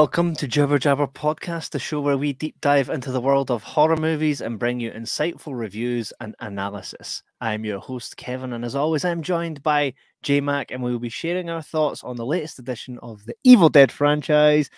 Welcome 0.00 0.36
to 0.36 0.46
Jibber 0.46 0.78
Jabber 0.78 1.08
Podcast, 1.08 1.70
the 1.70 1.80
show 1.80 2.00
where 2.00 2.16
we 2.16 2.32
deep 2.32 2.60
dive 2.60 2.88
into 2.88 3.10
the 3.10 3.20
world 3.20 3.50
of 3.50 3.64
horror 3.64 3.96
movies 3.96 4.40
and 4.40 4.56
bring 4.56 4.78
you 4.78 4.92
insightful 4.92 5.58
reviews 5.58 6.12
and 6.20 6.36
analysis. 6.38 7.24
I'm 7.40 7.64
your 7.64 7.80
host, 7.80 8.16
Kevin, 8.16 8.52
and 8.52 8.64
as 8.64 8.76
always, 8.76 9.04
I'm 9.04 9.22
joined 9.22 9.60
by 9.64 9.94
J 10.22 10.40
Mac, 10.40 10.70
and 10.70 10.84
we 10.84 10.92
will 10.92 11.00
be 11.00 11.08
sharing 11.08 11.50
our 11.50 11.62
thoughts 11.62 12.04
on 12.04 12.14
the 12.14 12.24
latest 12.24 12.60
edition 12.60 13.00
of 13.02 13.24
the 13.24 13.34
Evil 13.42 13.70
Dead 13.70 13.90
franchise, 13.90 14.70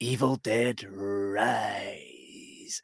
Evil 0.00 0.34
Dead 0.34 0.82
Rise. 0.82 2.05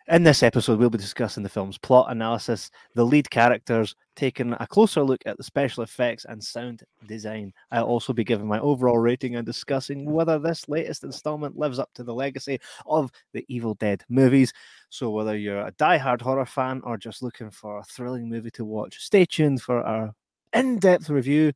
In 0.09 0.23
this 0.23 0.43
episode, 0.43 0.79
we'll 0.79 0.91
be 0.91 0.99
discussing 0.99 1.43
the 1.43 1.49
film's 1.49 1.79
plot 1.79 2.11
analysis, 2.11 2.71
the 2.95 3.05
lead 3.05 3.31
characters, 3.31 3.95
taking 4.17 4.55
a 4.61 4.67
closer 4.67 5.03
look 5.03 5.21
at 5.27 5.37
the 5.37 5.43
special 5.43 5.83
effects 5.83 6.25
and 6.25 6.43
sound 6.43 6.83
design. 7.07 7.53
I'll 7.71 7.85
also 7.85 8.13
be 8.13 8.25
giving 8.25 8.47
my 8.47 8.61
overall 8.61 8.99
rating 8.99 9.37
and 9.37 9.47
discussing 9.47 10.11
whether 10.11 10.39
this 10.39 10.69
latest 10.69 11.05
installment 11.05 11.57
lives 11.57 11.79
up 11.79 11.91
to 11.95 12.05
the 12.05 12.15
legacy 12.15 12.61
of 12.87 13.11
the 13.33 13.45
Evil 13.49 13.75
Dead 13.75 14.05
movies. 14.09 14.53
So, 14.91 15.11
whether 15.11 15.37
you're 15.37 15.67
a 15.67 15.73
die-hard 15.73 16.21
horror 16.21 16.47
fan 16.47 16.81
or 16.85 16.97
just 16.97 17.23
looking 17.23 17.51
for 17.51 17.79
a 17.79 17.85
thrilling 17.85 18.29
movie 18.29 18.51
to 18.53 18.65
watch, 18.65 18.99
stay 18.99 19.25
tuned 19.25 19.63
for 19.63 19.83
our 19.83 20.15
in 20.53 20.79
depth 20.79 21.09
review 21.09 21.53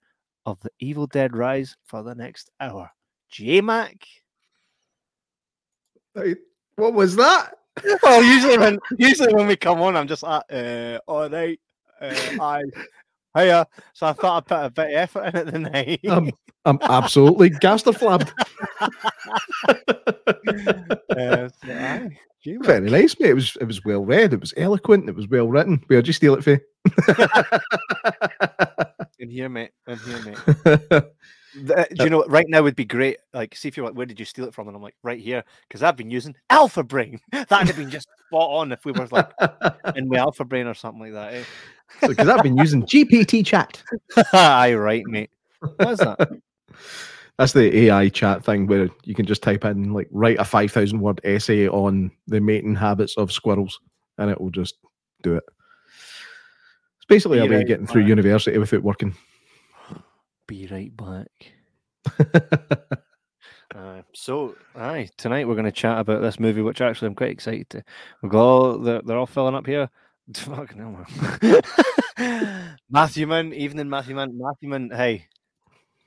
of 0.47 0.59
the 0.61 0.71
Evil 0.79 1.07
Dead 1.07 1.37
Rise 1.37 1.77
for 1.85 2.03
the 2.03 2.15
next 2.15 2.51
hour. 2.61 2.91
J 3.29 3.61
Mac. 3.61 4.07
What 6.77 6.95
was 6.95 7.17
that? 7.17 7.55
Well, 8.03 8.23
usually 8.23 8.59
when 8.59 8.79
usually 8.99 9.35
when 9.35 9.47
we 9.47 9.57
come 9.57 9.81
on, 9.81 9.97
I'm 9.97 10.09
just 10.09 10.23
like, 10.23 10.43
uh, 10.51 10.99
all 11.07 11.29
right, 11.29 11.61
uh, 12.01 12.15
I, 12.41 12.63
hiya. 13.37 13.67
So 13.93 14.07
I 14.07 14.13
thought 14.13 14.37
I'd 14.39 14.47
put 14.47 14.65
a 14.65 14.71
bit 14.71 14.87
of 14.87 14.97
effort 14.97 15.35
in 15.35 15.37
it 15.37 15.51
tonight. 15.51 16.01
I'm, 16.09 16.31
I'm 16.65 16.79
absolutely 16.83 17.51
gasterflabbed. 17.51 18.33
uh, 21.11 21.49
so, 21.49 21.73
aye, 21.73 22.19
gee, 22.43 22.59
well, 22.59 22.67
Very 22.67 22.91
nice, 22.91 23.19
mate. 23.21 23.31
It 23.31 23.35
was 23.35 23.57
it 23.61 23.65
was 23.65 23.85
well 23.85 24.05
read. 24.05 24.33
It 24.33 24.41
was 24.41 24.55
eloquent. 24.57 25.09
It 25.09 25.15
was 25.15 25.29
well 25.29 25.49
written. 25.49 25.83
Where'd 25.87 26.07
you 26.07 26.13
steal 26.13 26.35
it 26.35 26.45
for? 26.45 26.61
in 29.19 29.31
here, 29.31 29.49
mate. 29.49 29.71
In 29.87 29.99
here, 29.99 30.21
mate. 30.25 31.03
The- 31.65 31.87
do 31.95 32.05
you 32.05 32.11
know 32.11 32.25
right 32.27 32.47
now 32.49 32.63
would 32.63 32.77
be 32.77 32.85
great? 32.85 33.19
Like, 33.33 33.55
see 33.55 33.69
if 33.69 33.77
you're 33.77 33.87
like, 33.87 33.95
where 33.95 34.07
did 34.07 34.19
you 34.19 34.27
steal 34.27 34.45
it 34.47 34.55
from? 34.55 34.69
And 34.69 34.77
I'm 34.77 34.83
like, 34.83 34.97
right 35.03 35.21
here, 35.21 35.45
because 35.69 35.83
I've 35.83 35.97
been 35.97 36.11
using 36.11 36.35
Alpha 36.51 36.83
Brain. 36.83 37.21
That'd 37.33 37.69
have 37.69 37.77
been 37.77 37.91
just 37.91 38.09
spot 38.27 38.51
on 38.51 38.73
if 38.73 38.85
we 38.85 38.93
were 38.93 39.09
like 39.11 39.31
in 39.97 40.09
my 40.09 40.19
Alpha 40.19 40.45
Brain 40.45 40.67
or 40.67 40.75
something 40.75 41.01
like 41.01 41.13
that. 41.13 41.35
Eh? 41.35 41.45
Because 42.07 42.29
I've 42.29 42.43
been 42.43 42.57
using 42.57 42.83
GPT 42.83 43.45
chat. 43.45 43.83
Aye, 44.33 44.75
right, 44.75 45.05
mate. 45.07 45.31
What 45.61 45.91
is 45.91 45.99
that? 46.01 46.31
That's 47.39 47.53
the 47.53 47.77
AI 47.85 48.09
chat 48.09 48.45
thing 48.45 48.67
where 48.67 48.89
you 49.05 49.15
can 49.15 49.27
just 49.27 49.43
type 49.43 49.65
in 49.65 49.93
like 49.93 50.09
write 50.11 50.39
a 50.39 50.45
five 50.45 50.73
thousand 50.73 51.01
word 51.01 51.21
essay 51.23 51.69
on 51.69 52.11
the 52.27 52.41
mating 52.41 52.75
habits 52.75 53.17
of 53.17 53.31
squirrels, 53.31 53.79
and 54.19 54.31
it 54.31 54.41
will 54.41 54.51
just 54.51 54.77
do 55.23 55.35
it. 55.35 55.45
It's 56.97 57.07
basically 57.09 57.39
a 57.39 57.47
way 57.47 57.61
of 57.61 57.67
getting 57.67 57.87
through 57.87 58.05
university 58.05 58.57
without 58.57 58.83
working. 58.83 59.15
Be 60.47 60.67
right 60.67 60.93
back. 60.97 61.53
Uh, 63.75 64.01
so, 64.15 64.55
aye, 64.75 65.09
tonight 65.19 65.47
we're 65.47 65.55
going 65.55 65.67
to 65.67 65.73
chat 65.73 65.99
about 65.99 66.23
this 66.23 66.41
movie, 66.41 66.63
which 66.63 66.81
actually 66.81 67.09
I'm 67.09 67.15
quite 67.15 67.33
excited 67.33 67.69
to. 67.71 67.85
We've 68.23 68.33
got 68.33 68.41
all, 68.41 68.79
they're, 68.79 69.03
they're 69.03 69.19
all 69.19 69.27
filling 69.27 69.55
up 69.55 69.67
here. 69.67 69.91
Fucking 70.35 70.79
hell, 70.79 71.07
man. 72.17 72.75
Matthew 72.91 73.27
Man, 73.27 73.53
evening, 73.53 73.91
Matthew 73.91 74.15
Man. 74.15 74.39
Matthew 74.39 74.71
Man, 74.71 74.91
hey, 74.91 75.27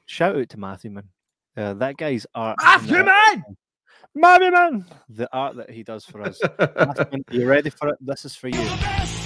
shout 0.08 0.36
out 0.36 0.50
to 0.50 0.60
Matthew 0.60 0.90
Man. 0.92 1.10
Uh, 1.56 1.76
that 1.76 1.98
guy's 1.98 2.26
art. 2.34 2.58
Matthew 2.62 3.04
Man! 3.04 3.44
Matthew 4.16 4.52
Man! 4.52 4.86
The 5.10 5.30
art 5.32 5.58
that 5.58 5.70
he 5.70 5.84
does 5.84 6.06
for 6.06 6.22
us. 6.22 6.40
Matthew 6.60 7.06
Man, 7.12 7.24
are 7.30 7.36
you 7.36 7.48
ready 7.48 7.70
for 7.70 7.90
it? 7.90 7.98
This 8.02 8.26
is 8.26 8.36
for 8.36 8.48
you. 8.48 9.19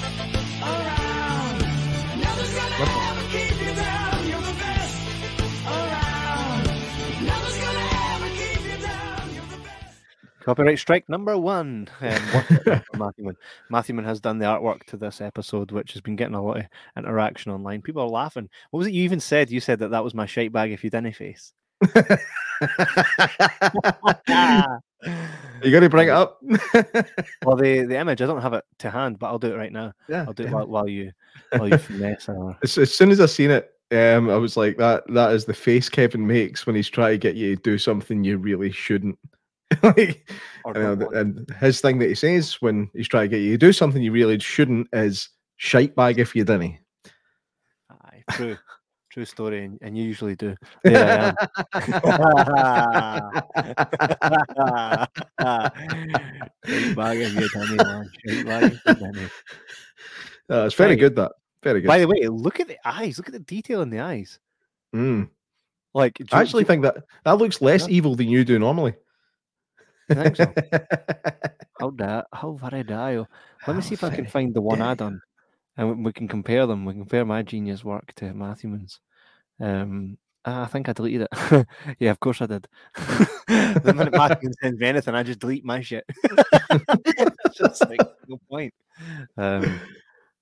Copyright 10.44 10.78
strike 10.78 11.08
number 11.08 11.38
one. 11.38 11.88
Um, 12.02 12.09
worth 12.34 12.68
it 12.68 12.84
Matthew 12.96 13.26
Man. 13.26 13.36
Matthew 13.70 13.96
Man 13.96 14.06
has 14.06 14.20
done 14.20 14.40
the 14.40 14.46
artwork 14.46 14.84
to 14.88 14.98
this 14.98 15.22
episode, 15.22 15.72
which 15.72 15.94
has 15.94 16.02
been 16.02 16.18
getting 16.18 16.36
a 16.36 16.44
lot 16.44 16.58
of 16.58 16.66
interaction 16.98 17.52
online. 17.52 17.81
People 17.81 18.02
are 18.02 18.09
laughing. 18.09 18.50
What 18.72 18.80
was 18.80 18.88
it 18.88 18.94
you 18.94 19.03
even 19.03 19.22
said? 19.22 19.50
You 19.50 19.62
said 19.62 19.80
that 19.80 19.92
that 19.92 20.03
was 20.03 20.14
my 20.14 20.26
shite 20.26 20.52
bag 20.52 20.72
if 20.72 20.84
you 20.84 20.90
didn't 20.90 21.14
face. 21.14 21.53
you 21.84 21.98
got 25.72 25.80
to 25.80 25.90
bring 25.90 26.09
it 26.09 26.12
up. 26.12 26.42
Well, 27.46 27.58
the, 27.58 27.86
the 27.86 27.98
image, 27.98 28.22
I 28.22 28.26
don't 28.26 28.41
have 28.41 28.53
it 28.53 28.64
to 28.79 28.90
hand, 28.90 29.20
but 29.20 29.28
I'll 29.28 29.40
do 29.40 29.53
it 29.53 29.58
right 29.58 29.72
now. 29.72 29.91
yeah, 30.08 30.23
I'll 30.26 30.34
do 30.34 30.44
it 30.44 30.52
while, 30.52 30.66
while 30.66 30.88
you 30.88 31.12
while 31.52 31.67
you 31.67 31.78
finesse. 31.78 32.29
Or... 32.29 32.58
As, 32.64 32.78
as 32.78 32.96
soon 32.96 33.12
as 33.12 33.20
I 33.20 33.26
seen 33.26 33.52
it, 33.52 33.70
um, 33.91 34.29
I 34.29 34.38
was 34.38 34.56
like, 34.56 34.78
that 34.78 35.03
that 35.09 35.34
is 35.34 35.44
the 35.44 35.53
face 35.53 35.90
Kevin 35.90 36.26
makes 36.26 36.66
when 36.66 36.76
he's 36.76 36.90
trying 36.90 37.14
to 37.14 37.17
get 37.17 37.35
you 37.35 37.56
to 37.56 37.62
do 37.62 37.78
something 37.78 38.23
you 38.23 38.38
really 38.38 38.72
shouldn't. 38.72 39.20
like, 39.84 40.30
or 40.66 40.78
and, 40.78 41.02
and 41.02 41.50
his 41.60 41.82
thing 41.82 42.00
that 42.00 42.10
he 42.10 42.16
says 42.16 42.62
when 42.62 42.90
he's 42.94 43.08
trying 43.08 43.30
to 43.30 43.36
get 43.38 43.44
you 43.44 43.52
to 43.52 43.58
do 43.58 43.74
something 43.74 44.02
you 44.02 44.12
really 44.12 44.40
shouldn't 44.40 44.88
is 44.94 45.30
shite 45.58 45.96
bag 45.96 46.20
if 46.20 46.36
you 46.36 46.44
didn't. 46.44 46.78
Aye, 47.90 48.24
true. 48.32 48.58
True 49.10 49.26
story, 49.26 49.64
and, 49.66 49.78
and 49.84 49.96
you 49.96 50.04
usually 50.06 50.36
do. 50.36 50.56
There 50.84 51.36
I 51.74 53.20
am. 53.20 53.34
Bag 56.96 57.20
if 57.20 57.34
you 57.36 57.50
didn't, 57.50 57.78
bag 58.46 58.64
if 58.74 58.86
you 58.86 58.94
didn't. 58.96 59.32
Uh, 60.50 60.66
it's 60.66 60.74
very 60.76 60.92
Right. 60.92 61.00
good 61.00 61.16
that. 61.18 61.32
Very 61.62 61.82
good. 61.82 61.88
By 61.88 62.00
the 62.00 62.08
way, 62.08 62.28
look 62.28 62.60
at 62.60 62.68
the 62.68 62.78
eyes. 62.86 63.18
Look 63.18 63.28
at 63.28 63.34
the 63.34 63.40
detail 63.40 63.82
in 63.84 63.90
the 63.92 64.00
eyes. 64.00 64.40
Mm. 64.96 65.30
Like, 65.94 66.16
do 66.16 66.26
I 66.32 66.42
actually 66.42 66.64
think 66.64 66.82
that 66.82 66.98
that 67.24 67.38
looks 67.38 67.62
less 67.62 67.88
Yeah. 67.88 67.94
evil 67.96 68.16
than 68.16 68.28
you 68.30 68.44
do 68.44 68.58
normally. 68.60 68.96
You 70.18 70.24
think 70.24 70.36
so? 70.38 70.54
How 71.80 71.90
da- 71.90 72.24
how 72.32 72.54
very 72.54 72.84
dial. 72.84 73.28
Let 73.68 73.76
me 73.76 73.82
see 73.82 73.94
if 73.94 74.04
I 74.04 74.10
can 74.10 74.26
find 74.26 74.54
the 74.54 74.62
one 74.62 74.82
I 74.82 74.88
dare. 74.90 74.96
done, 74.96 75.22
and 75.78 75.90
we- 75.90 76.04
we 76.04 76.14
can 76.14 76.28
compare 76.28 76.66
them. 76.66 76.86
We 76.86 76.94
can 76.94 77.02
compare 77.02 77.26
my 77.26 77.42
genius 77.42 77.84
work 77.84 78.14
to 78.16 78.34
Matthewman's. 78.34 79.00
Um, 79.60 80.18
I 80.46 80.66
think 80.66 80.90
I 80.90 80.94
deleted 80.94 81.28
it. 81.32 81.68
yeah, 82.00 82.12
of 82.12 82.20
course 82.20 82.42
I 82.42 82.48
did. 82.48 82.68
the 83.48 83.94
minute 83.96 84.14
Matthewman 84.14 84.54
sends 84.62 84.80
me 84.80 84.88
anything, 84.88 85.16
I 85.16 85.24
just 85.24 85.40
delete 85.40 85.64
my 85.64 85.82
shit. 85.82 86.04
just 87.56 87.88
like 87.90 88.02
no 88.28 88.40
point. 88.50 88.74
Um, 89.38 89.80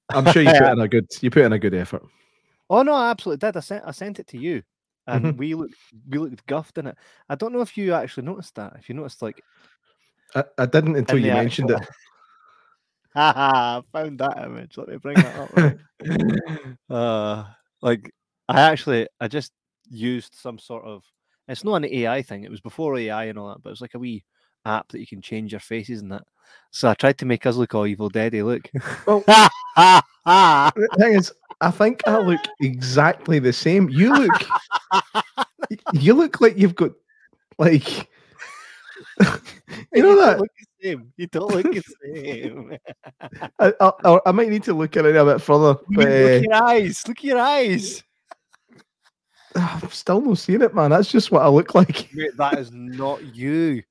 I'm 0.09 0.25
sure 0.31 0.41
you 0.41 0.51
put 0.51 0.71
in 0.71 0.79
a 0.79 0.87
good 0.87 1.07
you 1.21 1.29
put 1.29 1.43
in 1.43 1.53
a 1.53 1.59
good 1.59 1.73
effort. 1.73 2.03
Oh 2.69 2.81
no, 2.83 2.93
I 2.93 3.11
absolutely 3.11 3.45
did. 3.47 3.57
I 3.57 3.59
sent 3.59 3.83
I 3.85 3.91
sent 3.91 4.19
it 4.19 4.27
to 4.27 4.37
you, 4.37 4.63
and 5.11 5.25
Mhm. 5.25 5.37
we 5.37 5.53
looked 5.55 5.75
we 6.09 6.17
looked 6.17 6.45
guffed 6.47 6.77
in 6.77 6.87
it. 6.87 6.97
I 7.29 7.35
don't 7.35 7.53
know 7.53 7.61
if 7.61 7.77
you 7.77 7.93
actually 7.93 8.25
noticed 8.25 8.55
that. 8.55 8.73
If 8.79 8.89
you 8.89 8.95
noticed, 8.95 9.21
like, 9.21 9.41
I, 10.35 10.43
I 10.57 10.65
didn't 10.65 10.95
until 10.95 11.19
you 11.19 11.31
mentioned 11.33 11.71
actual- 11.71 11.87
it. 11.87 11.89
Haha, 13.13 13.79
I 13.93 13.99
found 13.99 14.19
that 14.19 14.37
image. 14.43 14.77
Let 14.77 14.87
me 14.87 14.97
bring 14.97 15.15
that 15.15 15.35
up. 15.35 15.55
right. 15.55 16.75
uh, 16.89 17.43
like, 17.81 18.11
I 18.47 18.61
actually 18.61 19.07
I 19.19 19.27
just 19.27 19.51
used 19.89 20.35
some 20.35 20.57
sort 20.59 20.85
of. 20.85 21.03
It's 21.47 21.63
not 21.63 21.75
an 21.75 21.85
AI 21.85 22.21
thing. 22.21 22.43
It 22.43 22.51
was 22.51 22.61
before 22.61 22.97
AI 22.97 23.25
and 23.25 23.37
all 23.37 23.49
that, 23.49 23.61
but 23.61 23.69
it 23.69 23.73
was 23.73 23.81
like 23.81 23.95
a 23.95 23.99
wee 23.99 24.23
app 24.65 24.87
that 24.89 24.99
you 24.99 25.07
can 25.07 25.21
change 25.21 25.51
your 25.51 25.59
faces 25.59 26.01
and 26.01 26.11
that. 26.11 26.23
So 26.69 26.87
I 26.89 26.93
tried 26.93 27.17
to 27.17 27.25
make 27.25 27.45
us 27.45 27.55
look 27.57 27.75
all 27.75 27.87
evil 27.87 28.09
deady. 28.09 28.41
Look. 28.43 28.69
Well- 29.05 29.23
Ha, 29.27 29.49
ha, 30.25 30.71
The 30.75 30.87
thing 30.99 31.13
is, 31.13 31.31
I 31.61 31.71
think 31.71 32.01
I 32.07 32.17
look 32.17 32.41
exactly 32.59 33.39
the 33.39 33.53
same. 33.53 33.87
You 33.89 34.13
look 34.15 34.43
you 35.93 36.13
look 36.13 36.41
like 36.41 36.57
you've 36.57 36.75
got 36.75 36.91
like 37.57 38.09
you 39.93 40.01
know 40.03 40.19
that 40.19 40.39
look 40.39 40.49
the 40.59 40.87
same. 40.89 41.13
You 41.17 41.27
don't 41.27 41.51
look 41.51 41.71
the 41.71 41.83
same. 42.03 42.77
I, 43.59 43.73
I, 43.79 44.19
I- 44.25 44.31
might 44.31 44.49
need 44.49 44.63
to 44.63 44.73
look 44.73 44.97
at 44.97 45.05
it 45.05 45.15
a 45.15 45.25
bit 45.25 45.41
further, 45.41 45.75
but 45.89 45.97
look 45.97 46.07
at 46.07 46.37
uh, 46.37 46.41
your 46.41 46.63
eyes. 46.63 47.07
Look 47.07 47.17
at 47.19 47.23
your 47.23 47.39
eyes. 47.39 48.03
I'm 49.55 49.89
still 49.91 50.21
not 50.21 50.37
seeing 50.39 50.61
it, 50.61 50.73
man. 50.73 50.91
That's 50.91 51.11
just 51.11 51.31
what 51.31 51.43
I 51.43 51.47
look 51.47 51.75
like. 51.75 52.09
That 52.37 52.57
is 52.57 52.71
not 52.71 53.23
you. 53.35 53.83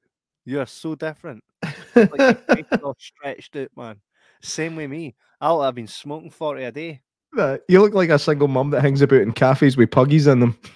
You 0.44 0.60
are 0.60 0.66
so 0.66 0.94
different. 0.94 1.44
Like 1.94 2.18
your 2.18 2.34
face 2.34 2.64
is 2.72 2.80
all 2.82 2.96
stretched 2.98 3.54
out, 3.56 3.68
man. 3.76 4.00
Same 4.42 4.74
with 4.74 4.90
me. 4.90 5.14
I'll 5.40 5.62
have 5.62 5.74
been 5.74 5.86
smoking 5.86 6.30
40 6.30 6.64
a 6.64 6.72
day. 6.72 7.00
Uh, 7.38 7.58
you 7.68 7.80
look 7.80 7.94
like 7.94 8.10
a 8.10 8.18
single 8.18 8.48
mum 8.48 8.70
that 8.70 8.82
hangs 8.82 9.02
about 9.02 9.20
in 9.20 9.32
cafes 9.32 9.76
with 9.76 9.90
puggies 9.90 10.26
in 10.26 10.40
them. 10.40 10.58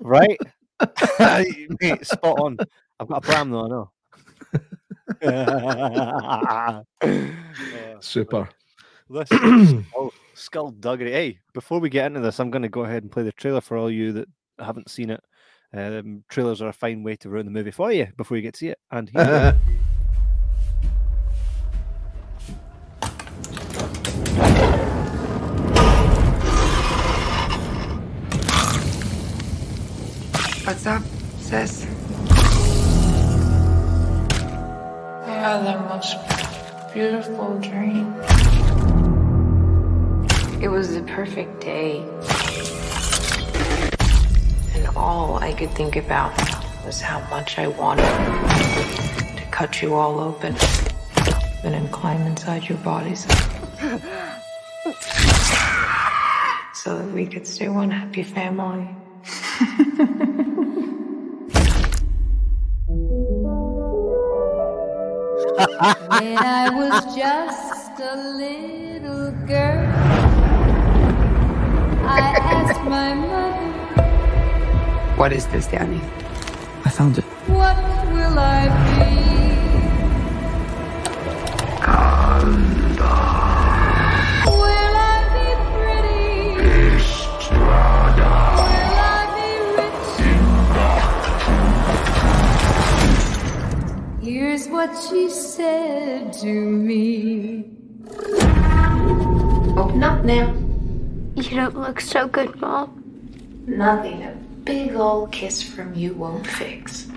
Right? 0.00 0.38
Mate, 1.18 2.06
spot 2.06 2.38
on. 2.38 2.56
I've 3.00 3.08
got 3.08 3.16
a 3.16 3.20
pram 3.20 3.50
though, 3.50 3.64
I 3.64 3.68
know. 3.68 3.90
Super. 8.00 8.48
This 9.10 9.28
is 9.32 9.84
skull, 9.86 10.12
skullduggery. 10.34 11.10
Hey, 11.10 11.40
before 11.52 11.80
we 11.80 11.88
get 11.88 12.06
into 12.06 12.20
this, 12.20 12.38
I'm 12.38 12.52
going 12.52 12.62
to 12.62 12.68
go 12.68 12.84
ahead 12.84 13.02
and 13.02 13.10
play 13.10 13.24
the 13.24 13.32
trailer 13.32 13.60
for 13.60 13.76
all 13.76 13.90
you 13.90 14.12
that 14.12 14.28
haven't 14.60 14.88
seen 14.88 15.10
it. 15.10 15.20
Um, 15.72 16.22
trailers 16.28 16.62
are 16.62 16.68
a 16.68 16.72
fine 16.72 17.02
way 17.02 17.16
to 17.16 17.28
ruin 17.28 17.44
the 17.44 17.50
movie 17.50 17.72
for 17.72 17.90
you 17.90 18.06
before 18.16 18.36
you 18.36 18.42
get 18.44 18.54
to 18.54 18.58
see 18.58 18.68
it. 18.68 18.78
And 18.92 19.10
What's 30.68 30.84
up, 30.84 31.02
sis? 31.38 31.86
I 35.24 35.32
had 35.32 35.64
the 35.64 35.78
most 35.88 36.14
beautiful 36.92 37.58
dream. 37.58 38.12
It 40.60 40.68
was 40.68 40.92
the 40.92 41.00
perfect 41.06 41.62
day. 41.62 42.00
And 44.74 44.88
all 44.94 45.36
I 45.36 45.54
could 45.54 45.70
think 45.70 45.96
about 45.96 46.36
was 46.84 47.00
how 47.00 47.20
much 47.30 47.58
I 47.58 47.68
wanted 47.68 48.04
to 49.38 49.44
cut 49.50 49.80
you 49.80 49.94
all 49.94 50.20
open 50.20 50.54
and 51.64 51.72
then 51.72 51.88
climb 51.88 52.20
inside 52.26 52.68
your 52.68 52.76
bodies. 52.84 53.22
so 56.74 56.98
that 56.98 57.10
we 57.14 57.24
could 57.24 57.46
stay 57.46 57.70
one 57.70 57.90
happy 57.90 58.22
family. 58.22 58.86
When 65.78 66.36
I 66.36 66.70
was 66.70 67.14
just 67.14 68.00
a 68.00 68.16
little 68.16 69.30
girl, 69.46 69.86
I 72.04 72.34
asked 72.42 72.82
my 72.82 73.14
mother, 73.14 74.02
What 75.16 75.32
is 75.32 75.46
this, 75.46 75.68
Danny? 75.68 76.00
I 76.84 76.90
found 76.90 77.18
it. 77.18 77.24
What 77.46 77.76
will 78.10 78.36
I 78.40 78.66
be? 78.98 79.07
Here's 94.58 94.70
what 94.70 95.08
she 95.08 95.30
said 95.30 96.32
to 96.32 96.52
me. 96.52 97.64
Oh, 98.10 99.76
Open 99.78 100.02
up 100.02 100.24
now. 100.24 100.52
You 101.36 101.56
don't 101.56 101.76
look 101.76 102.00
so 102.00 102.26
good, 102.26 102.60
Mom. 102.60 102.90
Nothing 103.68 104.24
a 104.24 104.32
big 104.64 104.96
old 104.96 105.30
kiss 105.30 105.62
from 105.62 105.94
you 105.94 106.12
won't 106.12 106.44
fix. 106.44 107.07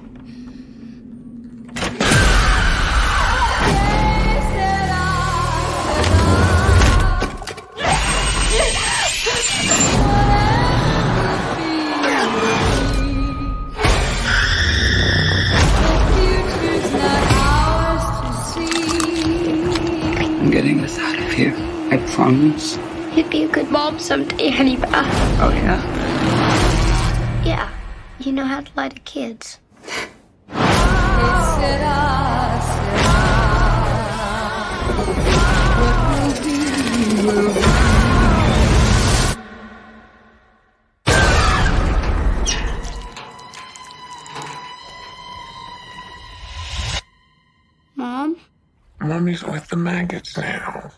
I 22.31 22.33
promise. 22.33 22.77
You'd 23.13 23.29
be 23.29 23.43
a 23.43 23.47
good 23.49 23.69
mom 23.69 23.99
someday, 23.99 24.49
honey 24.51 24.77
Beth. 24.77 24.93
Uh, 24.93 25.03
oh, 25.41 25.49
yeah? 25.49 27.43
Yeah, 27.43 27.69
you 28.19 28.31
know 28.31 28.45
how 28.45 28.61
to 28.61 28.71
lie 28.73 28.87
to 28.87 28.99
kids. 29.01 29.59
Mom? 47.97 48.37
Mommy's 49.01 49.43
with 49.43 49.67
the 49.67 49.75
maggots 49.75 50.37
now. 50.37 50.91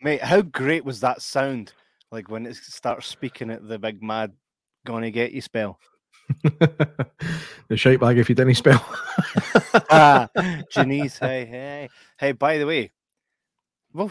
Mate, 0.00 0.22
how 0.22 0.40
great 0.40 0.84
was 0.86 1.00
that 1.00 1.20
sound? 1.20 1.74
Like 2.10 2.30
when 2.30 2.46
it 2.46 2.56
starts 2.56 3.06
speaking 3.06 3.50
at 3.50 3.68
the 3.68 3.78
big 3.78 4.02
mad 4.02 4.32
gonna 4.86 5.10
get 5.10 5.32
you 5.32 5.42
spell. 5.42 5.78
the 6.42 7.76
shite 7.76 8.00
bag 8.00 8.16
if 8.16 8.28
you 8.28 8.34
didn't 8.34 8.54
spell. 8.54 8.82
ah, 9.90 10.28
Janice, 10.72 11.18
hey, 11.18 11.44
hey. 11.44 11.88
Hey, 12.18 12.32
by 12.32 12.58
the 12.58 12.64
way, 12.64 12.90
well, 13.92 14.10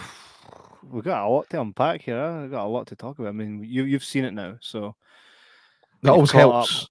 we've 0.91 1.03
got 1.03 1.25
a 1.25 1.29
lot 1.29 1.50
to 1.51 1.62
unpack 1.62 2.01
here. 2.01 2.17
huh? 2.20 2.39
We've 2.41 2.51
got 2.51 2.65
a 2.65 2.67
lot 2.67 2.88
to 2.88 2.96
talk 2.96 3.20
about. 3.20 3.29
I 3.29 3.34
mean, 3.34 3.63
you, 3.63 3.84
you've 3.84 4.03
seen 4.03 4.25
it 4.25 4.34
now, 4.34 4.58
so 4.62 4.96
that 6.03 6.12
always 6.12 6.29
up. 6.32 6.36
helps. 6.36 6.88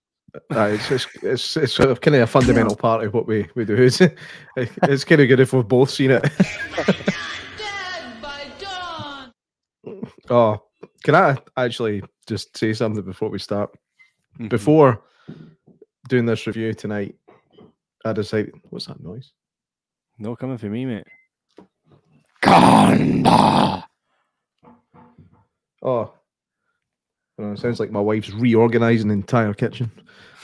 It's, 0.50 0.90
it's, 0.90 1.06
it's, 1.22 1.56
it's 1.56 1.72
sort 1.72 1.90
of 1.90 2.00
kind 2.00 2.14
of 2.16 2.22
a 2.22 2.26
fundamental 2.26 2.76
part 2.86 3.04
of 3.04 3.14
what 3.14 3.26
we, 3.26 3.48
we 3.54 3.64
do. 3.64 3.74
It's, 3.76 4.00
it's 4.56 5.04
kind 5.04 5.20
of 5.22 5.28
good 5.28 5.40
if 5.40 5.52
we've 5.52 5.66
both 5.66 5.90
seen 5.90 6.10
it. 6.10 6.22
Dead 6.22 8.20
by 8.20 8.42
dawn. 8.58 9.32
Oh, 10.28 10.62
can 11.04 11.14
I 11.14 11.38
actually 11.56 12.02
just 12.26 12.56
say 12.56 12.72
something 12.74 13.02
before 13.04 13.30
we 13.30 13.38
start? 13.38 13.70
Mhm. 14.38 14.50
Before 14.50 15.02
doing 16.08 16.26
this 16.26 16.46
review 16.46 16.74
tonight, 16.74 17.14
I 18.04 18.12
decided, 18.12 18.52
what's 18.70 18.86
that 18.86 19.02
noise? 19.02 19.32
no 20.18 20.34
coming 20.36 20.56
for 20.58 20.66
me, 20.66 20.84
mate. 20.86 21.06
Oh, 25.83 26.12
I 27.38 27.43
know, 27.43 27.52
it 27.52 27.59
sounds 27.59 27.78
like 27.81 27.90
my 27.90 28.00
wife's 28.00 28.31
reorganizing 28.33 29.09
the 29.09 29.14
entire 29.14 29.55
kitchen. 29.55 29.90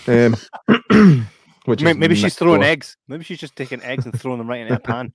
Um, 0.07 0.37
which 1.65 1.83
May- 1.83 1.93
is 1.93 1.97
Maybe 1.97 2.15
she's 2.15 2.35
throwing 2.35 2.61
door. 2.61 2.69
eggs. 2.69 2.97
Maybe 3.09 3.25
she's 3.25 3.39
just 3.39 3.57
taking 3.57 3.83
eggs 3.83 4.05
and 4.05 4.19
throwing 4.19 4.39
them 4.39 4.49
right 4.49 4.61
into 4.61 4.75
a 4.75 4.79
pan. 4.81 5.13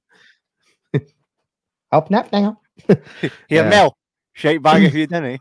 Open 1.91 2.15
up 2.15 2.31
now. 2.31 2.59
Here, 3.21 3.31
Yeah. 3.49 3.69
Mel, 3.69 3.95
shite 4.33 4.61
bag 4.61 4.83
if 4.83 4.93
you 4.95 5.07
didn't. 5.07 5.39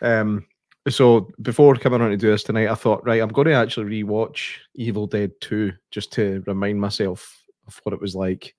um, 0.00 0.44
so 0.88 1.28
before 1.40 1.74
coming 1.76 2.00
on 2.00 2.10
to 2.10 2.16
do 2.16 2.30
this 2.30 2.42
tonight, 2.42 2.68
I 2.68 2.74
thought, 2.74 3.04
right, 3.06 3.20
I'm 3.22 3.28
going 3.30 3.46
to 3.48 3.54
actually 3.54 4.02
rewatch 4.02 4.56
Evil 4.74 5.06
Dead 5.06 5.32
2 5.40 5.72
just 5.90 6.12
to 6.14 6.42
remind 6.46 6.80
myself 6.80 7.42
of 7.66 7.80
what 7.84 7.92
it 7.92 8.00
was 8.00 8.14
like. 8.14 8.54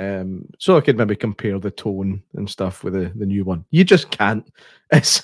Um, 0.00 0.46
so 0.58 0.78
I 0.78 0.80
could 0.80 0.96
maybe 0.96 1.14
compare 1.14 1.58
the 1.58 1.70
tone 1.70 2.22
and 2.34 2.48
stuff 2.48 2.82
with 2.82 2.94
the, 2.94 3.12
the 3.16 3.26
new 3.26 3.44
one. 3.44 3.66
You 3.70 3.84
just 3.84 4.10
can't. 4.10 4.50
It's, 4.92 5.22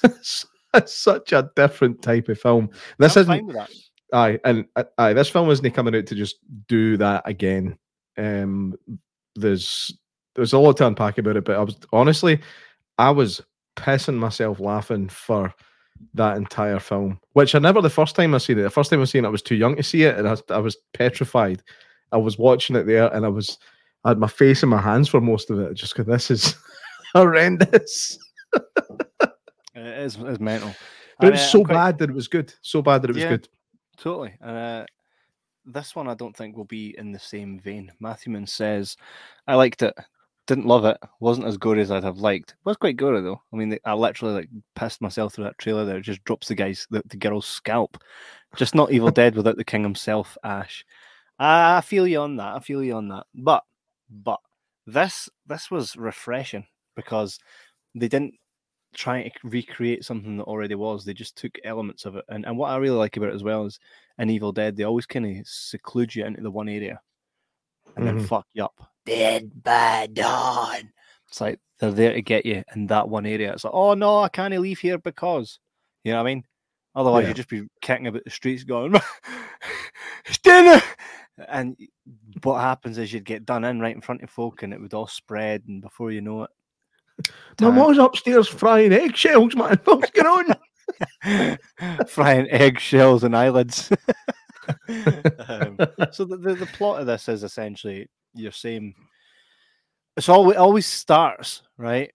it's 0.75 0.95
such 0.95 1.33
a 1.33 1.51
different 1.57 2.01
type 2.01 2.29
of 2.29 2.39
film. 2.39 2.71
This 2.99 3.17
I'm 3.17 3.23
isn't 3.23 3.35
fine 3.35 3.47
with 3.47 3.57
that. 3.57 3.71
aye, 4.13 4.39
and 4.45 4.67
uh, 4.77 4.85
aye, 4.99 5.13
this 5.13 5.29
film 5.29 5.51
isn't 5.51 5.73
coming 5.73 5.97
out 5.97 6.07
to 6.07 6.15
just 6.15 6.37
do 6.69 6.97
that 6.99 7.25
again. 7.27 7.77
Um, 8.17 8.75
there's 9.35 9.93
there's 10.37 10.53
a 10.53 10.59
lot 10.59 10.77
to 10.77 10.87
unpack 10.87 11.19
about 11.19 11.37
it, 11.37 11.45
but 11.45 11.57
I 11.57 11.63
was 11.63 11.77
honestly, 11.93 12.39
I 12.99 13.11
was 13.11 13.43
pissing 13.77 14.19
myself 14.19 14.61
laughing 14.61 15.09
for 15.09 15.53
that 16.15 16.37
entire 16.37 16.79
film. 16.79 17.19
Which 17.33 17.57
I 17.57 17.59
never 17.59 17.83
the 17.83 17.91
first 17.91 18.15
time 18.15 18.37
I 18.37 18.39
seen 18.39 18.61
it. 18.61 18.63
The 18.63 18.71
first 18.71 18.91
time 18.91 19.01
I 19.01 19.05
seen 19.07 19.25
it, 19.25 19.29
I 19.29 19.33
was 19.33 19.43
too 19.43 19.57
young 19.57 19.75
to 19.75 19.83
see 19.83 20.05
it, 20.05 20.17
and 20.17 20.29
I, 20.29 20.37
I 20.51 20.59
was 20.59 20.77
petrified. 20.95 21.61
I 22.13 22.19
was 22.19 22.39
watching 22.39 22.77
it 22.77 22.85
there, 22.85 23.13
and 23.13 23.27
I 23.27 23.31
was 23.31 23.59
I 24.07 24.11
had 24.11 24.19
my 24.19 24.29
face 24.29 24.63
in 24.63 24.69
my 24.69 24.81
hands 24.81 25.09
for 25.09 25.21
most 25.21 25.51
of 25.51 25.59
it, 25.59 25.75
just 25.75 25.95
because 25.97 26.07
this 26.07 26.31
is 26.31 26.55
horrendous. 27.15 28.19
It 28.53 29.31
is, 29.75 30.17
it's 30.17 30.41
mental. 30.41 30.75
But 31.19 31.27
And, 31.27 31.35
it's 31.35 31.45
uh, 31.45 31.49
so 31.51 31.65
quite- 31.65 31.75
bad 31.75 31.99
that 31.99 32.11
it 32.11 32.15
was 32.15 32.29
good. 32.29 32.55
So 32.63 32.83
bad 32.83 33.03
that 33.03 33.11
it 33.11 33.15
was 33.15 33.23
Yeah. 33.23 33.31
good. 33.31 33.49
Totally. 33.99 34.35
Uh, 34.43 34.85
this 35.65 35.95
one 35.97 36.09
I 36.09 36.15
don't 36.15 36.37
think 36.37 36.57
will 36.57 36.65
be 36.65 36.95
in 36.97 37.13
the 37.13 37.19
same 37.19 37.59
vein. 37.59 37.91
Matthewman 38.01 38.47
says, 38.47 38.97
I 39.47 39.55
liked 39.57 39.83
it. 39.83 39.95
Didn't 40.47 40.67
love 40.67 40.85
it. 40.85 40.97
Wasn't 41.19 41.47
as 41.47 41.57
good 41.59 41.79
as 41.79 41.91
I'd 41.91 42.05
have 42.05 42.19
liked. 42.19 42.55
Was 42.65 42.77
quite 42.77 42.97
good 42.97 43.25
though. 43.25 43.43
I 43.53 43.57
mean, 43.57 43.77
I 43.85 43.95
literally 43.95 44.35
like 44.35 44.49
pissed 44.77 45.03
myself 45.03 45.35
through 45.35 45.45
that 45.45 45.59
trailer 45.59 45.85
there. 45.85 45.97
It 45.97 46.03
just 46.03 46.23
drops 46.23 46.47
the 46.47 46.55
guy's 46.55 46.87
the, 46.91 47.03
the 47.07 47.17
girl's 47.17 47.47
scalp. 47.47 47.99
Just 48.55 48.75
not 48.75 48.93
Evil 48.93 49.11
Dead 49.21 49.35
without 49.35 49.57
the 49.57 49.65
king 49.65 49.83
himself, 49.83 50.39
Ash. 50.45 50.85
I 51.41 51.81
feel 51.81 52.07
you 52.07 52.21
on 52.21 52.37
that. 52.37 52.55
I 52.55 52.61
feel 52.61 52.83
you 52.83 52.95
on 52.95 53.09
that. 53.09 53.25
But 53.35 53.65
but 54.11 54.41
this 54.87 55.29
this 55.47 55.71
was 55.71 55.97
refreshing 55.97 56.67
because 56.95 57.39
they 57.95 58.09
didn't 58.09 58.35
trying 58.95 59.25
to 59.25 59.31
recreate 59.45 60.05
something 60.05 60.37
that 60.39 60.45
already 60.45 60.75
was. 60.75 61.05
They 61.05 61.13
just 61.13 61.37
took 61.37 61.53
elements 61.65 62.05
of 62.07 62.17
it. 62.17 62.25
And 62.29 62.47
and 62.47 62.57
what 62.57 62.71
I 62.71 62.77
really 62.77 62.97
like 62.97 63.17
about 63.17 63.31
it 63.31 63.35
as 63.35 63.43
well 63.43 63.67
is 63.67 63.79
in 64.19 64.31
Evil 64.31 64.53
Dead, 64.53 64.77
they 64.77 64.85
always 64.85 65.07
kind 65.07 65.27
of 65.27 65.47
seclude 65.47 66.15
you 66.15 66.25
into 66.25 66.41
the 66.43 66.51
one 66.51 66.69
area 66.69 67.01
and 67.97 68.07
then 68.07 68.19
Mhm. 68.19 68.27
fuck 68.29 68.47
you 68.55 68.65
up. 68.65 68.91
Dead 69.05 69.63
by 69.63 70.09
dawn. 70.13 70.93
It's 71.29 71.41
like 71.41 71.61
they're 71.79 71.91
there 71.91 72.13
to 72.15 72.23
get 72.23 72.47
you 72.47 72.63
in 72.75 72.87
that 72.87 73.09
one 73.09 73.27
area. 73.27 73.53
It's 73.53 73.65
like, 73.65 73.75
oh 73.75 73.95
no, 73.95 74.21
I 74.21 74.29
can't 74.29 74.59
leave 74.59 74.79
here 74.79 74.99
because 74.99 75.59
you 76.05 76.13
know 76.13 76.23
what 76.23 76.31
I 76.31 76.35
mean? 76.35 76.45
Otherwise, 76.95 77.23
Yeah. 77.23 77.29
you'd 77.29 77.37
just 77.37 77.49
be 77.51 77.69
kicking 77.83 78.07
about 78.07 78.25
the 78.25 78.31
streets 78.31 78.65
going, 78.65 78.95
"It's 80.27 80.39
dinner. 80.39 80.81
And 81.49 81.77
what 82.43 82.61
happens 82.61 82.99
is 82.99 83.13
you'd 83.13 83.25
get 83.25 83.45
done 83.45 83.65
in 83.65 83.81
right 83.81 83.95
in 83.95 84.01
front 84.01 84.23
of 84.23 84.31
folk 84.31 84.63
and 84.63 84.73
it 84.73 84.81
would 84.81 84.95
all 84.95 85.07
spread. 85.07 85.63
And 85.69 85.83
before 85.83 86.11
you 86.11 86.21
know 86.21 86.45
it, 86.45 86.51
My 87.61 87.67
time- 87.69 87.75
mom's 87.77 87.99
upstairs 87.99 88.49
frying 88.49 88.93
eggshells, 88.93 89.55
man. 89.55 89.79
What's 89.85 90.11
going 90.11 90.51
on? 90.51 91.59
frying 92.09 92.49
eggshells 92.51 93.25
and 93.25 93.37
eyelids. 93.37 93.91
um, 95.49 95.79
so 96.13 96.25
the, 96.25 96.37
the, 96.39 96.55
the 96.55 96.71
plot 96.75 97.01
of 97.01 97.07
this 97.07 97.29
is 97.29 97.43
essentially 97.43 98.09
your 98.35 98.53
same. 98.53 98.95
It's 100.17 100.29
all 100.29 100.51
it 100.51 100.57
always 100.57 100.87
starts 100.87 101.63
right, 101.77 102.11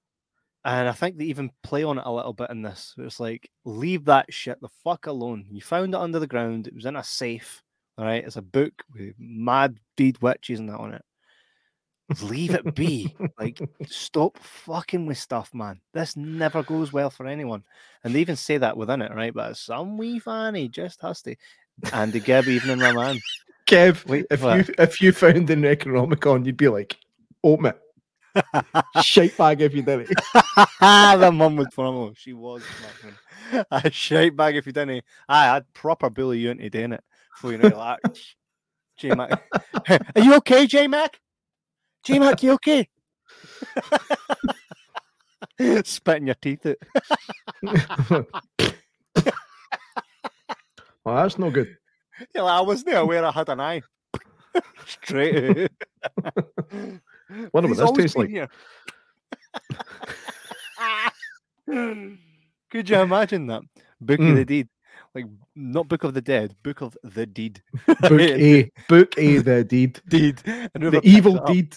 and 0.65 0.87
I 0.89 0.91
think 0.91 1.17
they 1.17 1.25
even 1.25 1.51
play 1.63 1.83
on 1.83 1.99
it 1.99 2.05
a 2.05 2.11
little 2.11 2.33
bit 2.33 2.49
in 2.49 2.61
this. 2.61 2.95
It's 2.97 3.19
like 3.19 3.49
leave 3.63 4.05
that 4.05 4.33
shit 4.33 4.59
the 4.59 4.69
fuck 4.83 5.05
alone. 5.05 5.45
You 5.51 5.61
found 5.61 5.93
it 5.93 5.99
under 5.99 6.19
the 6.19 6.27
ground. 6.27 6.67
It 6.67 6.75
was 6.75 6.85
in 6.85 6.95
a 6.95 7.03
safe. 7.03 7.61
All 7.97 8.05
right, 8.05 8.23
it's 8.23 8.37
a 8.37 8.41
book 8.41 8.73
with 8.93 9.13
mad 9.19 9.77
deed 9.97 10.21
witches 10.21 10.59
and 10.59 10.69
that 10.69 10.77
on 10.77 10.93
it. 10.93 11.03
Leave 12.21 12.53
it 12.53 12.75
be. 12.75 13.15
like, 13.39 13.59
stop 13.87 14.37
fucking 14.37 15.05
with 15.05 15.17
stuff, 15.17 15.53
man. 15.53 15.79
This 15.93 16.17
never 16.17 16.63
goes 16.63 16.91
well 16.91 17.09
for 17.09 17.27
anyone. 17.27 17.63
And 18.03 18.13
they 18.13 18.21
even 18.21 18.35
say 18.35 18.57
that 18.57 18.75
within 18.75 19.01
it, 19.01 19.13
right? 19.13 19.33
But 19.33 19.57
some 19.57 19.97
wee 19.97 20.19
fanny 20.19 20.67
just 20.67 21.01
has 21.01 21.21
to. 21.23 21.35
Andy 21.93 22.19
Gibb, 22.19 22.47
evening, 22.47 22.79
my 22.79 22.91
man. 22.91 23.19
Kev, 23.65 24.05
Wait, 24.05 24.25
if 24.29 24.43
what? 24.43 24.67
you 24.67 24.73
if 24.77 25.01
you 25.01 25.11
found 25.11 25.49
a 25.49 25.55
Necronomicon, 25.55 26.45
you'd 26.45 26.57
be 26.57 26.67
like, 26.67 26.97
open 27.43 27.67
it. 27.67 27.79
Shite 29.01 29.37
bag 29.37 29.61
if 29.61 29.73
you 29.73 29.81
did 29.81 30.01
it. 30.01 30.09
the 30.79 31.31
mum 31.33 31.55
was 31.55 31.67
phenomenal. 31.73 32.09
Oh, 32.09 32.13
she 32.15 32.33
was. 32.33 32.63
A 33.69 33.91
shite 33.91 34.35
bag 34.35 34.55
if 34.55 34.65
you 34.65 34.71
didn't. 34.71 35.03
I 35.27 35.45
had 35.45 35.73
proper 35.73 36.09
bully 36.09 36.39
you 36.39 36.51
into 36.51 36.69
doing 36.69 36.93
it. 36.93 37.03
Before 37.33 37.51
you 37.51 37.57
know 37.57 37.97
J 38.97 39.09
Mac. 39.15 39.43
Are 40.15 40.21
you 40.21 40.35
okay, 40.35 40.67
J 40.67 40.87
Mac? 40.87 41.19
J 42.03 42.19
Mac, 42.19 42.41
you 42.43 42.51
okay? 42.53 42.87
Spitting 45.83 46.27
your 46.27 46.35
teeth 46.35 46.65
out. 46.65 46.77
well, 51.05 51.15
that's 51.15 51.37
no 51.37 51.51
good. 51.51 51.75
You're 52.33 52.43
like, 52.43 52.53
I 52.59 52.61
wasn't 52.61 52.95
aware 52.95 53.25
I 53.25 53.31
had 53.31 53.49
an 53.49 53.59
eye. 53.59 53.81
Straight 54.85 55.35
out. 55.35 55.69
Wonder 56.43 56.99
what 57.51 57.65
He's 57.65 57.77
this 57.77 57.85
always 57.85 58.03
tastes 58.13 58.15
been 58.17 58.29
here. 58.29 58.49
Could 62.71 62.89
you 62.89 62.97
imagine 62.97 63.47
that? 63.47 63.61
Book 63.99 64.19
of 64.19 64.35
the 64.35 64.43
Mm. 64.43 64.47
Deed. 64.47 64.67
Like, 65.13 65.25
not 65.55 65.89
Book 65.89 66.05
of 66.05 66.13
the 66.13 66.21
Dead, 66.21 66.55
Book 66.63 66.81
of 66.81 66.97
the 67.03 67.25
Deed. 67.25 67.61
Book 67.87 68.11
A, 68.13 68.71
book 68.87 69.13
A, 69.17 69.37
the 69.39 69.63
deed, 69.63 69.99
Deed. 70.07 70.41
And 70.45 70.83
the 70.83 71.01
evil 71.03 71.43
deed. 71.45 71.75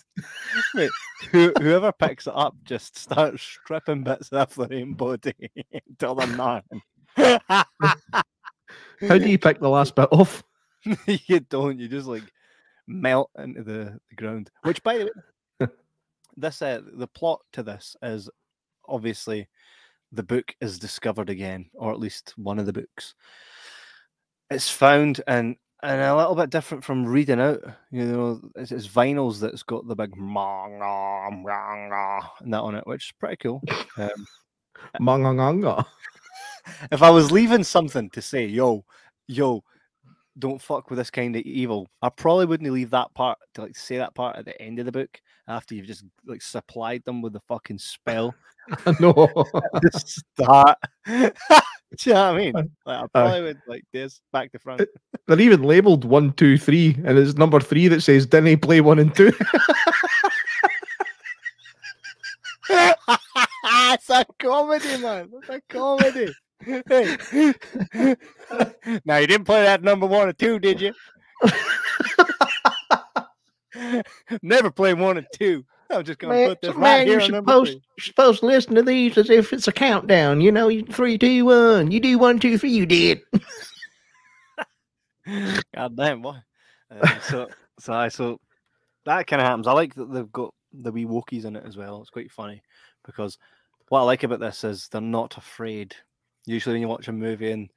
who, 1.32 1.52
whoever 1.60 1.90
picks 1.90 2.28
it 2.28 2.32
up 2.36 2.54
just 2.64 2.96
starts 2.96 3.42
stripping 3.42 4.04
bits 4.04 4.32
off 4.32 4.54
their 4.54 4.72
own 4.72 4.94
body 4.94 5.34
until 5.88 6.14
they're 6.14 6.26
nothing. 6.28 6.80
How 7.16 7.64
do 9.00 9.28
you 9.28 9.38
pick 9.38 9.58
the 9.58 9.68
last 9.68 9.96
bit 9.96 10.08
off? 10.12 10.44
you 11.06 11.40
don't. 11.40 11.80
You 11.80 11.88
just 11.88 12.06
like 12.06 12.30
melt 12.86 13.30
into 13.36 13.64
the, 13.64 13.98
the 14.10 14.16
ground. 14.16 14.50
Which, 14.62 14.82
by 14.84 14.98
the 14.98 15.04
way, 15.04 15.10
this 16.36 16.62
uh, 16.62 16.82
the 16.92 17.06
plot 17.08 17.40
to 17.52 17.62
this 17.62 17.96
is 18.02 18.30
obviously 18.88 19.48
the 20.14 20.22
book 20.22 20.54
is 20.60 20.78
discovered 20.78 21.30
again, 21.30 21.66
or 21.74 21.92
at 21.92 22.00
least 22.00 22.34
one 22.36 22.58
of 22.58 22.66
the 22.66 22.72
books. 22.72 23.14
It's 24.50 24.70
found 24.70 25.20
and 25.26 25.56
and 25.82 26.00
a 26.00 26.16
little 26.16 26.34
bit 26.34 26.50
different 26.50 26.82
from 26.82 27.04
reading 27.04 27.40
out. 27.40 27.60
You 27.90 28.04
know, 28.04 28.40
it's, 28.56 28.72
it's 28.72 28.88
vinyls 28.88 29.38
that's 29.38 29.62
got 29.62 29.86
the 29.86 29.94
big 29.94 30.16
"ma, 30.16 30.66
nga, 30.66 31.28
nga, 31.30 31.88
nga," 31.88 32.30
and 32.40 32.54
that 32.54 32.60
on 32.60 32.74
it, 32.74 32.86
which 32.86 33.06
is 33.06 33.12
pretty 33.18 33.36
cool. 33.36 33.62
Um, 33.98 34.10
if 36.92 37.02
I 37.02 37.10
was 37.10 37.30
leaving 37.30 37.64
something 37.64 38.10
to 38.10 38.22
say, 38.22 38.46
yo, 38.46 38.84
yo, 39.28 39.62
don't 40.38 40.60
fuck 40.60 40.90
with 40.90 40.98
this 40.98 41.10
kind 41.10 41.36
of 41.36 41.42
evil, 41.42 41.88
I 42.02 42.08
probably 42.08 42.46
wouldn't 42.46 42.72
leave 42.72 42.90
that 42.90 43.12
part 43.14 43.38
to 43.54 43.62
like 43.62 43.76
say 43.76 43.98
that 43.98 44.14
part 44.14 44.36
at 44.36 44.44
the 44.44 44.60
end 44.60 44.78
of 44.78 44.86
the 44.86 44.92
book 44.92 45.20
after 45.46 45.74
you've 45.74 45.86
just 45.86 46.04
like 46.26 46.42
supplied 46.42 47.04
them 47.04 47.22
with 47.22 47.32
the 47.32 47.40
fucking 47.40 47.78
spell 47.78 48.34
no. 49.00 49.12
to 49.82 49.90
start. 49.94 50.78
Do 51.06 52.10
you 52.10 52.14
know 52.14 52.32
what 52.32 52.34
I 52.34 52.38
mean? 52.38 52.54
Like 52.54 52.70
I 52.86 53.06
probably 53.12 53.42
would 53.42 53.60
like 53.68 53.84
this 53.92 54.20
back 54.32 54.50
to 54.52 54.58
front. 54.58 54.82
They're 55.28 55.40
even 55.40 55.62
labelled 55.62 56.04
one, 56.04 56.32
two, 56.32 56.58
three, 56.58 56.96
and 57.04 57.16
it's 57.18 57.34
number 57.34 57.60
three 57.60 57.88
that 57.88 58.02
says, 58.02 58.26
Didn't 58.26 58.46
he 58.46 58.56
play 58.56 58.80
one 58.80 58.98
and 58.98 59.14
two? 59.14 59.32
it's 62.68 64.10
a 64.10 64.26
comedy, 64.38 64.96
man. 64.98 65.30
It's 65.34 65.48
a 65.48 65.60
comedy. 65.68 66.34
Hey. 66.64 67.16
now 69.04 69.18
you 69.18 69.26
didn't 69.26 69.44
play 69.44 69.62
that 69.62 69.82
number 69.82 70.06
one 70.06 70.28
or 70.28 70.32
two, 70.32 70.58
did 70.58 70.80
you? 70.80 70.94
Never 74.42 74.70
play 74.70 74.94
one 74.94 75.18
and 75.18 75.26
two. 75.32 75.64
I'm 75.94 76.04
just 76.04 76.18
gonna 76.18 76.48
put 76.48 76.60
this 76.60 76.74
right 76.74 77.06
here 77.06 77.20
on 77.20 77.30
number 77.30 77.64
three. 77.64 77.72
you're 77.72 78.04
supposed 78.04 78.40
to 78.40 78.46
listen 78.46 78.74
to 78.74 78.82
these 78.82 79.16
as 79.16 79.30
if 79.30 79.52
it's 79.52 79.68
a 79.68 79.72
countdown. 79.72 80.40
You 80.40 80.52
know, 80.52 80.70
three, 80.90 81.18
two, 81.18 81.44
one. 81.44 81.90
You 81.90 82.00
do 82.00 82.18
one, 82.18 82.38
two, 82.38 82.58
three. 82.58 82.70
You 82.70 82.86
did. 82.86 83.22
God 85.74 85.96
damn, 85.96 86.22
boy. 86.22 86.36
Um, 86.90 87.00
so, 87.22 87.48
so, 87.78 87.92
I, 87.92 88.08
so 88.08 88.40
that 89.04 89.26
kind 89.26 89.40
of 89.40 89.48
happens. 89.48 89.66
I 89.66 89.72
like 89.72 89.94
that 89.94 90.12
they've 90.12 90.32
got 90.32 90.52
the 90.72 90.92
wee 90.92 91.06
Wookiees 91.06 91.44
in 91.44 91.56
it 91.56 91.64
as 91.66 91.76
well. 91.76 92.00
It's 92.00 92.10
quite 92.10 92.30
funny 92.30 92.62
because 93.04 93.38
what 93.88 94.00
I 94.00 94.02
like 94.04 94.22
about 94.22 94.40
this 94.40 94.64
is 94.64 94.88
they're 94.88 95.00
not 95.00 95.36
afraid. 95.36 95.94
Usually, 96.46 96.74
when 96.74 96.82
you 96.82 96.88
watch 96.88 97.08
a 97.08 97.12
movie 97.12 97.52
and 97.52 97.70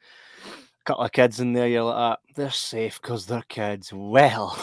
a 0.43 0.83
couple 0.85 1.03
of 1.03 1.11
kids 1.11 1.39
in 1.39 1.53
there, 1.53 1.67
you're 1.67 1.83
like, 1.83 1.95
ah, 1.95 2.17
they're 2.35 2.51
safe 2.51 3.01
because 3.01 3.25
they're 3.25 3.43
kids. 3.47 3.93
Well, 3.93 4.57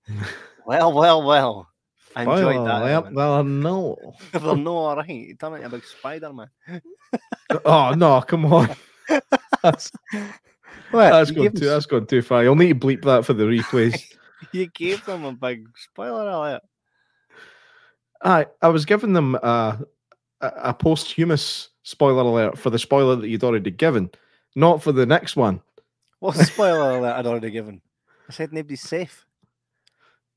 well, 0.66 0.92
well, 0.92 1.22
well. 1.22 1.68
I 2.16 2.22
enjoyed 2.22 2.56
Well, 2.56 2.64
that. 2.64 2.82
well, 2.82 2.86
element. 2.94 3.14
well, 3.16 3.44
no. 3.44 4.14
they're 4.32 4.56
not 4.56 4.70
all 4.70 4.96
right. 4.96 5.38
Turn 5.38 5.54
into 5.54 5.66
a 5.66 5.68
big 5.70 5.84
Spider 5.84 6.32
Man. 6.32 6.48
Oh 7.66 7.92
no! 7.94 8.20
Come 8.22 8.46
on. 8.46 8.70
That's, 9.62 9.92
What? 10.90 11.10
that's 11.10 11.30
gone 11.30 11.52
too. 11.52 11.66
That's 11.66 11.84
gone 11.86 12.06
too 12.06 12.22
far. 12.22 12.42
You'll 12.42 12.54
need 12.56 12.80
to 12.80 12.86
bleep 12.86 13.02
that 13.04 13.26
for 13.26 13.34
the 13.34 13.44
replays. 13.44 14.02
you 14.52 14.66
gave 14.68 15.04
them 15.04 15.24
a 15.26 15.32
big 15.32 15.66
spoiler 15.76 16.28
alert. 16.30 16.62
I 18.22 18.46
I 18.62 18.68
was 18.68 18.86
giving 18.86 19.12
them 19.12 19.34
a, 19.34 19.78
a, 20.40 20.46
a 20.64 20.74
posthumous 20.74 21.68
spoiler 21.82 22.22
alert 22.22 22.56
for 22.58 22.70
the 22.70 22.78
spoiler 22.78 23.16
that 23.16 23.28
you'd 23.28 23.44
already 23.44 23.70
given, 23.70 24.10
not 24.56 24.82
for 24.82 24.92
the 24.92 25.04
next 25.06 25.36
one. 25.36 25.60
What's 26.20 26.38
the 26.38 26.44
spoiler 26.44 26.98
alert 26.98 27.16
I'd 27.16 27.26
already 27.26 27.50
given? 27.50 27.82
I 28.28 28.32
said 28.32 28.52
nobody's 28.52 28.80
safe. 28.82 29.26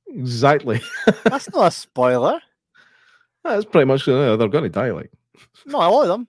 Exactly. 0.08 0.82
That's 1.26 1.52
not 1.54 1.68
a 1.68 1.72
spoiler. 1.72 2.40
That's 3.44 3.66
pretty 3.66 3.86
much 3.86 4.08
uh, 4.08 4.36
they're 4.38 4.48
going 4.48 4.64
to 4.64 4.70
die. 4.70 4.92
Like 4.92 5.12
Not 5.66 5.82
all 5.82 6.02
of 6.02 6.08
them. 6.08 6.28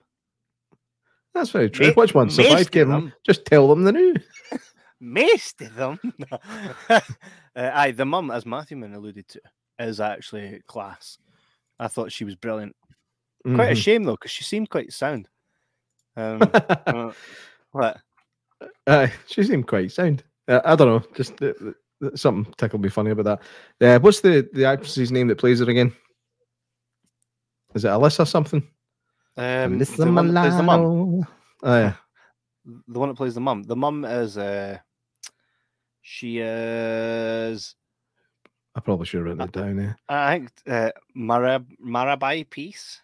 that's 1.33 1.49
very 1.51 1.69
true. 1.69 1.87
Ma- 1.87 1.93
Which 1.93 2.13
one 2.13 2.29
survived? 2.29 2.71
Kevin? 2.71 2.91
them. 2.93 3.13
Just 3.25 3.45
tell 3.45 3.67
them 3.67 3.83
the 3.83 3.91
news. 3.91 4.17
Most 4.99 5.61
of 5.61 5.75
them. 5.75 5.99
uh, 6.89 6.99
aye, 7.55 7.91
the 7.91 8.05
mum, 8.05 8.29
as 8.31 8.45
Matthewman 8.45 8.93
alluded 8.93 9.27
to, 9.29 9.41
is 9.79 9.99
actually 9.99 10.61
class. 10.67 11.17
I 11.79 11.87
thought 11.87 12.11
she 12.11 12.23
was 12.23 12.35
brilliant. 12.35 12.75
Quite 13.43 13.71
a 13.71 13.75
Mhm. 13.75 13.77
shame 13.83 14.03
though, 14.03 14.13
because 14.13 14.31
she 14.31 14.43
seemed 14.43 14.69
quite 14.69 14.91
sound. 14.91 15.29
Um, 16.15 16.39
uh, 16.51 17.11
what? 17.71 17.97
Uh, 18.87 19.07
she 19.27 19.43
seemed 19.43 19.67
quite 19.67 19.91
sound. 19.91 20.23
Uh, 20.47 20.61
I 20.65 20.75
don't 20.75 20.87
know. 20.87 21.07
Just 21.15 21.33
something 22.15 22.53
tickled 22.57 22.81
me 22.81 22.89
funny 22.89 23.11
about 23.11 23.41
that. 23.79 23.95
Uh, 23.95 23.99
what's 23.99 24.21
the 24.21 24.47
the 24.53 24.65
actress's 24.65 25.11
name 25.11 25.27
that 25.27 25.37
plays 25.37 25.59
her 25.59 25.69
again? 25.69 25.93
Is 27.75 27.85
it 27.85 27.89
Alyssa 27.89 28.21
or 28.21 28.25
something? 28.25 28.67
Um, 29.35 29.79
Alyssa 29.79 29.97
the 29.97 30.11
one 30.11 30.33
that 30.33 30.41
plays 30.41 30.57
the 30.57 30.63
mum. 30.63 31.27
Oh 31.63 31.77
yeah. 31.77 31.93
The 32.87 32.99
one 32.99 33.09
that 33.09 33.15
plays 33.15 33.35
the 33.35 33.41
mum. 33.41 33.63
The 33.63 33.75
mum 33.75 34.05
is. 34.05 34.37
Uh, 34.37 34.77
she 36.01 36.39
is. 36.39 37.75
I 38.75 38.79
probably 38.79 39.05
should 39.05 39.17
have 39.17 39.25
written 39.25 39.41
it 39.41 39.51
down. 39.51 39.77
Yeah. 39.79 39.93
I 40.07 40.37
think 40.37 40.51
uh, 40.67 40.91
Marab 41.15 41.65
Marabai 41.83 42.49
Peace. 42.49 43.01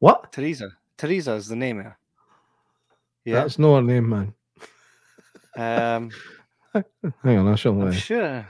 What? 0.00 0.32
Teresa. 0.32 0.70
Teresa 0.98 1.32
is 1.32 1.48
the 1.48 1.56
name 1.56 1.80
here. 1.80 1.96
Yeah. 3.24 3.34
That's 3.42 3.58
not 3.58 3.76
her 3.76 3.82
name, 3.82 4.08
man. 4.08 4.34
Um, 5.56 6.10
Hang 6.72 7.38
on, 7.38 7.48
I 7.48 7.54
shall. 7.56 7.72
I'm 7.80 7.88
Uh, 7.88 7.92
sure. 7.92 8.46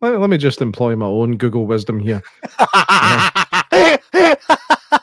let, 0.00 0.18
let 0.20 0.30
me 0.30 0.38
just 0.38 0.60
employ 0.62 0.94
my 0.96 1.06
own 1.06 1.36
Google 1.36 1.66
wisdom 1.66 1.98
here. 1.98 2.22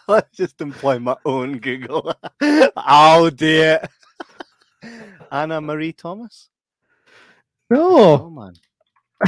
Let's 0.07 0.35
just 0.37 0.61
employ 0.61 0.99
my 0.99 1.15
own 1.25 1.57
Google. 1.59 2.13
oh 2.77 3.29
dear. 3.29 3.87
Anna 5.31 5.59
Marie 5.61 5.93
Thomas. 5.93 6.49
No. 7.69 8.21
Oh 8.25 8.29
man, 8.29 8.53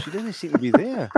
she 0.03 0.12
doesn't 0.12 0.34
seem 0.34 0.51
to 0.51 0.57
be 0.60 0.69
there. 0.72 1.10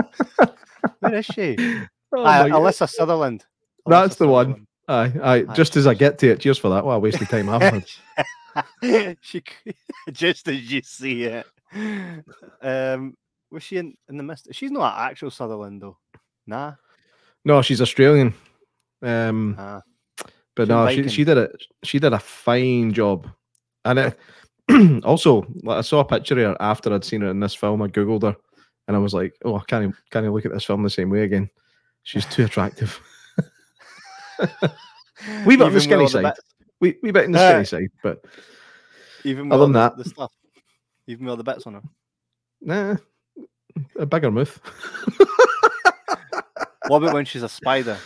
Where 1.00 1.14
is 1.16 1.26
she? 1.26 1.56
Oh 2.12 2.24
God. 2.24 2.50
Alyssa 2.50 2.88
Sutherland. 2.88 3.44
That's 3.86 4.16
Alyssa 4.16 4.18
the 4.18 4.26
one. 4.28 4.46
Sutherland. 4.46 4.66
Aye, 4.88 5.12
aye. 5.22 5.44
Aye. 5.48 5.54
Just 5.54 5.76
as 5.76 5.86
I 5.86 5.94
get 5.94 6.18
to 6.18 6.30
it, 6.30 6.40
cheers 6.40 6.58
for 6.58 6.70
that. 6.70 6.84
What 6.84 6.94
a 6.94 6.98
waste 6.98 7.22
of 7.22 7.28
time 7.28 7.48
I've 7.48 7.62
had. 7.62 9.16
she 9.20 9.44
just 10.10 10.48
as 10.48 10.72
you 10.72 10.82
see 10.82 11.22
it. 11.22 11.46
Um, 12.62 13.16
was 13.50 13.62
she 13.62 13.76
in, 13.78 13.96
in 14.08 14.16
the 14.16 14.22
mist? 14.22 14.48
She's 14.52 14.70
not 14.70 14.98
actual 14.98 15.30
Sutherland 15.30 15.82
though. 15.82 15.96
Nah. 16.46 16.74
No, 17.44 17.62
she's 17.62 17.80
Australian. 17.80 18.34
Um, 19.02 19.56
Ah. 19.58 19.80
but 20.54 20.64
She's 20.64 20.68
no, 20.68 20.88
she, 20.88 20.96
Viking. 20.96 21.08
she 21.10 21.24
did 21.24 21.38
it. 21.38 21.62
She 21.84 21.98
did 21.98 22.12
a 22.12 22.18
fine 22.18 22.92
job, 22.92 23.28
and 23.84 23.98
it 23.98 24.18
also 25.04 25.46
like, 25.62 25.78
I 25.78 25.80
saw 25.80 26.00
a 26.00 26.04
picture 26.04 26.34
of 26.44 26.50
her 26.52 26.56
after 26.60 26.92
I'd 26.92 27.04
seen 27.04 27.22
her 27.22 27.30
in 27.30 27.40
this 27.40 27.54
film. 27.54 27.80
I 27.82 27.88
googled 27.88 28.22
her, 28.22 28.36
and 28.88 28.96
I 28.96 29.00
was 29.00 29.14
like, 29.14 29.34
"Oh, 29.44 29.56
I 29.56 29.62
can't 29.66 29.94
can't 30.10 30.30
look 30.32 30.44
at 30.44 30.52
this 30.52 30.64
film 30.64 30.82
the 30.82 30.90
same 30.90 31.08
way 31.10 31.22
again. 31.22 31.48
She's 32.02 32.26
too 32.26 32.44
attractive." 32.44 33.00
We 35.46 35.54
bit 35.56 35.66
on 35.66 35.74
the 35.74 35.80
skinny 35.82 36.06
side. 36.08 36.32
We 36.80 36.96
we 37.02 37.10
bit 37.10 37.24
in 37.24 37.32
the 37.32 37.38
Uh, 37.38 37.50
skinny 37.50 37.64
side, 37.66 37.90
but 38.02 38.24
even 39.24 39.52
Other 39.52 39.64
than 39.64 39.72
that- 39.74 39.96
the 39.98 40.04
stuff. 40.04 40.32
With 41.18 41.28
all 41.28 41.36
the 41.36 41.44
bets 41.44 41.66
on 41.66 41.74
her. 41.74 41.82
nah, 42.60 42.96
a 43.98 44.06
bigger 44.06 44.30
mouth. 44.30 44.60
What 46.90 47.04
about 47.04 47.14
when 47.14 47.24
she's 47.24 47.44
a 47.44 47.48
spider? 47.48 47.96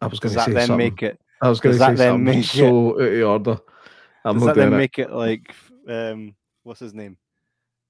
I 0.00 0.06
was 0.06 0.20
going 0.20 0.30
to 0.30 0.36
that 0.36 0.46
say 0.46 0.52
then 0.52 0.68
something. 0.68 0.86
make 0.86 1.02
it? 1.02 1.20
I 1.42 1.48
was 1.48 1.58
going 1.58 1.74
to 1.74 1.78
say 1.80 1.86
that 1.88 1.96
then 1.96 2.12
something 2.12 2.24
make 2.36 2.44
so 2.44 3.02
out 3.02 3.12
of 3.12 3.22
order. 3.24 3.60
I'm 4.24 4.38
Does 4.38 4.46
that 4.46 4.54
then 4.54 4.72
it. 4.74 4.76
make 4.76 4.98
it 5.00 5.10
like 5.10 5.52
um? 5.88 6.36
What's 6.62 6.78
his 6.78 6.94
name? 6.94 7.16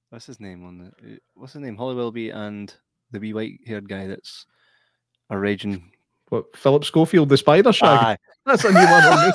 What's 0.09 0.25
his 0.25 0.39
name 0.39 0.65
on 0.65 0.77
the? 0.79 1.19
What's 1.35 1.53
his 1.53 1.61
name? 1.61 1.75
Holly 1.77 1.93
Willoughby 1.93 2.31
and 2.31 2.73
the 3.11 3.19
wee 3.19 3.33
white-haired 3.33 3.87
guy 3.87 4.07
that's 4.07 4.47
a 5.29 5.37
raging. 5.37 5.91
What 6.29 6.45
Philip 6.57 6.83
Schofield, 6.83 7.29
the 7.29 7.37
Spider 7.37 7.71
Shag? 7.71 7.89
Aye. 7.89 8.17
That's 8.47 8.63
a 8.63 8.71
new 8.71 8.79
one 8.79 9.03
on 9.03 9.31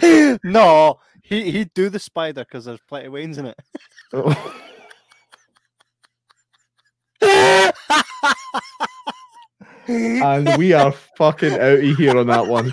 me. 0.00 0.38
no, 0.44 1.00
he 1.26 1.50
he'd 1.50 1.74
do 1.74 1.88
the 1.88 1.98
spider 1.98 2.44
because 2.44 2.64
there's 2.64 2.80
plenty 2.88 3.06
of 3.06 3.12
Waynes 3.12 3.38
in 3.38 3.46
it. 3.46 3.58
and 9.88 10.56
we 10.56 10.72
are 10.72 10.92
fucking 11.16 11.54
out 11.54 11.80
of 11.80 11.96
here 11.96 12.16
on 12.16 12.28
that 12.28 12.46
one. 12.46 12.72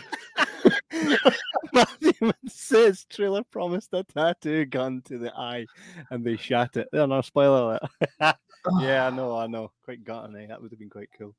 Matthew 1.74 2.32
says 2.48 3.06
trailer 3.10 3.44
promised 3.44 3.90
a 3.94 4.04
tattoo 4.04 4.66
gun 4.66 5.02
to 5.06 5.18
the 5.18 5.34
eye, 5.36 5.66
and 6.12 6.24
they 6.24 6.38
shot 6.38 6.78
it. 6.78 6.88
They're 6.92 7.08
not 7.08 7.26
spoiler 7.26 7.80
alert. 8.22 8.36
yeah, 8.80 9.08
I 9.08 9.10
know, 9.10 9.36
I 9.36 9.48
know. 9.48 9.72
Quite 9.84 10.04
gutting, 10.04 10.36
eh? 10.36 10.46
That 10.48 10.62
would 10.62 10.72
have 10.72 10.80
been 10.80 10.92
quite 10.92 11.10
cool. 11.18 11.36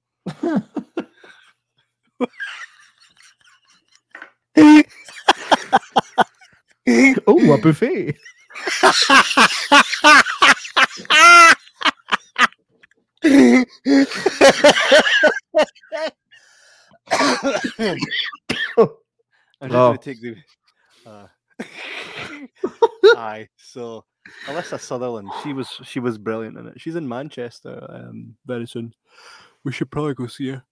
Oh, 7.26 7.52
a 7.52 7.58
buffet. 7.58 8.16
I'm 19.60 19.68
just 19.68 19.74
Oh. 19.74 19.88
gonna 19.88 19.98
take 19.98 20.20
the. 20.20 20.36
Uh, 21.06 21.26
aye, 23.18 23.46
so 23.58 24.06
Alyssa 24.46 24.80
Sutherland, 24.80 25.28
she 25.42 25.52
was 25.52 25.68
she 25.84 26.00
was 26.00 26.16
brilliant 26.16 26.56
in 26.56 26.66
it. 26.68 26.80
She's 26.80 26.94
in 26.96 27.06
Manchester 27.06 27.86
um, 27.90 28.34
very 28.46 28.66
soon. 28.66 28.94
We 29.64 29.72
should 29.72 29.90
probably 29.90 30.14
go 30.14 30.28
see 30.28 30.48
her. 30.48 30.64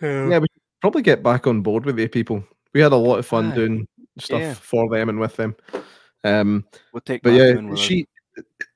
Um, 0.00 0.30
Yeah, 0.30 0.38
we 0.38 0.46
should 0.50 0.80
probably 0.80 1.02
get 1.02 1.22
back 1.22 1.46
on 1.46 1.60
board 1.60 1.84
with 1.84 1.96
the 1.96 2.08
people. 2.08 2.42
We 2.72 2.80
had 2.80 2.92
a 2.92 2.96
lot 2.96 3.18
of 3.18 3.26
fun 3.26 3.52
Aye. 3.52 3.54
doing 3.54 3.88
stuff 4.18 4.40
Yeah. 4.40 4.54
for 4.54 4.88
them 4.88 5.08
and 5.08 5.20
with 5.20 5.36
them. 5.36 5.56
Um, 6.24 6.64
we'll 6.92 7.00
take. 7.02 7.22
but 7.22 7.30
yeah, 7.34 7.74
she 7.74 8.06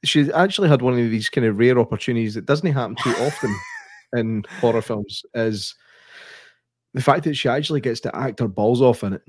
she 0.04 0.30
actually 0.32 0.68
had 0.68 0.82
one 0.82 0.92
of 0.92 0.98
these 1.10 1.28
kind 1.28 1.46
of 1.46 1.58
rare 1.58 1.78
opportunities 1.78 2.34
that 2.34 2.46
doesn't 2.46 2.70
happen 2.72 2.96
too 3.02 3.14
often 3.20 3.54
in 4.14 4.44
horror 4.60 4.82
films. 4.82 5.24
Is 5.34 5.74
the 6.94 7.02
fact 7.02 7.24
that 7.24 7.34
she 7.34 7.48
actually 7.48 7.80
gets 7.80 8.00
to 8.00 8.14
act 8.16 8.40
her 8.40 8.48
balls 8.48 8.82
off 8.82 9.02
in 9.02 9.14
it. 9.14 9.22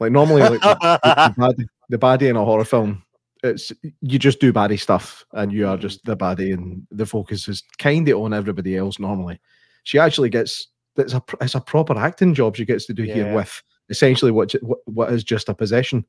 Like 0.00 0.12
normally, 0.12 0.42
like 0.42 0.60
the, 0.60 0.74
the, 1.02 1.34
baddie, 1.38 1.66
the 1.88 1.98
baddie 1.98 2.28
in 2.30 2.36
a 2.36 2.44
horror 2.44 2.64
film, 2.64 3.02
it's 3.42 3.72
you 4.00 4.18
just 4.18 4.40
do 4.40 4.52
baddie 4.52 4.78
stuff 4.80 5.24
and 5.32 5.52
you 5.52 5.66
are 5.66 5.76
just 5.76 6.04
the 6.04 6.16
baddie, 6.16 6.52
and 6.52 6.86
the 6.90 7.06
focus 7.06 7.48
is 7.48 7.62
kind 7.78 8.08
of 8.08 8.20
on 8.20 8.34
everybody 8.34 8.76
else. 8.76 8.98
Normally, 8.98 9.40
she 9.84 9.98
actually 9.98 10.28
gets 10.30 10.68
it's 10.96 11.14
a 11.14 11.22
it's 11.40 11.54
a 11.54 11.60
proper 11.60 11.96
acting 11.96 12.34
job 12.34 12.56
she 12.56 12.64
gets 12.64 12.86
to 12.86 12.94
do 12.94 13.04
here 13.04 13.34
with 13.34 13.62
essentially 13.88 14.30
what 14.30 14.54
what, 14.86 15.12
is 15.12 15.24
just 15.24 15.48
a 15.48 15.54
possession. 15.54 16.04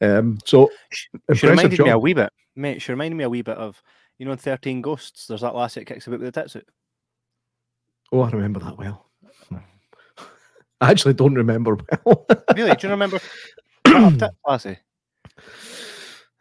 Um, 0.00 0.38
so 0.44 0.70
She 0.92 1.46
reminded 1.46 1.78
me 1.78 1.90
a 1.90 1.98
wee 1.98 2.14
bit, 2.14 2.32
mate. 2.54 2.82
She 2.82 2.92
reminded 2.92 3.16
me 3.16 3.24
a 3.24 3.30
wee 3.30 3.42
bit 3.42 3.56
of 3.56 3.82
you 4.18 4.26
know 4.26 4.32
in 4.32 4.38
Thirteen 4.38 4.82
Ghosts. 4.82 5.26
There's 5.26 5.40
that 5.40 5.54
lassie 5.54 5.80
that 5.80 5.86
kicks 5.86 6.06
about 6.06 6.20
with 6.20 6.32
the 6.32 6.40
tits 6.40 6.56
out. 6.56 6.64
Oh, 8.12 8.20
I 8.20 8.30
remember 8.30 8.60
that 8.60 8.78
well. 8.78 9.06
I 10.80 10.90
actually 10.90 11.14
don't 11.14 11.34
remember 11.34 11.78
well. 12.04 12.26
Really? 12.54 12.74
Do 12.76 12.86
you 12.86 12.90
remember 12.90 13.18
lassie? 14.46 14.78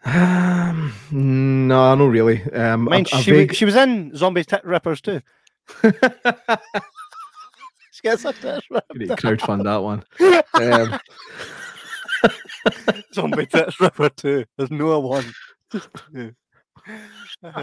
um, 0.03 0.93
no, 1.11 1.95
not 1.95 2.05
really. 2.05 2.43
Um, 2.51 2.83
Mind 2.83 3.07
she, 3.07 3.47
she 3.47 3.65
was 3.65 3.75
in 3.75 4.15
Zombie 4.15 4.43
Tit 4.43 4.63
Rippers 4.65 5.01
too. 5.01 5.21
she 7.95 8.01
gets 8.03 8.23
her 8.23 8.33
tits 8.33 8.67
You 8.69 8.81
need 8.99 9.07
to 9.09 9.15
crowdfund 9.15 9.63
that 9.63 9.77
one. 9.77 10.03
Um, 10.53 10.99
Zombie 13.13 13.45
Tits 13.45 13.79
Ripper 13.79 14.09
too. 14.09 14.45
There's 14.57 14.71
no 14.71 14.99
one. 14.99 15.25
Just 15.71 15.89
two. 16.13 16.33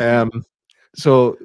um, 0.00 0.30
so 0.94 1.36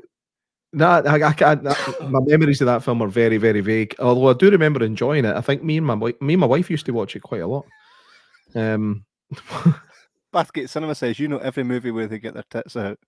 no, 0.74 0.86
I, 0.88 1.28
I 1.28 1.34
can't. 1.34 1.64
that- 1.64 2.10
my 2.10 2.20
memories 2.26 2.62
of 2.62 2.66
that 2.68 2.84
film 2.84 3.02
are 3.02 3.08
very, 3.08 3.38
very 3.38 3.62
vague. 3.62 3.96
Although 4.00 4.30
I 4.30 4.34
do 4.34 4.50
remember 4.50 4.84
enjoying 4.84 5.26
it. 5.26 5.36
I 5.36 5.42
think 5.42 5.64
me 5.64 5.78
and 5.78 5.86
my 5.86 5.96
me 5.96 6.34
and 6.34 6.40
my 6.42 6.48
wife 6.48 6.70
used 6.70 6.86
to 6.88 6.92
watch 6.94 7.16
it 7.16 7.22
quite 7.22 7.42
a 7.42 7.48
lot. 7.48 7.66
Um, 8.56 9.06
Bathgate 10.34 10.70
Cinema 10.70 10.96
says 10.96 11.20
you 11.20 11.28
know 11.28 11.38
every 11.40 11.64
movie 11.64 11.92
where 11.92 12.08
they 12.08 12.20
get 12.20 12.34
their 12.34 12.44
tits 12.50 12.76
out. 12.76 13.00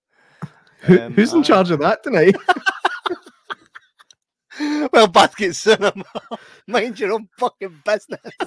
who, 0.81 0.99
Um, 1.01 1.13
who's 1.13 1.33
in 1.33 1.39
aye. 1.39 1.43
charge 1.43 1.71
of 1.71 1.79
that 1.79 2.03
tonight? 2.03 2.35
Well, 4.91 5.07
Bathgate 5.07 5.55
Cinema, 5.55 6.03
mind 6.67 6.99
your 6.99 7.13
own 7.13 7.29
fucking 7.37 7.81
business. 7.85 8.19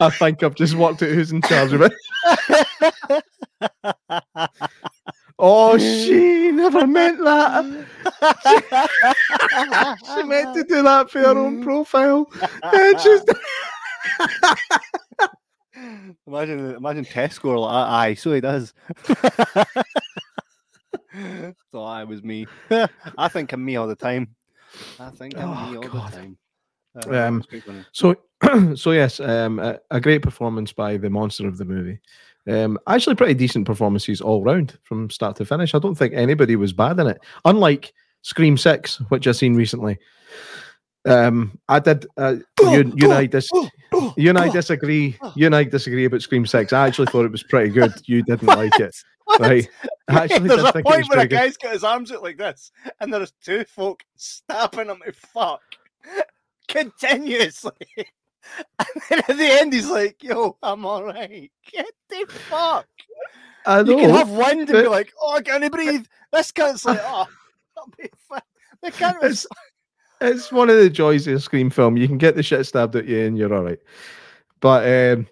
I 0.00 0.10
think 0.10 0.42
I've 0.42 0.56
just 0.56 0.74
worked 0.74 1.02
out 1.02 1.10
who's 1.10 1.30
in 1.30 1.42
charge 1.42 1.72
of 1.72 1.82
it. 1.82 1.92
Oh, 5.38 5.78
she 5.78 6.50
never 6.50 6.86
meant 6.86 7.18
that. 7.24 7.86
She 10.06 10.22
meant 10.24 10.56
to 10.56 10.64
do 10.64 10.82
that 10.82 11.10
for 11.10 11.20
her 11.20 11.38
own 11.38 11.60
mm. 11.60 11.64
profile. 11.64 12.30
And 12.62 13.00
she's 13.00 13.22
imagine, 16.26 16.74
imagine 16.74 17.04
test 17.04 17.36
score 17.36 17.58
like. 17.58 17.88
Aye, 17.88 18.14
so 18.14 18.32
he 18.32 18.40
does. 18.40 18.74
So 21.72 21.82
I 21.82 22.04
was 22.04 22.22
me. 22.22 22.46
I 23.18 23.28
think 23.28 23.52
of 23.52 23.58
me 23.58 23.76
all 23.76 23.88
the 23.88 23.96
time. 23.96 24.34
I 25.00 25.10
think 25.10 25.34
of 25.36 25.44
Oh, 25.44 25.70
me 25.70 25.76
all 25.78 25.82
God. 25.82 26.12
the 26.12 26.16
time. 26.16 26.38
Um, 27.10 27.42
quite 27.42 27.64
funny. 27.64 27.84
So, 27.92 28.16
so 28.76 28.90
yes, 28.92 29.18
um, 29.18 29.58
a, 29.58 29.78
a 29.90 30.00
great 30.00 30.22
performance 30.22 30.72
by 30.72 30.98
the 30.98 31.08
monster 31.10 31.48
of 31.48 31.56
the 31.58 31.64
movie. 31.64 31.98
Um, 32.46 32.78
actually, 32.86 33.14
pretty 33.16 33.34
decent 33.34 33.66
performances 33.66 34.20
all 34.20 34.42
round 34.42 34.78
from 34.82 35.08
start 35.10 35.36
to 35.36 35.44
finish. 35.46 35.74
I 35.74 35.78
don't 35.78 35.94
think 35.94 36.12
anybody 36.14 36.56
was 36.56 36.72
bad 36.72 36.98
in 37.00 37.06
it. 37.06 37.18
Unlike 37.44 37.94
Scream 38.22 38.56
Six, 38.58 38.96
which 39.08 39.26
I've 39.26 39.36
seen 39.36 39.54
recently. 39.54 39.98
Um, 41.04 41.58
I 41.68 41.78
did. 41.78 42.06
Uh, 42.16 42.36
you, 42.60 42.92
you 42.96 43.04
and 43.10 43.12
I 43.12 43.26
dis- 43.26 43.48
you 44.16 44.28
and 44.28 44.38
I 44.38 44.48
disagree. 44.48 45.16
You 45.34 45.46
and 45.46 45.56
I 45.56 45.64
disagree 45.64 46.04
about 46.04 46.22
Scream 46.22 46.46
Six. 46.46 46.72
I 46.72 46.86
actually 46.86 47.06
thought 47.06 47.24
it 47.24 47.32
was 47.32 47.42
pretty 47.42 47.70
good. 47.70 47.92
You 48.06 48.22
didn't 48.22 48.46
like 48.48 48.78
it. 48.78 48.94
right? 49.40 49.68
I 50.08 50.14
actually 50.24 50.48
there's 50.48 50.64
a 50.64 50.72
point 50.72 51.08
where 51.08 51.20
a 51.20 51.26
guy's 51.26 51.56
got 51.56 51.72
his 51.72 51.84
arms 51.84 52.12
out 52.12 52.22
like 52.22 52.38
this, 52.38 52.72
and 53.00 53.12
there's 53.12 53.32
two 53.42 53.64
folk 53.64 54.02
stabbing 54.16 54.88
him 54.88 55.00
to 55.04 55.12
fuck 55.12 55.62
continuously. 56.68 57.72
And 57.96 59.02
then 59.08 59.18
at 59.20 59.36
the 59.36 59.60
end, 59.60 59.72
he's 59.72 59.88
like, 59.88 60.22
"Yo, 60.22 60.56
I'm 60.62 60.84
all 60.84 61.04
right. 61.04 61.50
Get 61.70 61.90
the 62.08 62.26
fuck." 62.28 62.88
I 63.64 63.80
You 63.80 63.96
can 63.96 64.10
have 64.10 64.30
wind 64.30 64.60
and 64.60 64.68
be 64.68 64.88
like, 64.88 65.12
"Oh, 65.20 65.36
I 65.36 65.42
can't 65.42 65.70
breathe." 65.72 66.06
This 66.32 66.50
cunt's 66.50 66.84
like, 66.84 67.00
"Oh, 67.02 67.26
I'll 67.76 67.92
be 67.96 68.08
fine." 68.28 68.40
The 68.82 68.90
cunt 68.90 69.22
was 69.22 69.46
it's 69.46 69.46
it's 70.22 70.52
one 70.52 70.70
of 70.70 70.76
the 70.76 70.90
joys 70.90 71.26
of 71.26 71.34
a 71.34 71.40
scream 71.40 71.70
film. 71.70 71.96
You 71.96 72.08
can 72.08 72.18
get 72.18 72.34
the 72.34 72.42
shit 72.42 72.66
stabbed 72.66 72.96
at 72.96 73.06
you 73.06 73.24
and 73.24 73.36
you're 73.36 73.54
all 73.54 73.64
right. 73.64 73.78
But 74.60 74.86
um, 74.86 75.26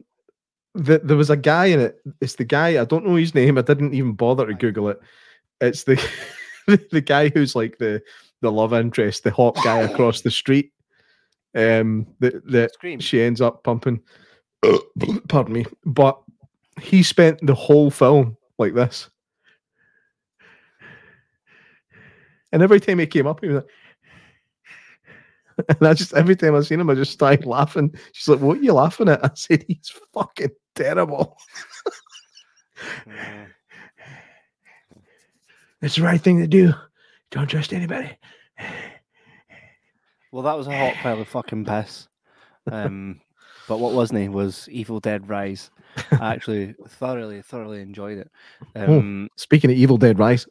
the, 0.74 1.00
there 1.02 1.16
was 1.16 1.30
a 1.30 1.36
guy 1.36 1.66
in 1.66 1.80
it. 1.80 2.00
It's 2.20 2.36
the 2.36 2.44
guy. 2.44 2.80
I 2.80 2.84
don't 2.84 3.06
know 3.06 3.16
his 3.16 3.34
name. 3.34 3.58
I 3.58 3.62
didn't 3.62 3.94
even 3.94 4.12
bother 4.12 4.46
to 4.46 4.54
Google 4.54 4.88
it. 4.88 5.00
It's 5.60 5.84
the 5.84 6.00
the 6.90 7.00
guy 7.00 7.28
who's 7.28 7.54
like 7.56 7.78
the 7.78 8.02
the 8.40 8.52
love 8.52 8.72
interest, 8.72 9.24
the 9.24 9.30
hot 9.30 9.56
guy 9.64 9.80
across 9.80 10.20
the 10.22 10.30
street. 10.30 10.72
Um, 11.54 12.06
that 12.20 12.46
that 12.50 13.02
she 13.02 13.20
ends 13.20 13.40
up 13.40 13.64
pumping. 13.64 14.00
pardon 15.28 15.54
me, 15.54 15.66
but 15.84 16.20
he 16.80 17.02
spent 17.02 17.44
the 17.44 17.54
whole 17.54 17.90
film 17.90 18.36
like 18.58 18.74
this. 18.74 19.10
And 22.52 22.62
every 22.62 22.80
time 22.80 22.98
he 22.98 23.06
came 23.06 23.26
up, 23.26 23.40
he 23.40 23.48
was 23.48 23.56
like, 23.56 23.70
and 25.68 25.88
I 25.88 25.94
just 25.94 26.14
every 26.14 26.36
time 26.36 26.54
I 26.54 26.60
seen 26.60 26.80
him, 26.80 26.90
I 26.90 26.94
just 26.94 27.12
started 27.12 27.46
laughing. 27.46 27.94
She's 28.12 28.28
like, 28.28 28.40
"What 28.40 28.58
are 28.58 28.62
you 28.62 28.72
laughing 28.72 29.08
at?" 29.08 29.24
I 29.24 29.30
said, 29.34 29.64
"He's 29.66 29.92
fucking 30.12 30.50
terrible. 30.74 31.36
Yeah. 33.06 33.44
It's 35.82 35.96
the 35.96 36.02
right 36.02 36.18
thing 36.20 36.38
to 36.40 36.46
do. 36.46 36.72
Don't 37.30 37.46
trust 37.46 37.74
anybody." 37.74 38.16
Well, 40.32 40.44
that 40.44 40.56
was 40.56 40.66
a 40.66 40.76
hot 40.76 40.94
pile 40.94 41.20
of 41.20 41.28
fucking 41.28 41.64
piss. 41.64 42.08
Um, 42.70 43.20
but 43.68 43.78
what 43.78 43.94
wasn't 43.94 44.20
he 44.20 44.28
was 44.28 44.68
Evil 44.70 45.00
Dead 45.00 45.28
Rise. 45.28 45.70
I 46.12 46.34
actually 46.34 46.74
thoroughly, 46.88 47.42
thoroughly 47.42 47.80
enjoyed 47.80 48.18
it. 48.18 48.30
Um, 48.76 49.28
Speaking 49.36 49.70
of 49.70 49.76
Evil 49.76 49.96
Dead 49.96 50.18
Rise, 50.18 50.46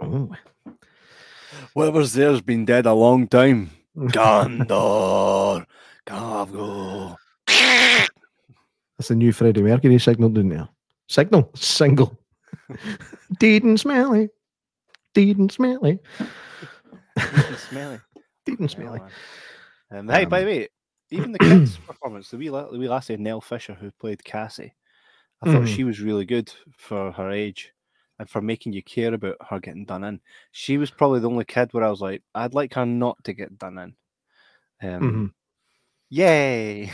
oh, 0.00 0.30
Whoever's 1.74 2.12
there's 2.12 2.40
been 2.42 2.64
dead 2.64 2.86
a 2.86 2.92
long 2.92 3.26
time. 3.28 3.70
Gandor, 3.96 5.64
Gavgo. 6.06 7.16
that's 7.46 9.10
a 9.10 9.14
new 9.14 9.32
Freddie 9.32 9.62
Mercury 9.62 9.98
signal, 9.98 10.30
didn't 10.30 10.50
there? 10.50 10.68
Signal, 11.08 11.50
single. 11.54 12.18
Deed 13.38 13.64
and 13.64 13.78
smelly, 13.78 14.28
deed 15.14 15.38
and 15.38 15.50
smelly, 15.50 15.98
Smelly. 17.68 18.00
deed 18.46 18.60
and 18.60 18.70
Yeah, 18.70 18.76
smelly. 18.76 19.00
Um, 19.90 20.08
hey, 20.08 20.24
by 20.24 20.40
the 20.40 20.46
way, 20.46 20.68
even 21.10 21.32
the 21.32 21.38
kids' 21.38 21.76
performance, 21.76 22.30
the 22.30 22.38
wee, 22.38 22.48
la- 22.48 22.70
the 22.70 22.78
wee 22.78 22.88
lassie 22.88 23.18
Nell 23.18 23.42
Fisher 23.42 23.74
who 23.74 23.90
played 24.00 24.20
Kassie, 24.24 24.72
I 25.42 25.52
thought 25.52 25.64
Mhm. 25.64 25.74
she 25.76 25.84
was 25.84 26.00
really 26.00 26.24
good 26.24 26.50
for 26.78 27.12
her 27.12 27.30
age 27.30 27.72
and 28.22 28.30
for 28.30 28.40
making 28.40 28.72
you 28.72 28.84
care 28.84 29.12
about 29.12 29.34
her 29.50 29.58
getting 29.58 29.84
done 29.84 30.04
in. 30.04 30.20
She 30.52 30.78
was 30.78 30.92
probably 30.92 31.18
the 31.18 31.28
only 31.28 31.44
kid 31.44 31.74
where 31.74 31.82
I 31.82 31.90
was 31.90 32.00
like, 32.00 32.22
I'd 32.36 32.54
like 32.54 32.74
her 32.74 32.86
not 32.86 33.22
to 33.24 33.32
get 33.32 33.58
done 33.58 33.78
in. 33.78 34.88
Um, 34.88 35.02
Mhm. 35.02 35.32
Yay! 36.08 36.84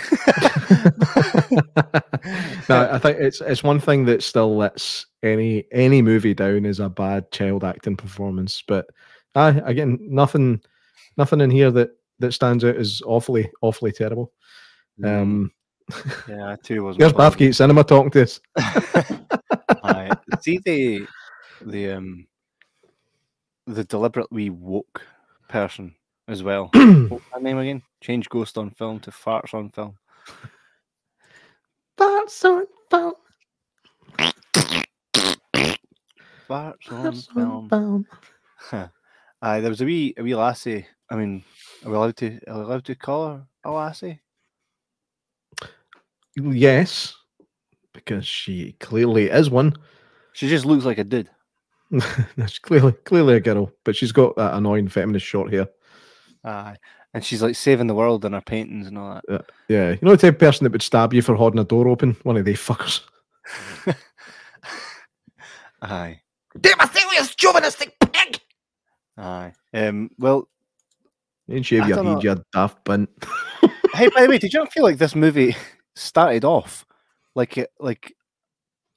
no, 2.69 2.89
I 2.93 2.99
think 2.99 3.19
it's 3.19 3.41
it's 3.41 3.65
one 3.65 3.81
thing 3.81 4.05
that 4.05 4.23
still 4.23 4.57
lets 4.57 5.07
any 5.25 5.65
any 5.73 6.01
movie 6.03 6.35
down 6.35 6.65
is 6.65 6.79
a 6.79 6.89
bad 6.89 7.31
child 7.33 7.65
acting 7.65 7.97
performance. 7.97 8.63
But 8.67 8.87
uh, 9.35 9.55
again, 9.65 9.99
nothing 10.01 10.63
nothing 11.17 11.41
in 11.41 11.51
here 11.51 11.73
that 11.73 11.91
that 12.21 12.33
stands 12.33 12.65
out 12.65 12.77
as 12.77 13.03
awfully 13.05 13.51
awfully 13.61 13.91
terrible. 13.91 14.33
Um, 15.03 15.51
yeah, 16.29 16.53
I 16.53 16.57
too 16.63 16.95
there's 16.97 17.13
pleasant. 17.13 17.39
Bathgate 17.41 17.57
Cinema 17.57 17.83
talking 17.83 18.13
to 18.13 18.23
us. 18.23 18.41
Aye. 19.83 20.17
See 20.41 20.61
the 20.65 21.09
the 21.65 21.93
um 21.93 22.27
the 23.67 23.85
deliberately 23.85 24.51
woke 24.51 25.03
person 25.49 25.95
as 26.27 26.43
well. 26.43 26.71
What's 26.75 27.25
that 27.33 27.43
name 27.43 27.59
again? 27.59 27.83
Change 28.01 28.29
ghost 28.29 28.59
on 28.59 28.71
film 28.71 29.01
to 29.01 29.11
farts 29.11 29.55
on 29.55 29.71
film. 29.71 29.97
That's 31.97 32.45
on 32.45 32.67
film. 32.91 33.15
Farts 36.49 36.91
on 36.91 37.07
on 37.07 37.69
film. 37.69 37.69
film. 37.69 38.91
Aye, 39.43 39.61
there 39.61 39.71
was 39.71 39.81
a 39.81 39.85
wee 39.85 40.15
a 40.17 40.23
wee 40.23 40.35
lassie. 40.35 40.87
I 41.11 41.17
mean, 41.17 41.45
are 41.85 41.91
we 41.91 41.97
allowed 41.97 42.17
to 42.19 42.39
are 42.49 42.59
we 42.59 42.65
allowed 42.65 42.85
to 42.87 42.95
call 42.95 43.29
her 43.29 43.47
a 43.65 43.71
lassie? 43.71 44.21
Yes, 46.37 47.15
because 47.93 48.27
she 48.27 48.73
clearly 48.81 49.31
is 49.31 49.51
one. 49.51 49.75
She 50.33 50.49
just 50.49 50.65
looks 50.65 50.85
like 50.85 50.99
a 50.99 51.05
dude. 51.05 51.31
That's 52.37 52.59
clearly 52.59 52.93
clearly 53.05 53.35
a 53.35 53.41
girl, 53.41 53.73
but 53.85 53.97
she's 53.97 54.13
got 54.13 54.37
that 54.37 54.55
annoying 54.55 54.89
feminist 54.89 55.25
short 55.27 55.53
hair. 55.53 55.69
Aye. 56.45 56.77
And 57.15 57.25
she's 57.25 57.43
like 57.43 57.57
saving 57.57 57.87
the 57.87 57.95
world 57.95 58.25
in 58.25 58.35
her 58.35 58.41
paintings 58.43 58.87
and 58.87 58.99
all 58.99 59.15
that. 59.15 59.25
Yeah, 59.29 59.39
yeah. 59.69 59.91
you 59.93 59.99
know 60.03 60.11
the 60.11 60.19
type 60.19 60.35
of 60.35 60.41
person 60.41 60.65
that 60.65 60.73
would 60.73 60.83
stab 60.83 61.15
you 61.15 61.23
for 61.23 61.35
holding 61.35 61.59
a 61.59 61.65
door 61.65 61.89
open. 61.89 62.17
One 62.23 62.37
of 62.37 62.45
they 62.45 62.53
fuckers. 62.53 63.01
Aye. 65.83 66.21
Damn, 66.61 66.81
a 66.81 66.89
serious 66.93 67.35
chauvinistic 67.35 67.97
pig. 68.01 68.41
Aye. 69.17 69.53
Um 69.73 70.11
well 70.19 70.49
And 71.49 71.65
shave 71.65 71.83
I 71.83 71.89
your 71.89 71.97
don't 71.97 72.05
know. 72.05 72.15
head, 72.17 72.25
you 72.25 72.45
daft 72.53 72.85
bunt. 72.85 73.09
hey, 73.95 74.09
by 74.15 74.23
the 74.23 74.29
way, 74.29 74.39
did 74.39 74.53
you 74.53 74.59
not 74.61 74.73
feel 74.73 74.83
like 74.83 74.99
this 74.99 75.15
movie 75.15 75.57
started 75.97 76.45
off 76.45 76.85
like 77.35 77.57
it 77.59 77.71
like 77.81 78.15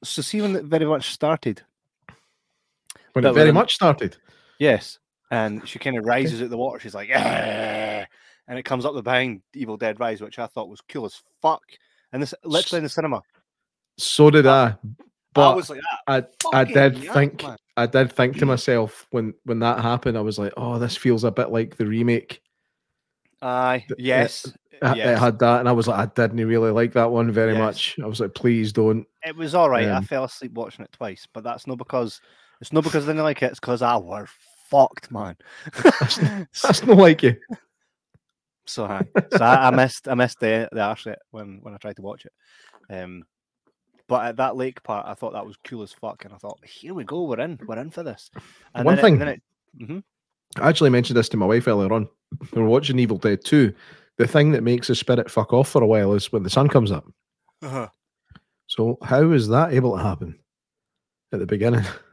so 0.03 0.21
see 0.21 0.41
when 0.41 0.55
it 0.55 0.65
very 0.65 0.85
much 0.85 1.11
started? 1.11 1.61
When 3.13 3.25
it 3.25 3.33
very 3.33 3.47
when- 3.47 3.55
much 3.55 3.73
started. 3.73 4.17
Yes. 4.59 4.99
And 5.31 5.67
she 5.67 5.79
kind 5.79 5.97
of 5.97 6.05
rises 6.05 6.41
out 6.41 6.49
the 6.49 6.57
water. 6.57 6.77
She's 6.79 6.93
like, 6.93 7.09
"Ah," 7.15 8.05
and 8.47 8.59
it 8.59 8.63
comes 8.63 8.83
up 8.85 8.93
the 8.93 9.01
behind 9.01 9.41
Evil 9.53 9.77
Dead 9.77 9.97
Rise, 9.99 10.19
which 10.21 10.39
I 10.39 10.47
thought 10.47 10.67
was 10.69 10.81
cool 10.89 11.05
as 11.05 11.21
fuck. 11.41 11.63
And 12.11 12.21
this 12.21 12.33
literally 12.43 12.79
in 12.79 12.83
the 12.83 12.89
cinema. 12.89 13.21
So 13.97 14.29
did 14.29 14.45
I. 14.45 14.65
I 14.67 14.75
But 15.33 15.55
was 15.55 15.69
like, 15.69 15.79
ah, 16.09 16.21
I, 16.53 16.57
I 16.57 16.63
did 16.65 16.97
yes, 16.97 17.13
think 17.13 17.43
man." 17.43 17.55
I 17.77 17.85
did 17.85 18.11
think 18.11 18.37
to 18.39 18.45
myself 18.45 19.07
when 19.11 19.33
when 19.45 19.59
that 19.59 19.79
happened, 19.79 20.17
I 20.17 20.21
was 20.21 20.37
like, 20.37 20.51
oh, 20.57 20.77
this 20.79 20.97
feels 20.97 21.23
a 21.23 21.31
bit 21.31 21.49
like 21.49 21.77
the 21.77 21.85
remake. 21.85 22.41
Aye, 23.41 23.85
th- 23.87 23.99
yes, 23.99 24.45
It, 24.45 24.53
it 24.81 24.97
yes. 24.97 25.19
had 25.19 25.39
that, 25.39 25.61
and 25.61 25.69
I 25.69 25.71
was 25.71 25.87
like, 25.87 25.97
I 25.99 26.05
didn't 26.27 26.45
really 26.45 26.71
like 26.71 26.91
that 26.93 27.09
one 27.09 27.31
very 27.31 27.53
Yes. 27.53 27.59
much. 27.59 27.99
I 28.03 28.07
was 28.07 28.19
like, 28.19 28.35
please 28.35 28.73
don't. 28.73 29.07
It 29.25 29.35
was 29.35 29.55
all 29.55 29.69
right. 29.69 29.87
I 29.87 29.91
Um, 29.95 30.03
fell 30.03 30.25
asleep 30.25 30.51
watching 30.53 30.83
it 30.83 30.91
twice, 30.91 31.25
but 31.33 31.43
that's 31.45 31.65
not 31.67 31.77
because 31.77 32.19
it's 32.61 32.71
not 32.71 32.83
because 32.83 33.05
I 33.05 33.07
didn't 33.07 33.23
like 33.23 33.41
it. 33.43 33.51
It's 33.51 33.59
because 33.59 33.81
I 33.81 33.97
were 33.97 34.27
fucked, 34.69 35.11
man. 35.11 35.35
That's 35.83 36.85
not 36.85 36.97
like 36.97 37.23
you. 37.23 37.35
so, 38.65 38.85
aye. 38.85 39.05
so 39.35 39.43
I, 39.43 39.67
I 39.67 39.71
missed 39.71 40.07
I 40.07 40.13
missed 40.13 40.39
the 40.39 40.69
the 40.71 40.81
arse 40.81 41.07
when 41.31 41.59
when 41.61 41.73
I 41.73 41.77
tried 41.77 41.97
to 41.97 42.01
watch 42.01 42.25
it. 42.25 42.33
Um, 42.89 43.23
but 44.07 44.25
at 44.25 44.37
that 44.37 44.57
lake 44.57 44.83
part, 44.83 45.07
I 45.07 45.13
thought 45.13 45.33
that 45.33 45.45
was 45.45 45.55
cool 45.63 45.83
as 45.83 45.93
fuck, 45.93 46.25
and 46.25 46.33
I 46.33 46.37
thought, 46.37 46.59
here 46.65 46.93
we 46.93 47.05
go, 47.05 47.23
we're 47.23 47.39
in, 47.39 47.57
we're 47.65 47.79
in 47.79 47.91
for 47.91 48.03
this. 48.03 48.29
And 48.75 48.85
One 48.85 48.97
thing- 48.97 49.21
it, 49.21 49.27
it, 49.27 49.41
mhm. 49.81 50.03
I 50.57 50.67
actually 50.67 50.89
mentioned 50.89 51.15
this 51.15 51.29
to 51.29 51.37
my 51.37 51.45
wife 51.45 51.65
earlier 51.65 51.93
on. 51.93 52.09
We 52.51 52.61
were 52.61 52.67
watching 52.67 52.99
Evil 52.99 53.17
Dead 53.17 53.41
2. 53.45 53.73
The 54.17 54.27
thing 54.27 54.51
that 54.51 54.63
makes 54.63 54.87
the 54.87 54.95
spirit 54.95 55.31
fuck 55.31 55.53
off 55.53 55.69
for 55.69 55.81
a 55.81 55.87
while 55.87 56.11
is 56.13 56.29
when 56.29 56.43
the 56.43 56.49
sun 56.49 56.67
comes 56.67 56.91
up. 56.91 57.05
Uh-huh. 57.61 57.87
So 58.67 58.97
how 59.01 59.31
is 59.31 59.47
that 59.47 59.71
able 59.71 59.95
to 59.95 60.03
happen 60.03 60.37
at 61.31 61.39
the 61.39 61.45
beginning? 61.45 61.85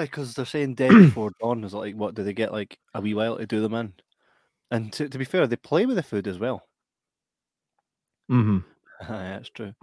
because 0.00 0.34
they're 0.34 0.44
saying 0.44 0.74
dead 0.76 0.90
before 0.90 1.32
dawn 1.40 1.64
is 1.64 1.74
like, 1.74 1.94
what 1.94 2.14
do 2.14 2.22
they 2.22 2.32
get 2.32 2.52
like 2.52 2.78
a 2.94 3.00
wee 3.00 3.14
while 3.14 3.38
to 3.38 3.46
do 3.46 3.60
them 3.60 3.74
in? 3.74 3.92
And 4.70 4.92
to, 4.94 5.08
to 5.08 5.18
be 5.18 5.24
fair, 5.24 5.46
they 5.46 5.56
play 5.56 5.86
with 5.86 5.96
the 5.96 6.02
food 6.02 6.26
as 6.26 6.38
well. 6.38 6.62
Mm-hmm. 8.30 8.58
Aye, 9.12 9.36
that's 9.36 9.50
true. 9.50 9.74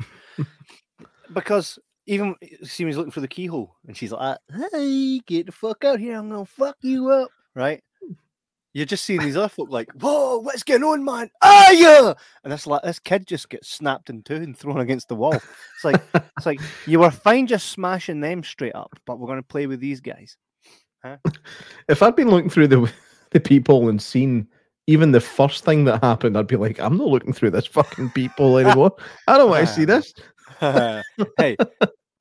because 1.33 1.77
even 2.07 2.35
see 2.63 2.85
when 2.85 2.95
looking 2.95 3.11
for 3.11 3.21
the 3.21 3.27
keyhole, 3.27 3.75
and 3.87 3.95
she's 3.95 4.11
like, 4.11 4.39
"Hey, 4.71 5.19
get 5.27 5.45
the 5.45 5.51
fuck 5.51 5.83
out 5.83 5.99
here! 5.99 6.17
I'm 6.17 6.29
gonna 6.29 6.45
fuck 6.45 6.75
you 6.81 7.09
up!" 7.09 7.29
Right? 7.53 7.83
You're 8.79 8.85
just 8.85 9.03
seeing 9.03 9.19
these 9.19 9.35
other 9.35 9.49
folk 9.49 9.69
like, 9.69 9.91
"Whoa, 9.99 10.37
what's 10.37 10.63
going 10.63 10.85
on, 10.85 11.03
man? 11.03 11.29
Ah, 11.41 11.69
yeah!" 11.71 12.13
And 12.45 12.53
this 12.53 12.65
like 12.65 12.81
this 12.81 12.97
kid 12.97 13.27
just 13.27 13.49
gets 13.49 13.67
snapped 13.67 14.09
in 14.09 14.23
two 14.23 14.35
and 14.35 14.57
thrown 14.57 14.79
against 14.79 15.09
the 15.09 15.15
wall. 15.15 15.33
It's 15.33 15.83
like 15.83 16.01
it's 16.13 16.45
like 16.45 16.61
you 16.87 16.99
were 16.99 17.11
fine 17.11 17.45
just 17.45 17.71
smashing 17.71 18.21
them 18.21 18.41
straight 18.41 18.75
up, 18.75 18.97
but 19.05 19.19
we're 19.19 19.27
gonna 19.27 19.43
play 19.43 19.67
with 19.67 19.81
these 19.81 19.99
guys. 19.99 20.37
If 21.89 22.01
I'd 22.01 22.15
been 22.15 22.29
looking 22.29 22.49
through 22.49 22.69
the 22.69 22.89
the 23.31 23.41
people 23.41 23.89
and 23.89 24.01
seen 24.01 24.47
even 24.87 25.11
the 25.11 25.19
first 25.19 25.65
thing 25.65 25.83
that 25.83 26.01
happened, 26.01 26.37
I'd 26.37 26.47
be 26.47 26.55
like, 26.55 26.79
I'm 26.79 26.97
not 26.97 27.07
looking 27.07 27.33
through 27.33 27.51
this 27.51 27.65
fucking 27.65 28.11
people 28.11 28.59
anymore. 28.59 28.93
I 29.27 29.37
don't 29.37 29.49
want 29.49 29.67
to 29.67 29.73
see 29.73 29.83
this. 29.83 30.13
hey, 30.61 31.57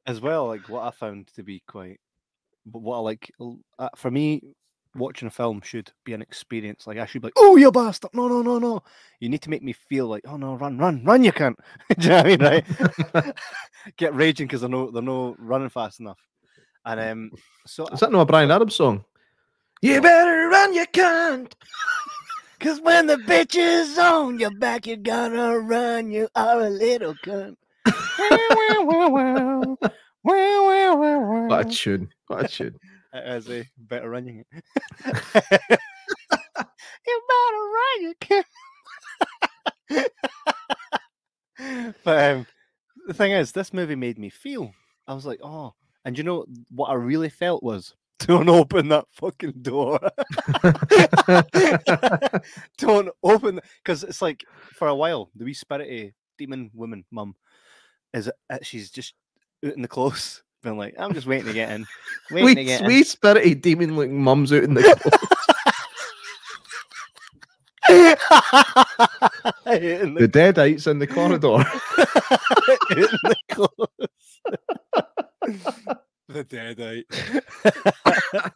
as 0.07 0.21
well, 0.21 0.49
like 0.49 0.69
what 0.69 0.83
I 0.83 0.91
found 0.91 1.29
to 1.37 1.45
be 1.45 1.63
quite, 1.69 2.01
but 2.67 2.83
what 2.83 2.97
I 2.97 3.01
like 3.01 3.31
uh, 3.79 3.91
for 3.95 4.11
me, 4.11 4.43
watching 4.95 5.29
a 5.29 5.31
film 5.31 5.61
should 5.63 5.93
be 6.05 6.13
an 6.13 6.23
experience. 6.23 6.87
Like 6.87 6.99
I 6.99 7.07
should 7.07 7.23
be 7.23 7.27
like, 7.27 7.35
oh, 7.37 7.57
you 7.57 7.71
bastard! 7.71 8.11
No, 8.15 8.29
no, 8.29 8.43
no, 8.43 8.59
no. 8.59 8.83
You 9.21 9.29
need 9.29 9.43
to 9.43 9.51
make 9.51 9.63
me 9.63 9.73
feel 9.73 10.07
like, 10.07 10.25
oh 10.27 10.37
no, 10.37 10.55
run, 10.55 10.79
run, 10.79 11.05
run! 11.05 11.25
You 11.25 11.33
can't. 11.33 11.59
Do 11.99 12.03
you 12.03 12.09
know 12.09 12.17
what 12.17 12.27
I 12.27 12.29
mean? 12.29 12.65
Right? 13.15 13.35
Get 13.97 14.15
raging 14.15 14.47
because 14.47 14.61
they're 14.61 14.71
no, 14.71 14.91
they're 14.91 15.03
no 15.03 15.37
running 15.39 15.69
fast 15.69 16.01
enough. 16.01 16.19
And 16.85 17.01
um, 17.01 17.31
so 17.67 17.87
Is 17.89 18.01
that 18.01 18.13
not 18.13 18.23
a 18.23 18.27
Bryan 18.27 18.51
Adams 18.51 18.75
song? 18.75 19.05
You 19.83 20.01
better 20.01 20.49
run, 20.49 20.75
you 20.75 20.87
can't. 20.93 21.55
Because 22.59 22.81
when 22.81 23.07
the 23.07 23.17
bitch 23.17 23.57
is 23.57 23.99
on 23.99 24.41
your 24.41 24.51
back, 24.51 24.87
you're 24.87 24.97
gonna 24.97 25.59
run. 25.59 26.11
You 26.11 26.29
are 26.35 26.63
a 26.63 26.71
little 26.71 27.15
cunt. 27.25 27.57
What 31.49 31.67
a 31.67 31.71
tune. 31.71 32.11
What 32.27 32.45
a 32.45 32.49
tune. 32.49 32.79
As 33.13 33.49
a 33.49 33.65
better 33.79 34.11
running 34.11 34.45
it. 34.51 34.65
you 37.07 37.23
better 37.29 37.63
run, 37.75 38.03
you 38.03 38.15
but 42.05 42.31
um, 42.31 42.47
the 43.07 43.15
thing 43.15 43.33
is, 43.33 43.53
this 43.53 43.73
movie 43.73 43.97
made 43.97 44.19
me 44.19 44.29
feel. 44.29 44.73
I 45.07 45.15
was 45.15 45.25
like, 45.25 45.41
oh, 45.43 45.75
and 46.05 46.17
you 46.17 46.25
know 46.25 46.45
what 46.71 46.89
I 46.89 46.95
really 46.95 47.31
felt 47.31 47.63
was 47.63 47.95
don't 48.21 48.49
open 48.49 48.89
that 48.89 49.07
fucking 49.13 49.55
door. 49.63 49.99
don't 52.79 53.09
open 53.23 53.61
because 53.83 54.05
it's 54.05 54.21
like 54.23 54.45
for 54.73 54.89
a 54.89 54.95
while 54.95 55.31
the 55.37 55.45
wee 55.45 55.55
spirity 55.55 56.13
demon 56.37 56.71
woman 56.75 57.05
mum 57.11 57.35
is 58.15 58.31
uh, 58.51 58.59
she's 58.63 58.91
just 58.91 59.15
out 59.65 59.75
in 59.75 59.83
the 59.83 59.89
close, 59.89 60.43
been 60.63 60.77
like, 60.77 60.95
I'm 60.99 61.15
just 61.15 61.27
waiting 61.27 61.47
to 61.47 61.53
get 61.53 61.71
in, 61.71 61.87
waiting 62.31 62.49
to 62.49 62.61
Wee, 62.61 62.65
get 62.65 62.81
in. 62.83 62.87
wee 62.87 63.03
spirity 63.05 63.61
demon 63.61 63.97
looking 63.97 64.23
mums 64.23 64.53
out 64.53 64.65
in 64.65 64.75
the 64.75 64.83
in 69.67 70.15
the 70.15 70.29
deadites 70.29 70.87
in 70.87 70.99
the 70.99 71.07
corridor. 71.07 71.65
in 72.91 73.09
the 73.23 73.37
clothes. 73.49 73.71
the 76.29 76.45
deadite. 76.45 77.05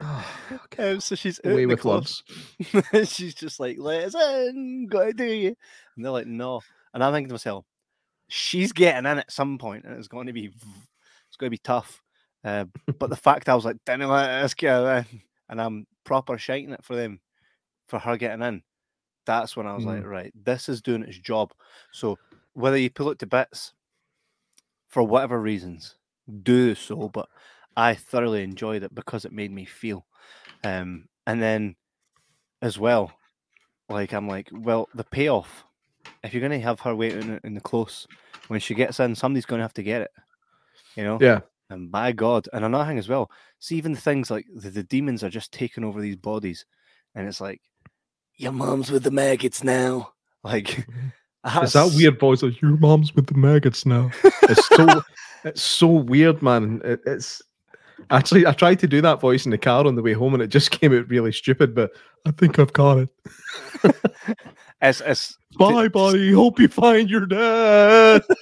um, 0.78 1.00
so 1.00 1.14
she's 1.14 1.40
Away 1.44 1.62
in 1.62 1.68
the 1.68 1.74
with 1.74 1.84
loves. 1.84 2.22
she's 3.04 3.34
just 3.34 3.60
like, 3.60 3.76
let 3.78 4.04
us 4.04 4.14
in, 4.14 4.86
gotta 4.90 5.12
do 5.12 5.24
you. 5.24 5.56
And 5.96 6.04
they're 6.04 6.12
like, 6.12 6.26
no. 6.26 6.60
And 6.94 7.02
I'm 7.02 7.12
thinking 7.12 7.28
to 7.28 7.34
myself, 7.34 7.64
she's 8.32 8.72
getting 8.72 9.10
in 9.10 9.18
at 9.18 9.30
some 9.30 9.58
point, 9.58 9.84
and 9.84 9.98
it's 9.98 10.08
going 10.08 10.26
to 10.26 10.32
be, 10.32 10.46
it's 10.46 11.36
going 11.36 11.48
to 11.48 11.50
be 11.50 11.58
tough. 11.58 12.02
Uh, 12.42 12.64
but 12.98 13.10
the 13.10 13.16
fact 13.16 13.48
I 13.48 13.54
was 13.54 13.66
like, 13.66 13.76
didn't 13.84 14.08
let 14.08 14.30
us 14.42 14.54
get 14.54 14.80
in, 14.80 15.20
and 15.50 15.60
I'm 15.60 15.86
proper 16.04 16.38
shiting 16.38 16.70
it 16.70 16.82
for 16.82 16.96
them, 16.96 17.20
for 17.88 17.98
her 17.98 18.16
getting 18.16 18.42
in. 18.42 18.62
That's 19.26 19.54
when 19.54 19.66
I 19.66 19.74
was 19.74 19.84
like, 19.84 20.04
right, 20.04 20.32
this 20.34 20.68
is 20.68 20.82
doing 20.82 21.02
its 21.02 21.18
job. 21.18 21.52
So 21.92 22.18
whether 22.54 22.76
you 22.76 22.90
pull 22.90 23.10
it 23.10 23.18
to 23.20 23.26
bits 23.26 23.74
for 24.88 25.02
whatever 25.02 25.40
reasons, 25.40 25.96
do 26.42 26.74
so. 26.74 27.08
But 27.08 27.28
I 27.76 27.94
thoroughly 27.94 28.42
enjoyed 28.42 28.82
it 28.82 28.94
because 28.94 29.24
it 29.24 29.32
made 29.32 29.52
me 29.52 29.64
feel. 29.64 30.06
Um, 30.64 31.08
and 31.26 31.40
then 31.40 31.76
as 32.62 32.78
well, 32.78 33.12
like 33.88 34.12
I'm 34.12 34.26
like, 34.26 34.48
well, 34.50 34.88
the 34.94 35.04
payoff. 35.04 35.64
If 36.22 36.32
you're 36.32 36.42
gonna 36.42 36.60
have 36.60 36.80
her 36.80 36.94
waiting 36.94 37.40
in 37.42 37.54
the 37.54 37.60
close, 37.60 38.06
when 38.48 38.60
she 38.60 38.74
gets 38.74 39.00
in, 39.00 39.14
somebody's 39.14 39.46
gonna 39.46 39.62
have 39.62 39.74
to 39.74 39.82
get 39.82 40.02
it. 40.02 40.10
You 40.96 41.04
know. 41.04 41.18
Yeah. 41.20 41.40
And 41.70 41.90
by 41.90 42.12
God, 42.12 42.48
and 42.52 42.64
another 42.64 42.84
thing 42.84 42.98
as 42.98 43.08
well. 43.08 43.30
See, 43.58 43.76
even 43.76 43.92
the 43.92 44.00
things 44.00 44.30
like 44.30 44.46
the, 44.54 44.68
the 44.68 44.82
demons 44.82 45.24
are 45.24 45.30
just 45.30 45.52
taking 45.52 45.84
over 45.84 46.00
these 46.00 46.16
bodies, 46.16 46.66
and 47.14 47.26
it's 47.26 47.40
like, 47.40 47.62
your 48.36 48.52
mom's 48.52 48.90
with 48.90 49.04
the 49.04 49.10
maggots 49.10 49.64
now. 49.64 50.12
Like, 50.44 50.88
is 51.62 51.74
that 51.74 51.92
weird 51.94 52.18
voice 52.18 52.42
like 52.42 52.60
your 52.60 52.76
mom's 52.78 53.14
with 53.14 53.28
the 53.28 53.36
maggots 53.36 53.86
now. 53.86 54.10
It's 54.24 54.66
so 54.66 55.02
it's 55.44 55.62
so 55.62 55.86
weird, 55.86 56.42
man. 56.42 56.80
It, 56.84 57.00
it's 57.06 57.40
actually 58.10 58.44
I 58.44 58.52
tried 58.52 58.80
to 58.80 58.88
do 58.88 59.00
that 59.02 59.20
voice 59.20 59.44
in 59.44 59.52
the 59.52 59.58
car 59.58 59.86
on 59.86 59.94
the 59.94 60.02
way 60.02 60.14
home 60.14 60.34
and 60.34 60.42
it 60.42 60.48
just 60.48 60.72
came 60.72 60.92
out 60.98 61.08
really 61.08 61.30
stupid, 61.30 61.76
but 61.76 61.92
I 62.26 62.32
think 62.32 62.58
I've 62.58 62.72
got 62.72 62.98
it. 62.98 63.08
It's, 64.82 65.00
it's 65.00 65.38
Bye, 65.56 65.86
buddy. 65.88 66.32
Hope 66.32 66.58
you 66.58 66.66
find 66.66 67.08
your 67.08 67.26
dad. 67.26 68.22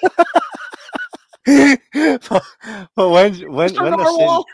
but 1.47 2.43
but 2.97 3.09
when 3.11 3.53
when 3.53 3.75
when 3.75 3.97
they're, 3.97 4.07
saying, 4.07 4.45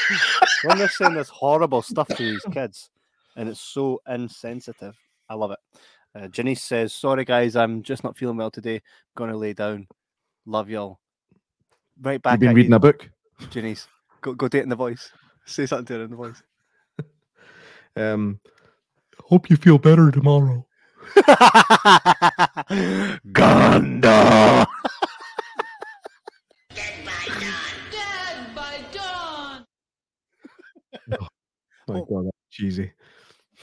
when 0.64 0.78
they're 0.78 0.88
saying 0.88 1.14
this 1.14 1.28
horrible 1.28 1.82
stuff 1.82 2.08
to 2.08 2.16
these 2.16 2.44
kids, 2.50 2.90
and 3.36 3.48
it's 3.48 3.60
so 3.60 4.00
insensitive, 4.08 4.96
I 5.28 5.34
love 5.34 5.52
it. 5.52 5.58
Uh, 6.14 6.28
Janice 6.28 6.62
says, 6.62 6.92
"Sorry 6.92 7.24
guys, 7.24 7.54
I'm 7.54 7.82
just 7.82 8.02
not 8.02 8.16
feeling 8.16 8.36
well 8.36 8.50
today. 8.50 8.82
Gonna 9.16 9.36
lay 9.36 9.52
down. 9.52 9.86
Love 10.44 10.68
y'all." 10.70 10.98
Right 12.00 12.20
back 12.20 12.34
You've 12.34 12.40
been 12.40 12.54
reading 12.56 12.72
you, 12.72 12.76
a 12.76 12.80
book. 12.80 13.08
Janice. 13.50 13.86
Go 14.22 14.34
go 14.34 14.48
do 14.48 14.58
it 14.58 14.62
in 14.62 14.68
the 14.68 14.76
voice. 14.76 15.12
Say 15.44 15.66
something 15.66 15.86
to 15.86 15.94
her 15.94 16.04
in 16.04 16.10
the 16.10 16.16
voice. 16.16 16.42
Um, 17.96 18.38
hope 19.24 19.50
you 19.50 19.56
feel 19.56 19.76
better 19.76 20.12
tomorrow. 20.12 20.67
Ganda. 23.32 24.66
Get 26.74 27.04
my 27.04 27.28
Oh. 31.90 32.04
God, 32.04 32.24
that's 32.26 32.36
cheesy. 32.50 32.92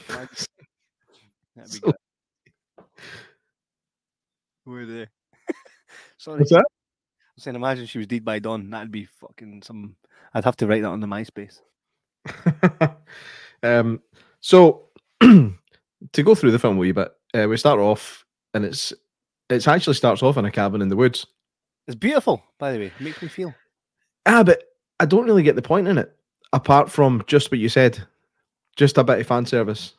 That'd 0.08 0.28
be 1.56 1.64
So- 1.64 1.80
good. 1.80 1.94
Who 4.64 4.74
are 4.74 4.84
they? 4.86 5.06
Sorry. 6.18 6.38
What's 6.40 6.50
that? 6.50 6.58
I'm 6.58 7.38
saying, 7.38 7.54
imagine 7.54 7.86
she 7.86 7.98
was 7.98 8.06
deed 8.08 8.24
by 8.24 8.40
dawn. 8.40 8.68
That'd 8.70 8.90
be 8.90 9.04
fucking 9.04 9.62
some. 9.62 9.96
I'd 10.34 10.44
have 10.44 10.56
to 10.56 10.66
write 10.66 10.82
that 10.82 10.88
on 10.88 11.00
the 11.00 11.06
MySpace. 11.06 11.60
um, 13.62 14.02
so 14.40 14.88
to 15.20 16.22
go 16.24 16.34
through 16.34 16.50
the 16.50 16.58
film 16.58 16.76
a 16.76 16.80
wee 16.80 16.90
bit, 16.92 17.12
uh, 17.34 17.46
we 17.48 17.56
start 17.56 17.78
off 17.80 18.24
and 18.54 18.64
it's 18.64 18.92
it's 19.50 19.68
actually 19.68 19.94
starts 19.94 20.22
off 20.22 20.36
in 20.36 20.44
a 20.44 20.50
cabin 20.50 20.82
in 20.82 20.88
the 20.88 20.96
woods. 20.96 21.26
It's 21.86 21.94
beautiful, 21.94 22.42
by 22.58 22.72
the 22.72 22.78
way. 22.78 22.86
It 22.86 23.00
makes 23.00 23.22
me 23.22 23.28
feel. 23.28 23.54
Ah, 24.26 24.42
but 24.42 24.62
I 24.98 25.06
don't 25.06 25.24
really 25.26 25.42
get 25.44 25.54
the 25.56 25.62
point 25.62 25.86
in 25.86 25.98
it, 25.98 26.14
apart 26.52 26.90
from 26.90 27.22
just 27.28 27.50
what 27.50 27.60
you 27.60 27.68
said, 27.68 28.02
just 28.76 28.98
a 28.98 29.04
bit 29.04 29.20
of 29.20 29.26
fan 29.26 29.46
service. 29.46 29.94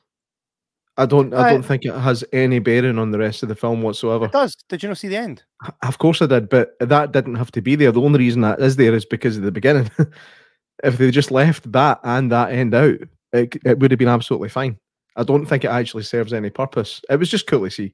I 0.98 1.06
don't. 1.06 1.34
I 1.34 1.44
Right. 1.44 1.50
don't 1.52 1.64
think 1.64 1.86
it 1.86 1.94
has 1.94 2.24
any 2.34 2.60
bearing 2.60 2.98
on 2.98 3.12
the 3.12 3.20
rest 3.20 3.44
of 3.44 3.50
the 3.50 3.56
film 3.56 3.84
whatsoever. 3.84 4.26
It 4.26 4.32
does. 4.32 4.56
Did 4.68 4.82
you 4.84 4.90
not 4.90 4.98
see 4.98 5.08
the 5.08 5.16
end? 5.18 5.44
Of 5.84 6.00
course 6.00 6.22
I 6.22 6.26
did, 6.26 6.50
but 6.50 6.76
that 6.80 7.12
didn't 7.12 7.36
have 7.36 7.52
to 7.52 7.62
be 7.62 7.76
there. 7.76 7.92
The 7.92 8.02
only 8.02 8.20
reason 8.20 8.42
that 8.42 8.60
is 8.60 8.76
there 8.76 8.96
is 8.96 9.06
because 9.06 9.38
of 9.38 9.44
the 9.44 9.52
beginning. 9.52 9.90
if 10.84 10.98
they 10.98 11.12
just 11.12 11.32
left 11.32 11.72
that 11.72 12.00
and 12.04 12.32
that 12.32 12.52
end 12.52 12.74
out, 12.74 12.98
it, 13.32 13.56
it 13.64 13.80
would 13.80 13.92
have 13.92 14.00
been 14.00 14.08
absolutely 14.08 14.50
fine. 14.50 14.78
I 15.18 15.24
don't 15.24 15.46
think 15.46 15.64
it 15.66 15.72
actually 15.72 16.04
serves 16.04 16.32
any 16.32 16.50
purpose. 16.50 17.02
It 17.10 17.18
was 17.18 17.30
just 17.30 17.48
cool 17.48 17.66
to 17.66 17.70
see. 17.72 17.94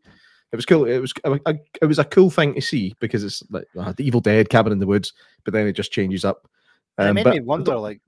It 0.52 0.56
was 0.56 0.66
cool. 0.66 0.86
It 0.86 1.00
was 1.00 1.14
a, 1.26 1.56
it 1.82 1.86
was 1.86 1.98
a 1.98 2.04
cool 2.04 2.30
thing 2.30 2.54
to 2.54 2.62
see 2.62 2.94
because 3.00 3.24
it's 3.24 3.42
like 3.50 3.66
uh, 3.80 3.94
the 3.94 4.06
Evil 4.06 4.20
Dead 4.20 4.50
cabin 4.50 4.72
in 4.72 4.80
the 4.80 4.86
woods, 4.86 5.14
but 5.46 5.54
then 5.54 5.66
it 5.66 5.74
just 5.74 5.92
changes 5.92 6.24
up. 6.24 6.48
And 6.98 7.08
it 7.08 7.10
Um, 7.10 7.16
made 7.16 7.24
but 7.24 7.34
me 7.34 7.40
wonder, 7.40 7.76
like, 7.78 8.02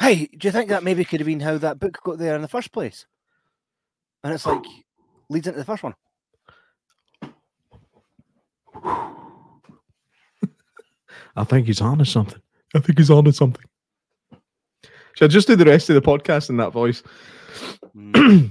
hey, 0.00 0.26
do 0.26 0.48
you 0.48 0.52
think 0.52 0.70
that 0.70 0.82
maybe 0.82 1.04
could 1.04 1.20
have 1.20 1.26
been 1.26 1.38
how 1.38 1.58
that 1.58 1.78
book 1.78 1.98
got 2.02 2.18
there 2.18 2.34
in 2.34 2.42
the 2.42 2.48
first 2.48 2.72
place? 2.72 3.06
And 4.24 4.34
it's 4.34 4.46
like 4.46 4.64
leads 5.28 5.46
into 5.46 5.60
the 5.60 5.64
first 5.64 5.84
one. 5.84 5.94
I 11.36 11.44
think 11.44 11.66
he's 11.66 11.80
on 11.80 11.98
to 11.98 12.04
something. 12.06 12.40
I 12.74 12.80
think 12.80 12.98
he's 12.98 13.10
on 13.10 13.24
to 13.24 13.32
something. 13.32 13.64
Should 15.14 15.30
I 15.30 15.32
just 15.32 15.46
do 15.46 15.56
the 15.56 15.64
rest 15.64 15.88
of 15.88 15.94
the 15.94 16.02
podcast 16.02 16.50
in 16.50 16.56
that 16.58 16.72
voice? 16.72 17.02
Mm, 17.96 18.50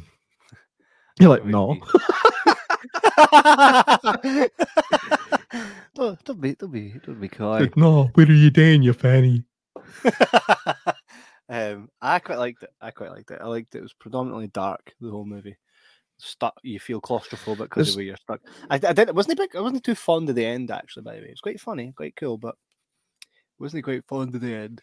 You're 1.20 1.30
like, 1.30 1.44
would 1.44 1.52
no. 1.52 1.78
don't, 5.96 6.42
be, 6.42 6.56
don't 6.56 6.72
be, 6.72 6.96
don't 7.06 7.22
be 7.22 7.30
coy. 7.30 7.60
Like, 7.60 7.78
no, 7.78 8.10
where 8.14 8.28
are 8.28 8.32
you 8.32 8.50
doing, 8.50 8.84
you 8.84 8.94
fanny? 8.94 9.44
um, 11.50 11.90
I 12.02 12.20
quite 12.20 12.40
liked 12.40 12.64
it. 12.64 12.70
I 12.82 12.92
quite 12.92 13.12
liked 13.12 13.32
it. 13.32 13.40
I 13.42 13.48
liked 13.48 13.76
it. 13.76 13.80
It 13.80 13.84
was 13.84 13.94
predominantly 13.94 14.48
dark. 14.48 14.94
The 15.00 15.10
whole 15.10 15.26
movie. 15.26 15.58
Stuck. 16.18 16.56
You 16.64 16.80
feel 16.80 17.02
claustrophobic 17.02 17.60
because 17.60 17.90
of 17.90 17.96
where 17.96 18.06
you're 18.06 18.18
stuck. 18.18 18.42
I, 18.70 18.76
I 18.76 18.94
didn't. 18.94 19.16
Wasn't 19.16 19.38
big. 19.38 19.56
I 19.56 19.62
wasn't 19.62 19.84
too 19.84 19.96
fond 19.96 20.30
of 20.30 20.36
the 20.36 20.46
end. 20.46 20.72
Actually, 20.72 21.04
by 21.04 21.16
the 21.16 21.22
way, 21.22 21.28
it 21.28 21.32
was 21.32 21.42
quite 21.42 21.60
funny, 21.60 21.94
quite 21.96 22.16
cool, 22.16 22.38
but 22.38 22.56
wasn't 23.60 23.80
he 23.80 23.84
quite 23.84 24.06
fond 24.08 24.36
of 24.36 24.42
the 24.42 24.54
end. 24.54 24.82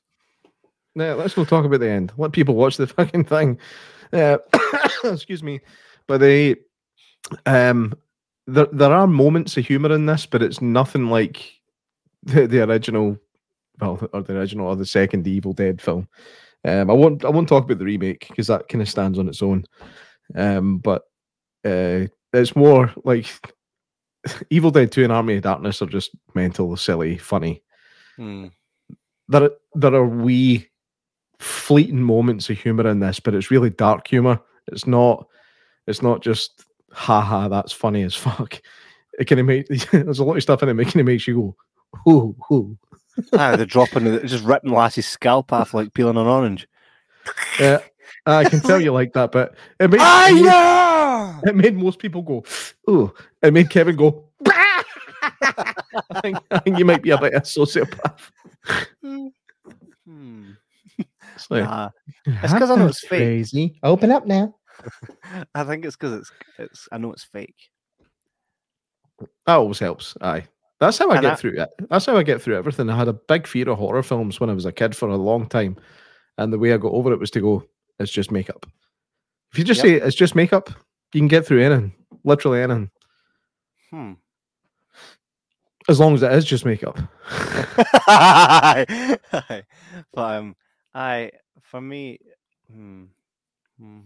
Yeah, 0.95 1.15
let's 1.15 1.37
not 1.37 1.49
talk 1.49 1.65
about 1.65 1.81
the 1.81 1.89
end. 1.91 2.13
Let 2.17 2.33
people 2.33 2.55
watch 2.55 2.77
the 2.77 2.87
fucking 2.99 3.25
thing. 3.25 3.59
Uh, 4.13 4.39
excuse 5.05 5.43
me, 5.43 5.61
but 6.07 6.19
they, 6.19 6.57
um, 7.47 7.95
there 8.47 8.67
there 8.73 8.93
are 8.93 9.07
moments 9.07 9.57
of 9.57 9.67
humor 9.67 9.93
in 9.93 10.07
this, 10.07 10.27
but 10.27 10.43
it's 10.43 10.61
nothing 10.61 11.09
like 11.09 11.61
the, 12.25 12.47
the 12.47 12.63
original, 12.63 13.17
well, 13.81 14.07
or 14.13 14.23
the 14.23 14.37
original 14.37 14.67
or 14.67 14.77
the 14.77 14.85
second 14.87 15.27
Evil 15.27 15.53
Dead 15.55 15.81
film. 15.81 16.09
Um, 16.65 16.91
I 16.91 16.93
won't 16.93 17.25
I 17.25 17.31
won't 17.31 17.49
talk 17.49 17.65
about 17.65 17.79
the 17.79 17.85
remake 17.85 18.27
because 18.29 18.49
that 18.49 18.69
kind 18.69 18.83
of 18.83 18.89
stands 18.89 19.19
on 19.19 19.29
its 19.29 19.43
own. 19.43 19.65
Um, 20.35 20.79
but 20.79 21.03
uh, 21.65 22.07
it's 22.33 22.55
more 22.55 22.93
like 23.05 23.27
Evil 24.51 24.71
Dead 24.71 24.93
Two 24.93 25.05
and 25.05 25.13
Army 25.13 25.37
of 25.37 25.43
Darkness 25.43 25.81
are 25.81 25.87
just 25.87 26.11
mental, 26.35 26.77
silly, 26.77 27.17
funny. 27.17 27.63
Hmm. 28.17 28.49
There 29.29 29.45
are- 29.45 29.57
there 29.75 29.95
are 29.95 30.07
wee 30.07 30.69
fleeting 31.43 32.03
moments 32.03 32.49
of 32.49 32.59
humor 32.59 32.89
in 32.89 33.01
this, 33.01 33.21
but 33.21 33.35
it's 33.35 33.51
really 33.51 33.71
dark 33.71 34.07
humor. 34.07 34.41
It's 34.69 34.87
not 34.87 35.27
it's 35.87 36.03
not 36.03 36.23
just 36.23 36.65
haha, 36.93 37.49
that's 37.49 37.73
funny 37.73 38.03
as 38.03 38.15
fuck. 38.15 38.61
It 39.19 39.31
of 39.31 39.45
make 39.45 39.67
there's 39.91 40.21
a 40.21 40.25
lot 40.25 40.37
of 40.37 40.43
stuff 40.43 40.63
in 40.63 40.69
it 40.69 40.75
making 40.75 41.01
it 41.01 41.05
makes 41.05 41.27
you 41.27 41.57
go, 42.05 42.11
ooh, 42.11 42.37
ooh. 42.53 42.79
ah, 43.35 43.57
they're 43.57 43.67
dropping, 43.67 44.05
the, 44.05 44.21
just 44.21 44.45
ripping 44.45 44.71
Kassie's 44.71 45.07
scalp 45.07 45.53
off 45.53 45.75
like 45.75 45.93
peeling 45.93 46.17
an 46.17 46.27
orange. 46.27 46.67
Yeah, 47.61 47.81
I 48.25 48.45
can 48.45 48.61
tell 48.61 48.81
you 48.81 48.93
like 48.93 49.13
that, 49.15 49.33
but 49.33 49.55
it 49.81 49.91
made, 49.91 50.01
it 50.01 50.35
made- 50.35 50.45
yeah! 50.45 51.41
it 51.45 51.55
made 51.55 51.77
most 51.77 51.99
people 51.99 52.23
go, 52.23 52.45
ooh. 52.89 53.13
It 53.43 53.53
made 53.53 53.69
Kevin 53.69 53.97
go, 53.97 54.29
I 54.47 55.75
think, 56.23 56.39
I 56.51 56.59
think 56.61 56.79
you 56.79 56.85
might 56.85 57.03
be 57.03 57.11
a 57.11 57.19
bit 57.19 57.35
of 57.35 57.43
a 57.43 57.45
sociopath. 57.45 58.31
It's 61.35 61.51
like, 61.51 61.65
Nah, 61.65 61.91
it's 62.27 62.53
'cause 62.53 62.71
I 62.71 62.77
know 62.77 62.87
it's 62.87 63.01
fake. 63.07 63.21
Crazy. 63.21 63.79
Open 63.83 64.11
up 64.11 64.27
now. 64.27 64.55
I 65.55 65.65
think 65.65 65.85
it's 65.85 65.97
because 65.97 66.13
it's 66.15 66.33
it's. 66.59 66.89
I 66.93 66.99
know 66.99 67.13
it's 67.13 67.25
fake. 67.25 67.55
That 69.47 69.55
always 69.57 69.79
helps. 69.79 70.17
Aye. 70.21 70.45
That's 70.81 70.99
how 70.99 71.11
I 71.11 71.15
And 71.17 71.23
get 71.23 71.33
I- 71.33 71.37
through 71.37 71.61
it. 71.61 71.69
That's 71.91 72.07
how 72.07 72.17
I 72.17 72.23
get 72.23 72.43
through 72.43 72.57
everything. 72.57 72.91
I 72.91 72.97
had 72.97 73.09
a 73.09 73.13
big 73.13 73.47
fear 73.47 73.69
of 73.71 73.79
horror 73.79 74.03
films 74.03 74.41
when 74.41 74.51
I 74.51 74.55
was 74.55 74.65
a 74.67 74.73
kid 74.73 74.97
for 74.97 75.09
a 75.09 75.17
long 75.17 75.47
time. 75.49 75.77
And 76.39 76.53
the 76.53 76.59
way 76.59 76.73
I 76.73 76.77
got 76.79 76.93
over 76.93 77.13
it 77.13 77.21
was 77.21 77.31
to 77.33 77.41
go, 77.41 77.65
it's 78.01 78.11
just 78.11 78.31
makeup. 78.33 78.67
If 79.53 79.59
you 79.59 79.65
just 79.65 79.85
Yep. 79.85 80.01
say 80.01 80.07
it's 80.07 80.17
just 80.17 80.35
makeup, 80.35 80.71
you 81.13 81.21
can 81.21 81.29
get 81.29 81.47
through 81.47 81.63
anything. 81.63 81.93
Literally 82.25 82.63
anything. 82.63 82.91
Hmm. 83.91 84.13
As 85.89 86.01
long 86.01 86.15
as 86.15 86.23
it 86.23 86.33
is 86.33 86.45
just 86.45 86.65
makeup. 86.65 86.99
But 89.31 89.65
um, 90.17 90.57
I 90.95 91.31
for 91.63 91.81
me, 91.81 92.19
hmm, 92.73 93.05
hmm, 93.81 94.01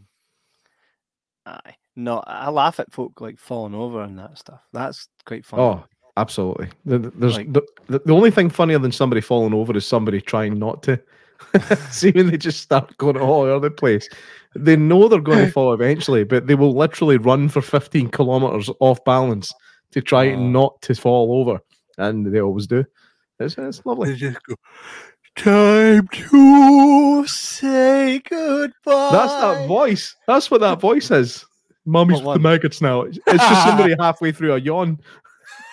aye. 1.46 1.74
No, 1.96 2.22
I 2.26 2.50
laugh 2.50 2.78
at 2.80 2.92
folk 2.92 3.20
like 3.20 3.38
falling 3.38 3.74
over 3.74 4.02
and 4.02 4.18
that 4.18 4.38
stuff. 4.38 4.60
That's 4.72 5.08
quite 5.24 5.46
funny. 5.46 5.62
Oh, 5.62 5.84
absolutely. 6.18 6.68
The- 6.84 6.98
the- 6.98 7.10
There's 7.10 7.36
Like- 7.38 7.52
the, 7.52 7.62
the, 7.88 8.12
only 8.14 8.30
thing 8.30 8.50
funnier 8.50 8.78
than 8.78 8.92
somebody 8.92 9.20
falling 9.22 9.54
over 9.54 9.74
is 9.76 9.86
somebody 9.86 10.20
trying 10.20 10.58
not 10.58 10.82
to. 10.84 11.00
See 11.90 12.10
when 12.12 12.28
they 12.30 12.36
just 12.38 12.60
start 12.60 12.96
going 12.98 13.16
all 13.18 13.42
over 13.42 13.68
the 13.68 13.74
place. 13.74 14.08
They 14.54 14.76
know 14.76 15.08
they're 15.08 15.20
going 15.20 15.38
to 15.46 15.50
fall 15.52 15.72
eventually, 15.72 16.24
but 16.24 16.46
they 16.46 16.54
will 16.54 16.74
literally 16.76 17.16
run 17.18 17.48
for 17.48 17.60
15 17.62 18.08
kilometers 18.10 18.70
off 18.80 19.02
balance 19.04 19.52
to 19.92 20.00
try 20.02 20.32
Oh. 20.32 20.36
not 20.38 20.80
to 20.82 20.94
fall 20.94 21.40
over, 21.40 21.60
and 21.98 22.26
they 22.26 22.40
always 22.40 22.66
do. 22.66 22.84
It's, 23.40 23.56
it's 23.58 23.84
lovely. 23.86 24.14
just 24.16 24.42
go. 24.44 24.54
Time 25.36 26.08
to 26.08 27.26
say 27.26 28.20
goodbye. 28.28 29.10
That's 29.12 29.32
that 29.34 29.66
voice. 29.68 30.16
That's 30.26 30.50
what 30.50 30.60
that 30.62 30.80
voice 30.80 31.10
is. 31.10 31.44
Mummy's 31.84 32.20
with 32.22 32.34
the 32.34 32.40
maggots 32.40 32.80
now. 32.80 33.02
It's 33.02 33.18
just 33.26 33.66
somebody 33.66 33.94
halfway 34.00 34.32
through 34.32 34.54
a 34.54 34.58
yawn. 34.58 34.98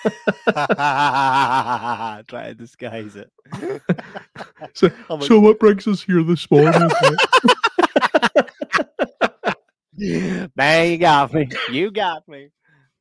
Try 0.54 2.24
to 2.30 2.56
disguise 2.56 3.16
it. 3.16 3.32
So, 4.74 4.90
Oh 5.10 5.20
so 5.20 5.40
what 5.42 5.60
brings 5.60 5.86
us 5.88 6.02
here 6.02 6.24
this 6.24 6.50
morning? 6.50 6.90
Man, 10.56 10.92
you 10.92 10.98
got 10.98 11.34
me. 11.34 11.50
You 11.70 11.92
got 11.92 12.28
me. 12.28 12.48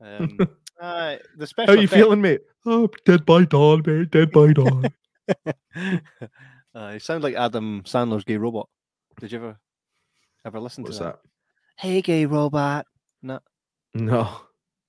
Um, 0.01 0.39
uh, 0.81 1.17
the 1.39 1.47
special 1.47 1.75
How 1.75 1.81
you 1.81 1.85
effect- 1.85 2.03
feeling, 2.03 2.21
mate? 2.21 2.41
Oh, 2.67 2.89
dead 3.05 3.25
by 3.25 3.45
dawn, 3.45 3.83
mate. 3.87 4.11
Dead 4.11 4.31
by 4.33 4.53
dawn. 4.53 4.85
Uh, 6.75 6.91
you 6.95 6.99
sound 6.99 7.23
like 7.23 7.35
Adam 7.35 7.83
Sandler's 7.85 8.25
gay 8.25 8.37
robot. 8.37 8.69
Did 9.21 9.33
you 9.33 9.39
ever 9.39 9.57
ever 10.45 10.61
listen 10.61 10.85
What's 10.85 10.99
to 10.99 11.05
that? 11.05 11.23
that? 11.23 11.29
Hey, 11.77 12.03
gay 12.03 12.27
robot. 12.27 12.87
No, 13.23 13.41
No. 13.95 14.41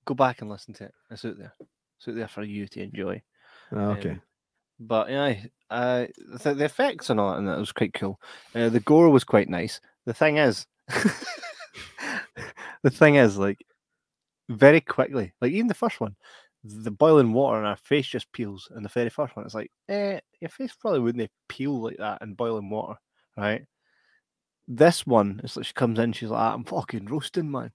go 0.04 0.14
back 0.14 0.40
and 0.40 0.50
listen 0.50 0.74
to 0.74 0.84
it. 0.84 0.94
It's 1.10 1.24
out 1.24 1.38
there. 1.38 1.52
It's 1.98 2.08
out 2.08 2.14
there 2.16 2.28
for 2.28 2.42
you 2.42 2.66
to 2.68 2.82
enjoy. 2.82 3.22
Oh, 3.72 3.90
okay. 3.92 4.10
Um, 4.10 4.22
but 4.80 5.10
yeah, 5.10 5.34
uh, 5.70 6.06
the, 6.42 6.54
the 6.54 6.64
effects 6.64 7.10
and 7.10 7.20
all 7.20 7.30
that, 7.32 7.38
and 7.38 7.48
that 7.48 7.58
was 7.58 7.72
quite 7.72 7.94
cool. 7.94 8.20
Uh, 8.54 8.68
the 8.68 8.80
gore 8.80 9.08
was 9.10 9.24
quite 9.24 9.48
nice. 9.48 9.80
The 10.04 10.14
thing 10.14 10.36
is, 10.38 10.66
the 12.82 12.90
thing 12.90 13.14
is, 13.16 13.38
like, 13.38 13.64
very 14.48 14.80
quickly, 14.80 15.32
like 15.40 15.52
even 15.52 15.68
the 15.68 15.74
first 15.74 16.00
one, 16.00 16.16
the 16.64 16.90
boiling 16.90 17.32
water 17.32 17.58
and 17.58 17.66
our 17.66 17.76
face 17.76 18.06
just 18.06 18.32
peels. 18.32 18.68
In 18.76 18.82
the 18.82 18.88
very 18.88 19.10
first 19.10 19.36
one, 19.36 19.44
it's 19.44 19.54
like, 19.54 19.70
eh, 19.88 20.18
your 20.40 20.48
face 20.48 20.74
probably 20.74 21.00
wouldn't 21.00 21.30
peel 21.48 21.80
like 21.82 21.98
that 21.98 22.22
in 22.22 22.34
boiling 22.34 22.70
water, 22.70 22.98
right? 23.36 23.62
This 24.66 25.06
one, 25.06 25.40
it's 25.44 25.56
like 25.58 25.66
she 25.66 25.74
comes 25.74 25.98
in, 25.98 26.12
she's 26.12 26.30
like, 26.30 26.40
"Ah, 26.40 26.54
I'm 26.54 26.64
fucking 26.64 27.04
roasting, 27.06 27.50
man, 27.50 27.70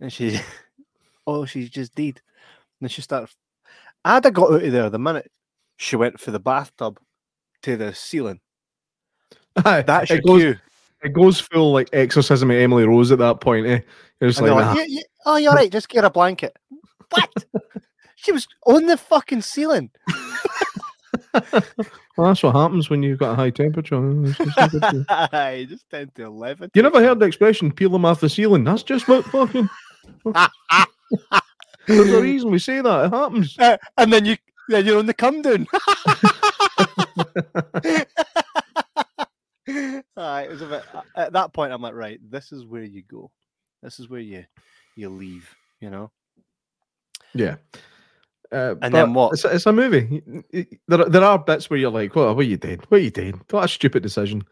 and 0.00 0.12
she, 0.12 0.38
oh, 1.26 1.44
she's 1.46 1.68
just 1.68 1.94
dead. 1.96 2.20
And 2.80 2.82
then 2.82 2.88
she 2.90 3.02
starts. 3.02 3.34
I'd 4.04 4.22
have 4.24 4.32
got 4.34 4.52
out 4.52 4.62
of 4.62 4.70
there 4.72 4.88
the 4.88 5.00
minute 5.00 5.30
she 5.76 5.96
went 5.96 6.20
for 6.20 6.30
the 6.30 6.38
bathtub 6.38 7.00
to 7.62 7.76
the 7.76 7.92
ceiling. 7.92 8.38
Aye, 9.64 9.82
That's 9.82 10.10
your 10.10 10.18
it 10.20 10.24
goes, 10.24 10.42
cue. 10.42 10.56
it 11.02 11.12
goes 11.12 11.40
full 11.40 11.72
like 11.72 11.88
exorcism 11.92 12.52
of 12.52 12.56
Emily 12.56 12.84
Rose 12.86 13.10
at 13.10 13.18
that 13.18 13.40
point. 13.40 13.66
Eh? 13.66 13.80
You're 14.20 14.30
just 14.30 14.38
And 14.40 14.48
like, 14.50 14.64
they're 14.64 14.74
nah. 14.76 14.80
"You- 14.82 14.94
you- 14.98 15.02
oh, 15.26 15.36
you're 15.38 15.52
right. 15.52 15.72
Just 15.72 15.88
get 15.88 16.04
a 16.04 16.10
blanket. 16.10 16.56
What? 17.10 17.32
She 18.22 18.32
was 18.32 18.48
on 18.66 18.86
the 18.86 18.96
fucking 18.96 19.42
ceiling. 19.42 19.90
well, 21.34 21.62
that's 22.16 22.42
what 22.42 22.54
happens 22.54 22.90
when 22.90 23.02
you've 23.02 23.18
got 23.18 23.32
a 23.32 23.36
high 23.36 23.50
temperature. 23.50 24.24
Just 24.24 24.56
not 24.56 24.92
you. 24.92 25.04
I 25.08 25.66
just 25.68 25.88
10 25.90 26.10
to 26.16 26.24
11. 26.24 26.70
you 26.74 26.82
never 26.82 27.00
heard 27.00 27.20
the 27.20 27.26
expression 27.26 27.72
"peel 27.72 27.90
them 27.90 28.04
off 28.04 28.20
the 28.20 28.28
ceiling"? 28.28 28.64
That's 28.64 28.82
just 28.82 29.06
what 29.08 29.24
fucking. 29.26 29.68
There's 31.86 32.12
a 32.12 32.20
reason 32.20 32.50
we 32.50 32.58
say 32.58 32.80
that. 32.80 33.04
It 33.06 33.10
happens. 33.10 33.56
Uh, 33.58 33.78
and 33.96 34.12
then 34.12 34.24
you, 34.24 34.36
then 34.68 34.84
you're 34.84 34.98
on 34.98 35.06
the 35.06 35.14
come 35.14 35.40
down. 35.42 35.66
Aye, 40.16 40.42
it 40.42 40.50
was 40.50 40.62
a 40.62 40.66
bit, 40.66 40.82
uh, 40.94 41.02
at 41.16 41.32
that 41.32 41.52
point, 41.52 41.72
I'm 41.72 41.82
like, 41.82 41.94
right, 41.94 42.18
this 42.28 42.52
is 42.52 42.66
where 42.66 42.82
you 42.82 43.02
go. 43.02 43.30
This 43.82 44.00
is 44.00 44.08
where 44.10 44.20
you 44.20 44.44
you 44.96 45.08
leave, 45.08 45.54
you 45.80 45.88
know? 45.90 46.10
Yeah. 47.34 47.56
Uh, 48.50 48.74
And 48.82 48.94
then 48.94 49.14
what? 49.14 49.34
It's, 49.34 49.44
a- 49.44 49.54
it's 49.54 49.66
a 49.66 49.72
movie. 49.72 50.22
There, 50.88 51.00
are- 51.00 51.08
there 51.08 51.24
are 51.24 51.38
bits 51.38 51.68
where 51.68 51.78
you're 51.78 51.90
like, 51.90 52.14
"What? 52.16 52.34
What 52.36 52.46
you 52.46 52.56
did? 52.56 52.88
What 52.90 52.98
are 53.00 53.04
you 53.04 53.10
did? 53.10 53.36
What 53.50 53.64
a 53.64 53.68
stupid 53.68 54.02
decision." 54.02 54.42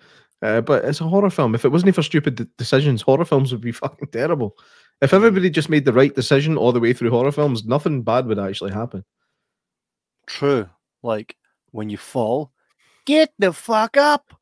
Uh, 0.42 0.61
but 0.61 0.84
it's 0.84 1.01
a 1.01 1.05
horror 1.05 1.30
film. 1.30 1.55
If 1.55 1.64
it 1.64 1.70
wasn't 1.72 1.94
for 1.94 2.03
stupid 2.03 2.34
de- 2.34 2.44
decisions, 2.59 3.01
horror 3.01 3.24
films 3.24 3.53
would 3.53 3.62
be 3.62 3.72
fucking 3.82 4.09
terrible. 4.09 4.55
If 5.01 5.12
everybody 5.14 5.49
just 5.51 5.68
made 5.70 5.84
the 5.86 5.92
right 5.94 6.14
decision 6.14 6.57
all 6.59 6.72
the 6.72 6.80
way 6.80 6.92
through 6.92 7.11
horror 7.11 7.32
films, 7.32 7.64
nothing 7.64 8.03
bad 8.03 8.26
would 8.26 8.38
actually 8.38 8.72
happen. 8.72 9.05
True. 10.26 10.68
Like, 11.03 11.36
when 11.70 11.90
you 11.90 11.97
fall, 11.97 12.53
get 13.07 13.30
the 13.38 13.53
fuck 13.53 13.97
up. 13.97 14.32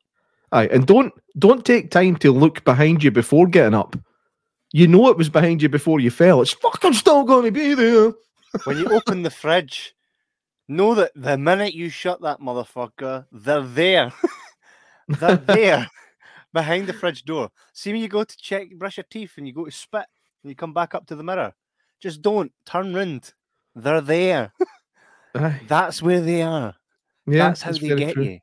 Aye, 0.51 0.67
and 0.67 0.85
don't 0.87 1.13
don't 1.37 1.65
take 1.65 1.91
time 1.91 2.15
to 2.17 2.31
look 2.31 2.63
behind 2.63 3.03
you 3.03 3.11
before 3.11 3.47
getting 3.47 3.73
up. 3.73 3.95
You 4.73 4.87
know 4.87 5.09
it 5.09 5.17
was 5.17 5.29
behind 5.29 5.61
you 5.61 5.69
before 5.69 5.99
you 5.99 6.11
fell. 6.11 6.41
It's 6.41 6.51
fucking 6.53 6.93
still 6.93 7.23
going 7.23 7.45
to 7.45 7.51
be 7.51 7.73
there. 7.73 8.11
When 8.63 8.77
you 8.77 8.87
open 8.91 9.23
the 9.23 9.29
fridge, 9.29 9.95
know 10.67 10.95
that 10.95 11.11
the 11.15 11.37
minute 11.37 11.73
you 11.73 11.89
shut 11.89 12.21
that 12.21 12.39
motherfucker, 12.39 13.25
they're 13.31 13.61
there. 13.61 14.13
they're 15.07 15.37
there 15.37 15.87
behind 16.53 16.87
the 16.87 16.93
fridge 16.93 17.25
door. 17.25 17.49
See 17.73 17.91
when 17.91 18.01
you 18.01 18.07
go 18.07 18.23
to 18.23 18.37
check, 18.37 18.69
brush 18.75 18.97
your 18.97 19.05
teeth, 19.09 19.33
and 19.37 19.47
you 19.47 19.53
go 19.53 19.65
to 19.65 19.71
spit, 19.71 20.05
and 20.43 20.49
you 20.49 20.55
come 20.55 20.73
back 20.73 20.95
up 20.95 21.05
to 21.07 21.15
the 21.15 21.23
mirror. 21.23 21.53
Just 21.99 22.21
don't 22.21 22.51
turn 22.65 22.93
round. 22.93 23.33
They're 23.75 24.01
there. 24.01 24.53
That's 25.67 26.01
where 26.01 26.21
they 26.21 26.41
are. 26.41 26.75
yeah, 27.27 27.49
That's 27.49 27.61
how 27.61 27.71
it's 27.71 27.79
they 27.79 27.95
get 27.95 28.13
true. 28.13 28.23
you. 28.23 28.39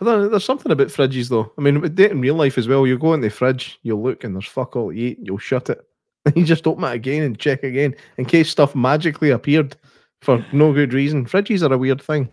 There's 0.00 0.44
something 0.44 0.72
about 0.72 0.88
fridges 0.88 1.28
though. 1.28 1.52
I 1.58 1.60
mean, 1.60 1.80
with 1.80 1.94
date 1.94 2.10
in 2.10 2.20
real 2.20 2.34
life 2.34 2.56
as 2.56 2.68
well. 2.68 2.86
You 2.86 2.98
go 2.98 3.12
in 3.14 3.20
the 3.20 3.28
fridge, 3.30 3.78
you'll 3.82 4.02
look, 4.02 4.24
and 4.24 4.34
there's 4.34 4.46
fuck 4.46 4.76
all 4.76 4.90
to 4.90 4.96
eat. 4.98 5.18
You'll 5.22 5.38
shut 5.38 5.68
it, 5.70 5.80
and 6.26 6.36
you 6.36 6.44
just 6.44 6.66
open 6.66 6.84
it 6.84 6.92
again 6.92 7.22
and 7.22 7.38
check 7.38 7.62
again 7.62 7.94
in 8.18 8.24
case 8.24 8.50
stuff 8.50 8.74
magically 8.74 9.30
appeared 9.30 9.76
for 10.20 10.44
no 10.52 10.72
good 10.72 10.92
reason. 10.92 11.24
Fridges 11.26 11.68
are 11.68 11.72
a 11.72 11.78
weird 11.78 12.02
thing. 12.02 12.30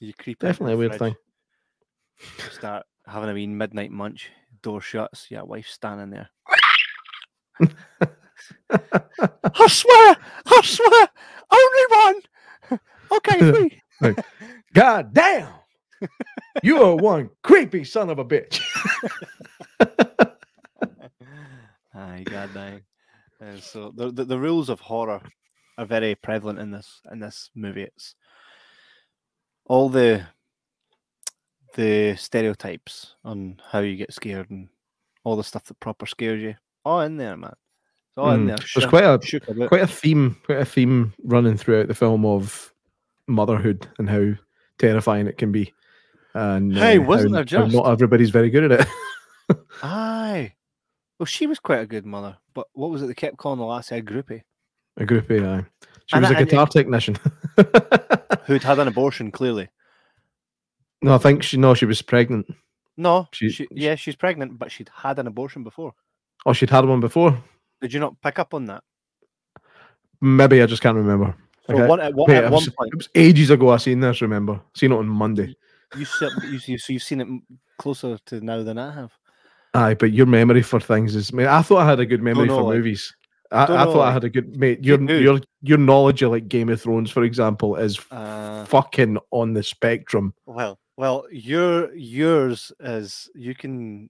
You 0.00 0.12
creep 0.14 0.40
Definitely 0.40 0.74
a 0.74 0.76
weird 0.76 0.96
fridge, 0.96 1.14
thing. 1.14 2.50
Start 2.50 2.84
having 3.06 3.30
a 3.30 3.34
wee 3.34 3.46
midnight 3.46 3.90
munch. 3.90 4.30
Door 4.62 4.80
shuts. 4.80 5.26
Yeah, 5.30 5.42
wife 5.42 5.66
standing 5.66 6.10
there. 6.10 6.30
I 8.70 9.68
swear, 9.68 10.16
I 10.46 10.60
swear, 10.64 11.08
only 11.50 11.84
one. 11.90 12.80
Okay, 13.12 13.38
three. 14.00 14.16
God 14.74 15.14
damn! 15.14 15.52
You 16.62 16.82
are 16.82 16.96
one 16.96 17.30
creepy 17.42 17.84
son 17.84 18.10
of 18.10 18.18
a 18.18 18.24
bitch. 18.24 18.60
Aye, 21.94 22.24
god 22.26 22.50
dang. 22.54 22.80
Uh, 23.40 23.56
so 23.58 23.92
the, 23.94 24.10
the 24.10 24.24
the 24.24 24.38
rules 24.38 24.68
of 24.68 24.80
horror 24.80 25.20
are 25.78 25.84
very 25.86 26.14
prevalent 26.14 26.58
in 26.58 26.70
this 26.70 27.00
in 27.12 27.18
this 27.20 27.50
movie. 27.54 27.82
It's 27.82 28.14
all 29.66 29.88
the 29.88 30.24
the 31.74 32.14
stereotypes 32.16 33.14
on 33.24 33.60
how 33.70 33.80
you 33.80 33.96
get 33.96 34.12
scared 34.12 34.50
and 34.50 34.68
all 35.24 35.36
the 35.36 35.44
stuff 35.44 35.64
that 35.64 35.80
proper 35.80 36.06
scares 36.06 36.42
you. 36.42 36.54
All 36.84 37.00
in 37.00 37.16
there, 37.16 37.36
man. 37.36 37.50
It's 38.10 38.18
all 38.18 38.30
in 38.32 38.42
Mm, 38.44 38.46
there. 38.48 38.56
There's 38.56 38.68
shook- 38.70 38.90
quite 38.90 39.04
a 39.04 39.18
quite 39.68 39.82
a 39.82 39.86
theme, 39.86 40.36
quite 40.44 40.58
a 40.58 40.64
theme 40.64 41.12
running 41.24 41.56
throughout 41.56 41.88
the 41.88 41.94
film 41.94 42.24
of 42.24 42.72
motherhood 43.26 43.88
and 43.98 44.08
how 44.08 44.32
terrifying 44.78 45.26
it 45.26 45.38
can 45.38 45.50
be. 45.50 45.72
And 46.34 46.76
Hey, 46.76 46.98
uh, 46.98 47.02
wasn't 47.02 47.30
how- 47.30 47.36
there 47.36 47.44
just? 47.44 47.74
not 47.74 47.86
everybody's 47.88 48.30
very 48.30 48.50
good 48.50 48.70
at 48.70 48.80
it. 48.80 49.58
Aye. 49.82 50.52
Well, 51.18 51.26
she 51.26 51.46
was 51.46 51.58
quite 51.60 51.80
a 51.80 51.86
good 51.86 52.04
mother, 52.06 52.36
but 52.54 52.66
what 52.72 52.90
was 52.90 53.02
it 53.02 53.06
they 53.06 53.14
kept 53.14 53.36
calling 53.36 53.58
the 53.58 53.64
last 53.64 53.92
a 53.92 54.02
groupie? 54.02 54.42
a 54.96 55.04
groupie, 55.04 55.44
aye. 55.44 55.64
She 56.06 56.16
And 56.16 56.22
was 56.22 56.30
a 56.30 56.34
guitar 56.44 56.66
technician. 56.66 57.16
Who'd 58.46 58.62
had 58.62 58.78
an 58.78 58.88
abortion, 58.88 59.30
clearly. 59.32 59.68
no, 61.02 61.14
I 61.14 61.18
think 61.18 61.42
she 61.42 61.56
no, 61.56 61.74
she 61.74 61.86
was 61.86 62.02
pregnant. 62.02 62.46
No, 62.96 63.28
She- 63.32 63.50
she, 63.50 63.66
yeah, 63.72 63.94
she's 63.96 64.14
pregnant, 64.16 64.58
but 64.58 64.70
she'd 64.70 64.90
had 64.94 65.18
an 65.18 65.26
abortion 65.26 65.64
before. 65.64 65.94
Oh, 66.46 66.52
she'd 66.52 66.70
had 66.70 66.84
one 66.84 67.00
before. 67.00 67.42
Did 67.80 67.92
you 67.92 68.00
not 68.00 68.20
pick 68.20 68.38
up 68.38 68.54
on 68.54 68.66
that? 68.66 68.82
Maybe 70.20 70.62
I 70.62 70.66
just 70.66 70.82
can't 70.82 70.96
remember. 70.96 71.34
So 71.66 71.74
Okay. 71.74 71.86
one, 71.86 72.00
at, 72.00 72.14
one, 72.14 72.26
Wait, 72.30 72.36
at 72.38 72.44
it, 72.44 72.50
one 72.50 72.62
point, 72.76 72.92
it 72.92 72.96
was 72.96 73.08
ages 73.14 73.50
ago. 73.50 73.70
I 73.70 73.78
seen 73.78 74.00
this. 74.00 74.20
Remember, 74.22 74.60
seen 74.74 74.92
it 74.92 74.96
on 74.96 75.08
Monday. 75.08 75.54
you, 75.96 76.06
you, 76.20 76.60
you 76.66 76.78
so 76.78 76.92
you've 76.92 77.02
seen 77.02 77.20
it 77.20 77.28
closer 77.78 78.18
to 78.26 78.40
now 78.40 78.62
than 78.62 78.78
I 78.78 78.92
have. 78.92 79.12
Aye, 79.74 79.94
but 79.94 80.12
your 80.12 80.26
memory 80.26 80.62
for 80.62 80.80
things 80.80 81.14
is. 81.16 81.32
Mate, 81.32 81.46
I 81.48 81.62
thought 81.62 81.78
I 81.78 81.86
had 81.88 82.00
a 82.00 82.06
good 82.06 82.22
memory 82.22 82.46
know, 82.46 82.58
for 82.58 82.62
like- 82.64 82.76
movies. 82.76 83.14
I, 83.50 83.64
I 83.66 83.84
know, 83.84 83.92
thought 83.92 84.08
I 84.08 84.12
had 84.12 84.24
a 84.24 84.30
good 84.30 84.56
mate. 84.56 84.82
Your 84.84 85.00
your 85.12 85.40
your 85.62 85.78
knowledge 85.78 86.22
of 86.22 86.32
like 86.32 86.48
Game 86.48 86.68
of 86.70 86.80
Thrones, 86.80 87.10
for 87.10 87.22
example, 87.22 87.76
is 87.76 88.00
Uh, 88.10 88.64
fucking 88.64 89.18
on 89.30 89.52
the 89.52 89.62
spectrum. 89.62 90.34
well, 90.46 90.78
well, 90.96 91.24
your 91.30 91.92
yours 91.94 92.72
is 92.80 93.28
you 93.34 93.54
can 93.54 94.08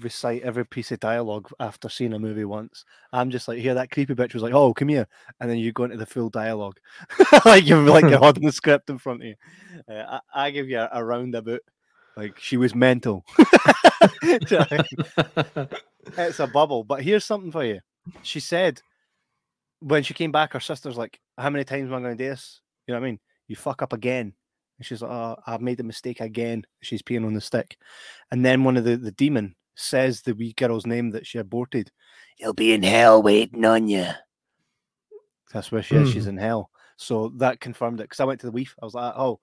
recite 0.00 0.42
every 0.42 0.64
piece 0.64 0.92
of 0.92 1.00
dialogue 1.00 1.50
after 1.60 1.88
seeing 1.90 2.14
a 2.14 2.18
movie 2.18 2.44
once. 2.44 2.84
I'm 3.12 3.30
just 3.30 3.48
like, 3.48 3.58
here 3.58 3.74
that 3.74 3.90
creepy 3.90 4.14
bitch 4.14 4.32
was 4.34 4.42
like, 4.42 4.54
oh, 4.54 4.72
come 4.72 4.88
here, 4.88 5.08
and 5.40 5.50
then 5.50 5.58
you 5.58 5.72
go 5.72 5.84
into 5.84 5.96
the 5.98 6.06
full 6.06 6.30
dialogue, 6.30 6.78
like 7.44 7.66
you're 7.66 7.80
like 7.80 8.04
you're 8.08 8.18
holding 8.18 8.46
the 8.46 8.52
script 8.52 8.88
in 8.88 8.98
front 8.98 9.20
of 9.22 9.26
you. 9.28 9.34
Uh, 9.90 10.20
I, 10.34 10.46
I 10.46 10.50
give 10.52 10.68
you 10.70 10.78
a, 10.78 10.88
a 10.92 11.04
roundabout, 11.04 11.60
like 12.16 12.38
she 12.38 12.56
was 12.56 12.74
mental. 12.74 13.24
Do 13.36 13.44
you 14.22 14.38
know 14.50 14.58
what 14.58 14.72
I 14.72 15.56
mean? 15.56 15.68
it's 16.16 16.40
a 16.40 16.46
bubble. 16.46 16.84
But 16.84 17.02
here's 17.02 17.24
something 17.24 17.52
for 17.52 17.64
you. 17.64 17.80
She 18.22 18.40
said 18.40 18.80
when 19.80 20.02
she 20.02 20.14
came 20.14 20.32
back, 20.32 20.52
her 20.52 20.60
sister's 20.60 20.96
like, 20.96 21.20
How 21.38 21.50
many 21.50 21.64
times 21.64 21.88
am 21.88 21.94
I 21.94 22.00
going 22.00 22.16
to 22.16 22.24
do 22.24 22.30
this? 22.30 22.60
You 22.86 22.94
know 22.94 23.00
what 23.00 23.06
I 23.06 23.10
mean? 23.10 23.20
You 23.48 23.56
fuck 23.56 23.82
up 23.82 23.92
again. 23.92 24.32
And 24.78 24.86
she's 24.86 25.02
like, 25.02 25.10
Oh, 25.10 25.36
I've 25.46 25.60
made 25.60 25.78
the 25.78 25.84
mistake 25.84 26.20
again. 26.20 26.64
She's 26.82 27.02
peeing 27.02 27.26
on 27.26 27.34
the 27.34 27.40
stick. 27.40 27.76
And 28.30 28.44
then 28.44 28.64
one 28.64 28.76
of 28.76 28.84
the, 28.84 28.96
the 28.96 29.12
demon 29.12 29.54
says 29.74 30.22
the 30.22 30.34
wee 30.34 30.54
girl's 30.54 30.86
name 30.86 31.10
that 31.10 31.26
she 31.26 31.38
aborted. 31.38 31.90
You'll 32.38 32.54
be 32.54 32.72
in 32.72 32.82
hell 32.82 33.22
waiting 33.22 33.64
on 33.64 33.88
you. 33.88 34.08
That's 35.52 35.70
where 35.70 35.82
she 35.82 35.96
is. 35.96 36.10
She's 36.10 36.24
hmm. 36.24 36.30
in 36.30 36.38
hell. 36.38 36.70
So 36.96 37.32
that 37.36 37.60
confirmed 37.60 38.00
it. 38.00 38.04
Because 38.04 38.20
I 38.20 38.24
went 38.24 38.40
to 38.40 38.50
the 38.50 38.52
weef. 38.52 38.70
I 38.80 38.84
was 38.84 38.94
like, 38.94 39.14
Oh, 39.16 39.40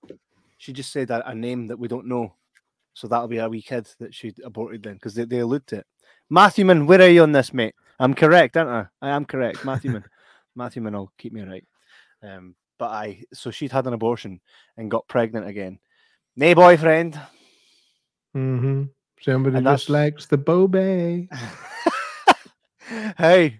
she 0.57 0.74
just 0.74 0.91
said 0.91 1.11
a, 1.11 1.28
a 1.30 1.36
name 1.36 1.67
that 1.67 1.80
we 1.80 1.88
don't 1.88 2.07
know. 2.07 2.34
So 2.93 3.07
that'll 3.07 3.27
be 3.27 3.37
a 3.39 3.49
wee 3.49 3.61
kid 3.61 3.87
that 3.99 4.13
she 4.13 4.33
aborted 4.43 4.83
then, 4.83 4.93
because 4.95 5.15
they, 5.15 5.25
they 5.25 5.39
allude 5.39 5.65
to 5.67 5.77
it. 5.77 5.85
Matthewman, 6.29 6.85
where 6.85 7.01
are 7.01 7.07
you 7.07 7.23
on 7.23 7.31
this, 7.31 7.53
mate? 7.53 7.73
I'm 7.99 8.13
correct, 8.13 8.55
aren't 8.57 8.87
I? 9.01 9.07
I 9.07 9.09
am 9.15 9.25
correct. 9.25 9.65
Matthewman. 9.65 10.03
Matthewman 10.55 10.93
will 10.93 11.11
keep 11.17 11.33
me 11.33 11.41
right. 11.41 11.65
Um, 12.21 12.55
but 12.79 12.91
I 12.91 13.23
so 13.33 13.49
she'd 13.51 13.71
had 13.71 13.87
an 13.87 13.93
abortion 13.93 14.39
and 14.77 14.91
got 14.91 15.07
pregnant 15.07 15.47
again. 15.47 15.79
Nay 16.35 16.53
boyfriend. 16.53 17.19
Mm-hmm. 18.35 18.83
Somebody 19.21 19.57
And 19.57 19.65
just 19.65 19.87
that's- 19.87 19.89
likes 19.89 20.25
the 20.27 20.37
bobe. 20.37 20.75
hey, 23.17 23.59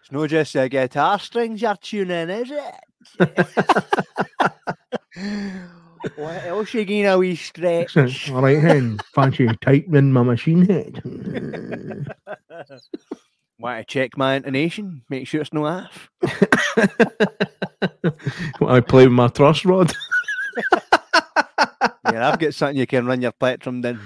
it's 0.00 0.12
not 0.12 0.28
just 0.28 0.52
the 0.52 0.68
guitar 0.68 1.18
strings 1.18 1.62
you're 1.62 1.76
tuning, 1.76 2.28
is 2.30 2.50
it? 2.50 2.74
what 6.14 6.44
else 6.44 6.72
you 6.74 6.84
getting 6.84 7.06
a 7.06 7.18
wee 7.18 7.34
stretch? 7.36 7.96
All 8.30 8.42
right, 8.42 8.62
then. 8.62 8.98
Fancy 9.14 9.48
tightening 9.60 10.12
my 10.12 10.22
machine 10.22 10.66
head. 10.66 11.02
Want 13.58 13.78
to 13.78 13.84
check 13.92 14.16
my 14.18 14.34
intonation? 14.34 15.02
Make 15.08 15.26
sure 15.26 15.40
it's 15.40 15.52
no 15.52 15.64
half. 15.64 16.10
I 18.60 18.80
play 18.86 19.06
with 19.06 19.14
my 19.14 19.28
truss 19.28 19.64
rod. 19.64 19.92
Yeah, 22.12 22.28
I've 22.28 22.38
got 22.38 22.54
something 22.54 22.76
you 22.76 22.86
can 22.86 23.06
run 23.06 23.22
your 23.22 23.32
plectrum 23.32 23.80
then. 23.80 23.98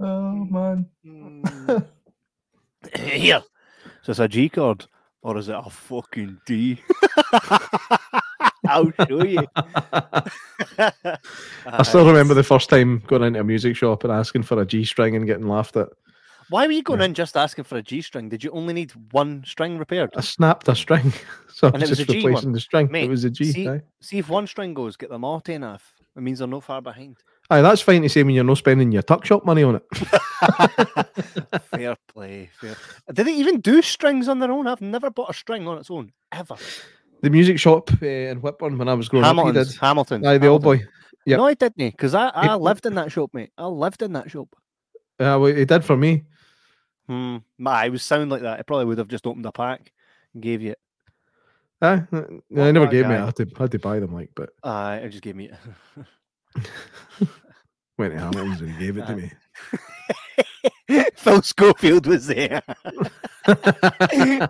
Oh 0.00 0.32
man. 0.44 0.86
Here. 2.94 3.42
So 4.02 4.10
it's 4.12 4.20
a 4.20 4.28
G 4.28 4.48
chord, 4.48 4.86
or 5.22 5.36
is 5.36 5.48
it 5.48 5.56
a 5.56 5.68
fucking 5.68 6.40
D? 6.46 6.80
I'll 8.68 8.92
show 9.06 9.24
you. 9.24 9.46
I 10.78 11.82
still 11.82 12.06
remember 12.06 12.34
the 12.34 12.42
first 12.44 12.68
time 12.70 13.02
going 13.06 13.22
into 13.22 13.40
a 13.40 13.44
music 13.44 13.76
shop 13.76 14.04
and 14.04 14.12
asking 14.12 14.42
for 14.44 14.60
a 14.60 14.66
G 14.66 14.84
string 14.84 15.16
and 15.16 15.26
getting 15.26 15.48
laughed 15.48 15.76
at. 15.76 15.88
Why 16.50 16.66
were 16.66 16.72
you 16.72 16.82
going 16.82 17.02
in 17.02 17.12
just 17.12 17.36
asking 17.36 17.64
for 17.64 17.76
a 17.76 17.82
G 17.82 18.00
string? 18.00 18.28
Did 18.30 18.42
you 18.42 18.50
only 18.52 18.72
need 18.72 18.92
one 19.12 19.44
string 19.46 19.76
repaired? 19.76 20.10
I 20.16 20.22
snapped 20.22 20.66
a 20.68 20.74
string, 20.74 21.12
so 21.52 21.68
I 21.68 21.70
And 21.72 21.82
it 21.82 21.90
was 21.90 21.90
was 21.90 21.98
just 21.98 22.10
a 22.10 22.12
G 22.14 22.22
one. 22.22 22.26
replacing 22.32 22.52
the 22.52 22.60
string. 22.60 22.90
Mate, 22.90 23.04
it 23.04 23.10
was 23.10 23.24
a 23.24 23.30
G. 23.30 23.52
see- 23.52 23.68
aye. 23.68 23.82
See 24.00 24.18
if 24.18 24.28
one 24.30 24.46
string 24.46 24.72
goes, 24.74 24.96
get 24.96 25.10
them 25.10 25.24
all 25.24 25.42
off. 25.46 25.92
It 26.16 26.22
means 26.22 26.38
they're 26.38 26.48
not 26.48 26.64
far 26.64 26.80
behind. 26.80 27.18
Aye, 27.50 27.62
that's 27.62 27.80
fine 27.80 28.02
to 28.02 28.08
say 28.10 28.22
when 28.22 28.34
you're 28.34 28.44
not 28.44 28.58
spending 28.58 28.92
your 28.92 29.02
tuck 29.02 29.24
shop 29.24 29.44
money 29.46 29.62
on 29.62 29.76
it. 29.76 29.82
fair 31.70 31.96
play. 32.12 32.50
Fair. 32.60 32.76
Did 33.12 33.26
they 33.26 33.32
even 33.34 33.60
do 33.60 33.80
strings 33.82 34.28
on 34.28 34.38
their 34.38 34.52
own? 34.52 34.66
I've 34.66 34.80
never 34.82 35.10
bought 35.10 35.30
a 35.30 35.34
string 35.34 35.66
on 35.66 35.78
its 35.78 35.90
own 35.90 36.12
ever. 36.32 36.56
The 37.20 37.30
music 37.30 37.58
shop 37.58 37.90
uh, 38.02 38.06
in 38.06 38.40
Whitburn 38.40 38.78
when 38.78 38.88
I 38.88 38.94
was 38.94 39.08
growing 39.08 39.24
up, 39.24 39.46
he 39.46 39.52
did. 39.52 39.74
Hamilton. 39.80 40.24
Aye, 40.26 40.38
the 40.38 40.46
old 40.46 40.62
boy. 40.62 40.82
Yep. 41.26 41.38
No, 41.38 41.46
I 41.46 41.54
didn't, 41.54 41.90
because 41.90 42.14
I, 42.14 42.28
I 42.28 42.54
lived 42.54 42.86
in 42.86 42.94
that 42.94 43.12
shop, 43.12 43.34
mate. 43.34 43.50
I 43.58 43.66
lived 43.66 44.02
in 44.02 44.12
that 44.14 44.30
shop. 44.30 44.48
Uh, 45.20 45.36
well, 45.40 45.46
he 45.46 45.64
did 45.64 45.84
for 45.84 45.96
me. 45.96 46.24
Hmm. 47.06 47.38
My, 47.58 47.86
it 47.86 47.90
would 47.90 48.00
sound 48.00 48.30
like 48.30 48.42
that. 48.42 48.60
It 48.60 48.66
probably 48.66 48.86
would 48.86 48.98
have 48.98 49.08
just 49.08 49.26
opened 49.26 49.44
a 49.44 49.52
pack 49.52 49.92
and 50.32 50.42
gave 50.42 50.62
you 50.62 50.72
it. 50.72 50.78
Uh, 51.80 52.00
I 52.56 52.72
never 52.72 52.86
gave 52.86 53.06
me. 53.06 53.14
it. 53.14 53.18
I 53.20 53.26
had 53.26 53.36
to, 53.36 53.46
had 53.56 53.70
to 53.72 53.78
buy 53.78 54.00
them, 54.00 54.12
like, 54.12 54.30
but 54.34 54.50
Aye, 54.62 54.96
it 54.96 55.10
just 55.10 55.22
gave 55.22 55.36
me 55.36 55.50
it. 55.50 55.54
went 57.98 58.14
to 58.14 58.20
Hamilton's 58.20 58.60
and 58.60 58.78
gave 58.78 58.96
it 58.96 59.06
to 59.06 59.16
me. 59.16 59.30
Phil 61.14 61.42
Schofield 61.42 62.06
was 62.06 62.26
there. 62.26 62.62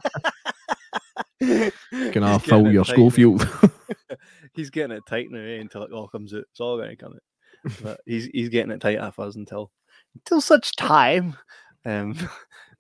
Can 2.12 2.22
I 2.22 2.38
fill 2.38 2.70
your 2.70 2.84
Schofield? 2.84 3.48
He's 4.54 4.70
getting 4.70 4.96
it 4.96 5.06
tight 5.06 5.30
now 5.30 5.38
eh, 5.38 5.60
until 5.60 5.82
it 5.82 5.92
all 5.92 6.08
comes 6.08 6.34
out. 6.34 6.44
It's 6.50 6.60
all 6.60 6.76
going 6.76 6.90
to 6.90 6.96
come 6.96 7.14
out. 7.14 7.72
But 7.82 8.00
he's 8.06 8.26
he's 8.26 8.48
getting 8.48 8.70
it 8.70 8.80
tight 8.80 8.98
off 8.98 9.18
us 9.18 9.34
until 9.34 9.72
until 10.14 10.40
such 10.40 10.76
time. 10.76 11.36
Um, 11.84 12.16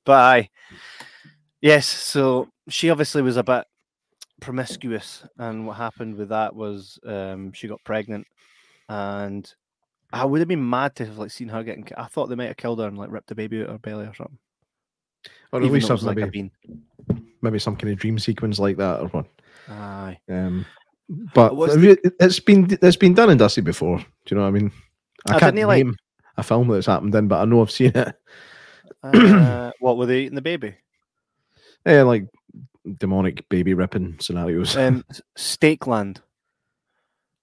but 0.04 0.12
I, 0.12 0.50
yes. 1.60 1.86
So 1.86 2.48
she 2.68 2.88
obviously 2.88 3.22
was 3.22 3.36
a 3.36 3.42
bit 3.42 3.64
promiscuous, 4.40 5.26
and 5.36 5.66
what 5.66 5.76
happened 5.76 6.14
with 6.14 6.28
that 6.28 6.54
was 6.54 6.98
um, 7.04 7.52
she 7.52 7.66
got 7.66 7.82
pregnant, 7.84 8.26
and 8.88 9.52
I 10.12 10.24
would 10.24 10.40
have 10.40 10.48
been 10.48 10.68
mad 10.68 10.94
to 10.96 11.06
have 11.06 11.18
like 11.18 11.32
seen 11.32 11.48
her 11.48 11.64
getting. 11.64 11.86
I 11.96 12.06
thought 12.06 12.28
they 12.28 12.36
might 12.36 12.48
have 12.48 12.56
killed 12.56 12.78
her 12.78 12.86
and 12.86 12.96
like 12.96 13.10
ripped 13.10 13.28
the 13.28 13.34
baby 13.34 13.60
out 13.60 13.66
of 13.66 13.72
her 13.72 13.78
belly 13.78 14.06
or 14.06 14.14
something. 14.14 14.38
Or 15.52 15.62
at 15.62 15.70
least 15.70 15.88
though 15.88 15.94
it 15.94 16.00
have 16.00 16.04
was 16.04 16.04
like 16.04 16.16
maybe, 16.16 16.50
maybe 17.42 17.58
some 17.58 17.76
kind 17.76 17.92
of 17.92 17.98
dream 17.98 18.18
sequence 18.18 18.58
like 18.58 18.76
that 18.76 19.00
or 19.00 19.08
what. 19.08 19.26
Aye. 19.68 20.18
Um, 20.28 20.66
but 21.34 21.54
the- 21.54 21.80
you- 21.80 22.12
it's 22.20 22.40
been 22.40 22.78
it's 22.82 22.96
been 22.96 23.14
done 23.14 23.30
and 23.30 23.38
dusted 23.38 23.64
before. 23.64 23.98
Do 23.98 24.04
you 24.30 24.36
know 24.36 24.42
what 24.42 24.48
I 24.48 24.52
mean? 24.52 24.72
I 25.28 25.34
Ah, 25.36 25.38
can't 25.38 25.56
he, 25.56 25.64
like- 25.64 25.84
name 25.86 25.96
a 26.36 26.42
film 26.42 26.68
that's 26.68 26.86
happened 26.86 27.14
in, 27.14 27.28
but 27.28 27.40
I 27.40 27.44
know 27.46 27.60
I've 27.62 27.70
seen 27.70 27.92
it. 27.94 28.14
Uh, 29.02 29.70
what 29.80 29.96
were 29.96 30.06
they 30.06 30.20
eating 30.20 30.34
the 30.34 30.42
baby? 30.42 30.74
Yeah, 31.86 32.02
like 32.02 32.26
demonic 32.98 33.48
baby 33.48 33.74
ripping 33.74 34.16
scenarios. 34.20 34.76
Um, 34.76 35.04
Stake 35.36 35.86
Land. 35.86 36.20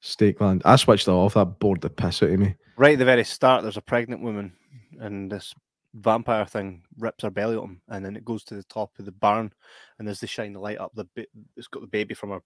Stakeland. 0.03 0.61
I 0.65 0.75
switched 0.75 1.05
that 1.07 1.11
off. 1.13 1.33
That 1.33 1.59
bored 1.59 1.81
the 1.81 1.89
piss 1.89 2.21
out 2.21 2.29
of 2.29 2.39
me. 2.39 2.55
Right 2.77 2.93
at 2.93 2.99
the 2.99 3.05
very 3.05 3.23
start, 3.23 3.63
there's 3.63 3.77
a 3.77 3.81
pregnant 3.81 4.21
woman, 4.21 4.53
and 4.99 5.31
this 5.31 5.53
vampire 5.95 6.45
thing 6.45 6.83
rips 6.99 7.23
her 7.23 7.29
belly 7.31 7.55
open, 7.55 7.81
and 7.89 8.05
then 8.05 8.15
it 8.15 8.25
goes 8.25 8.43
to 8.45 8.55
the 8.55 8.63
top 8.63 8.91
of 8.99 9.05
the 9.05 9.11
barn, 9.11 9.51
and 9.97 10.07
there's 10.07 10.19
the 10.19 10.27
shine 10.27 10.53
the 10.53 10.59
light 10.59 10.77
up. 10.79 10.91
The 10.93 11.07
ba- 11.15 11.25
it's 11.57 11.67
got 11.67 11.81
the 11.81 11.87
baby 11.87 12.13
from 12.13 12.29
her 12.31 12.41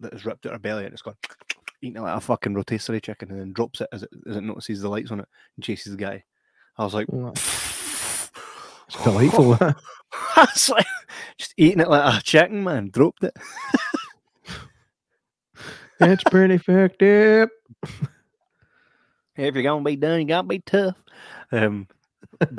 that 0.00 0.12
has 0.12 0.24
ripped 0.26 0.44
out 0.46 0.52
her 0.52 0.58
belly 0.58 0.84
and 0.84 0.92
it's 0.92 1.02
gone 1.02 1.14
eating 1.82 1.96
it 1.96 2.02
like 2.02 2.16
a 2.16 2.20
fucking 2.20 2.54
rotisserie 2.54 3.00
chicken 3.00 3.30
and 3.30 3.40
then 3.40 3.52
drops 3.52 3.80
it 3.80 3.88
as 3.92 4.02
it 4.02 4.10
as 4.28 4.36
it 4.36 4.40
notices 4.42 4.80
the 4.80 4.88
lights 4.88 5.10
on 5.10 5.20
it 5.20 5.28
and 5.56 5.64
chases 5.64 5.92
the 5.92 5.98
guy. 6.02 6.24
I 6.76 6.84
was 6.84 6.94
like, 6.94 7.06
It's 8.86 9.02
delightful. 9.02 9.54
that. 9.54 9.76
I 10.36 10.46
was 10.52 10.68
like, 10.68 10.86
just 11.38 11.54
eating 11.56 11.80
it 11.80 11.88
like 11.88 12.20
a 12.20 12.22
chicken, 12.22 12.64
man. 12.64 12.90
Dropped 12.90 13.24
it. 13.24 13.36
That's 15.98 16.24
pretty 16.24 16.58
fucked 16.58 17.02
up. 17.02 17.50
If 19.36 19.54
you're 19.56 19.64
gonna 19.64 19.82
be 19.82 19.96
done, 19.96 20.20
you 20.20 20.26
gotta 20.26 20.46
be 20.46 20.60
tough. 20.60 20.94
Um, 21.50 21.88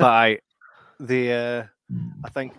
I, 0.00 0.38
the 1.00 1.32
uh, 1.32 1.64
I 2.24 2.28
think 2.30 2.52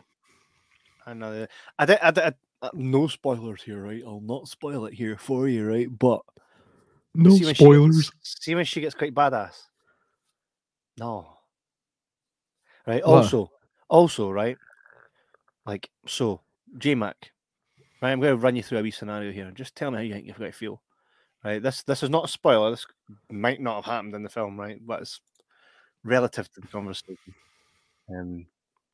I 1.06 1.14
know. 1.14 1.48
I 1.80 1.86
did. 1.86 2.00
I, 2.02 2.12
did- 2.12 2.24
I, 2.24 2.34
uh, 2.62 2.70
no 2.74 3.08
spoilers 3.08 3.62
here, 3.62 3.82
right? 3.84 4.02
I'll 4.06 4.20
not 4.22 4.48
spoil 4.48 4.86
it 4.88 4.94
here 4.94 5.16
for 5.18 5.48
you, 5.48 5.68
right? 5.68 5.88
But 6.00 6.22
No 7.16 7.30
see 7.36 7.46
when 7.46 7.56
spoilers. 7.56 8.10
gets- 8.10 8.36
see 8.42 8.56
when 8.56 8.66
she 8.66 8.82
gets 8.82 8.96
quite 8.96 9.14
badass. 9.14 9.56
No. 11.00 11.28
Right. 12.88 13.06
What? 13.06 13.18
Also, 13.24 13.52
also, 13.90 14.32
right. 14.32 14.58
Like 15.66 15.90
so, 16.08 16.42
J 16.78 16.96
Mac. 16.96 17.32
Right. 18.02 18.12
I'm 18.12 18.20
going 18.20 18.32
to 18.32 18.38
run 18.42 18.56
you 18.56 18.64
through 18.64 18.80
a 18.80 18.84
wee 18.84 18.92
scenario 18.92 19.32
here. 19.32 19.52
Just 19.52 19.76
tell 19.76 19.92
me 19.92 19.98
how 19.98 20.04
you 20.04 20.14
think 20.14 20.26
you've 20.28 20.40
got 20.40 20.46
to 20.46 20.52
feel. 20.52 20.82
Right. 21.44 21.62
This 21.62 21.84
this 21.84 22.02
is 22.04 22.10
not 22.10 22.26
a 22.26 22.28
spoiler. 22.28 22.72
This 22.72 22.86
might 23.30 23.62
not 23.62 23.76
have 23.84 23.86
happened 23.94 24.16
in 24.16 24.24
the 24.24 24.30
film, 24.30 24.60
right? 24.60 24.80
But 24.86 25.02
it's 25.04 25.20
relative 26.04 26.52
to 26.54 26.62
the 26.62 26.68
conversation. 26.68 27.36
Um, 28.10 28.46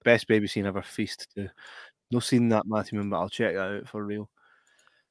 best 0.03 0.27
baby 0.27 0.47
scene 0.47 0.65
ever. 0.65 0.81
Feast 0.81 1.27
to 1.35 1.49
no 2.11 2.19
seen 2.19 2.49
that 2.49 2.67
Matthewman, 2.67 3.09
but 3.09 3.19
I'll 3.19 3.29
check 3.29 3.55
that 3.55 3.71
out 3.71 3.87
for 3.87 4.03
real. 4.03 4.29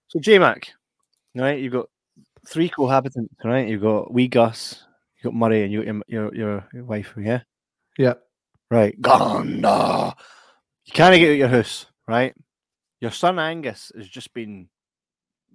So 0.09 0.21
J 0.21 0.39
Mac, 0.39 0.73
right? 1.35 1.59
You've 1.59 1.73
got 1.73 1.89
three 2.47 2.69
cohabitants, 2.69 3.29
right? 3.45 3.69
You've 3.69 3.83
got 3.83 4.13
wee 4.13 4.29
Gus, 4.29 4.85
you've 5.17 5.33
got 5.33 5.39
Murray, 5.39 5.65
and 5.65 5.73
you 5.73 5.85
got 5.85 6.09
your 6.09 6.35
your, 6.35 6.69
your, 6.73 6.85
wife, 6.85 7.15
yeah? 7.19 7.41
Yeah. 7.99 8.15
Right. 8.71 8.99
Ganda. 9.01 10.15
You 10.87 10.93
can't 10.93 11.19
get 11.19 11.31
out 11.31 11.37
your 11.37 11.49
house, 11.49 11.87
right? 12.09 12.35
Your 13.01 13.11
son 13.11 13.39
Angus 13.39 13.93
has 13.97 14.09
just 14.09 14.33
been 14.33 14.69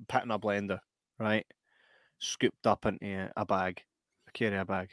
put 0.07 0.23
in 0.23 0.31
a 0.31 0.39
blender, 0.39 0.79
right? 1.17 1.45
Scooped 2.19 2.67
up 2.67 2.85
into 2.85 3.31
a 3.35 3.45
bag, 3.45 3.81
a 4.27 4.31
carrier 4.31 4.65
bag. 4.65 4.89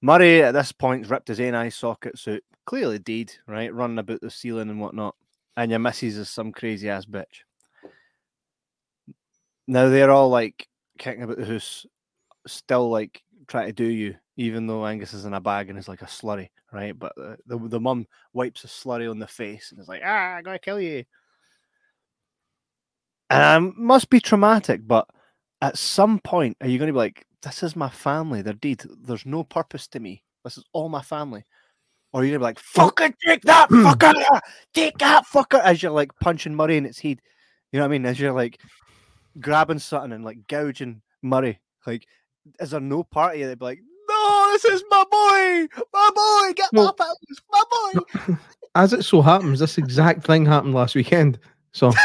Murray 0.00 0.42
at 0.42 0.52
this 0.52 0.72
point 0.72 1.08
ripped 1.08 1.28
his 1.28 1.40
eye 1.40 1.68
sockets 1.68 2.28
out, 2.28 2.40
clearly 2.66 2.98
dead, 2.98 3.32
right? 3.46 3.72
Running 3.72 3.98
about 3.98 4.20
the 4.20 4.30
ceiling 4.30 4.70
and 4.70 4.80
whatnot. 4.80 5.14
And 5.56 5.70
your 5.70 5.80
missus 5.80 6.16
is 6.16 6.30
some 6.30 6.52
crazy 6.52 6.88
ass 6.88 7.04
bitch. 7.04 7.42
Now 9.66 9.88
they're 9.88 10.10
all 10.10 10.28
like 10.28 10.68
kicking 10.98 11.24
about 11.24 11.38
the 11.38 11.46
house, 11.46 11.84
still 12.46 12.90
like 12.90 13.22
trying 13.48 13.66
to 13.66 13.72
do 13.72 13.84
you, 13.84 14.14
even 14.36 14.66
though 14.66 14.86
Angus 14.86 15.14
is 15.14 15.24
in 15.24 15.34
a 15.34 15.40
bag 15.40 15.68
and 15.68 15.78
is 15.78 15.88
like 15.88 16.02
a 16.02 16.06
slurry, 16.06 16.48
right? 16.72 16.96
But 16.96 17.12
the 17.16 17.36
the, 17.46 17.58
the 17.58 17.80
mum 17.80 18.06
wipes 18.32 18.64
a 18.64 18.68
slurry 18.68 19.10
on 19.10 19.18
the 19.18 19.26
face 19.26 19.72
and 19.72 19.80
is 19.80 19.88
like, 19.88 20.02
"Ah, 20.04 20.36
I'm 20.36 20.44
gonna 20.44 20.58
kill 20.58 20.80
you." 20.80 21.04
Um, 23.30 23.74
must 23.76 24.08
be 24.08 24.20
traumatic, 24.20 24.86
but 24.86 25.06
at 25.60 25.76
some 25.76 26.18
point, 26.20 26.56
are 26.60 26.68
you 26.68 26.78
going 26.78 26.86
to 26.86 26.92
be 26.92 26.98
like, 26.98 27.26
"This 27.42 27.62
is 27.62 27.76
my 27.76 27.88
family. 27.88 28.42
They're 28.42 28.54
dead. 28.54 28.82
There's 29.02 29.26
no 29.26 29.44
purpose 29.44 29.86
to 29.88 30.00
me. 30.00 30.22
This 30.44 30.58
is 30.58 30.64
all 30.72 30.88
my 30.88 31.02
family." 31.02 31.44
Or 32.12 32.20
are 32.20 32.24
you 32.24 32.30
gonna 32.30 32.38
be 32.40 32.44
like, 32.44 32.58
"Fucking 32.58 33.14
take 33.24 33.42
that 33.42 33.68
fucker, 33.70 34.40
take 34.72 34.96
that 34.98 35.26
fucker," 35.26 35.60
as 35.62 35.82
you're 35.82 35.92
like 35.92 36.10
punching 36.20 36.54
Murray 36.54 36.76
in 36.76 36.86
its 36.86 37.00
head. 37.00 37.20
You 37.72 37.78
know 37.78 37.84
what 37.84 37.90
I 37.90 37.98
mean? 37.98 38.06
As 38.06 38.18
you're 38.18 38.32
like 38.32 38.58
grabbing 39.40 39.78
something 39.78 40.12
and 40.12 40.24
like 40.24 40.46
gouging 40.48 41.02
Murray. 41.22 41.60
Like, 41.86 42.06
is 42.60 42.70
there 42.70 42.80
no 42.80 43.02
part 43.04 43.34
of 43.34 43.40
you 43.40 43.46
that'd 43.46 43.58
be 43.58 43.64
like, 43.64 43.80
"No, 44.08 44.48
this 44.52 44.64
is 44.64 44.82
my 44.90 45.04
boy, 45.10 45.68
my 45.92 46.10
boy, 46.14 46.52
get 46.54 46.70
Well- 46.72 46.88
up, 46.88 47.00
Angus, 47.00 47.42
my 47.50 47.62
boy." 47.70 48.36
As 48.74 48.92
it 48.92 49.02
so 49.02 49.22
happens, 49.22 49.58
this 49.58 49.78
exact 49.78 50.24
thing 50.24 50.46
happened 50.46 50.74
last 50.74 50.94
weekend. 50.94 51.38
So 51.72 51.90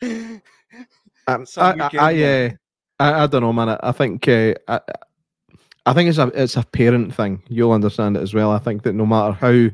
I, 1.56 1.70
I, 1.72 1.90
I, 1.98 2.22
uh, 2.22 2.50
I, 2.98 3.22
I 3.22 3.26
don't 3.26 3.42
know, 3.42 3.52
man. 3.52 3.68
I, 3.82 3.92
think 3.92 4.26
uh, 4.28 4.54
I, 4.68 4.80
I 5.86 5.92
think 5.92 6.08
it's 6.08 6.18
a 6.18 6.28
it's 6.34 6.56
a 6.56 6.62
parent 6.64 7.14
thing. 7.14 7.42
You'll 7.48 7.72
understand 7.72 8.16
it 8.16 8.22
as 8.22 8.34
well. 8.34 8.50
I 8.50 8.58
think 8.58 8.82
that 8.82 8.94
no 8.94 9.06
matter 9.06 9.32
how, 9.32 9.68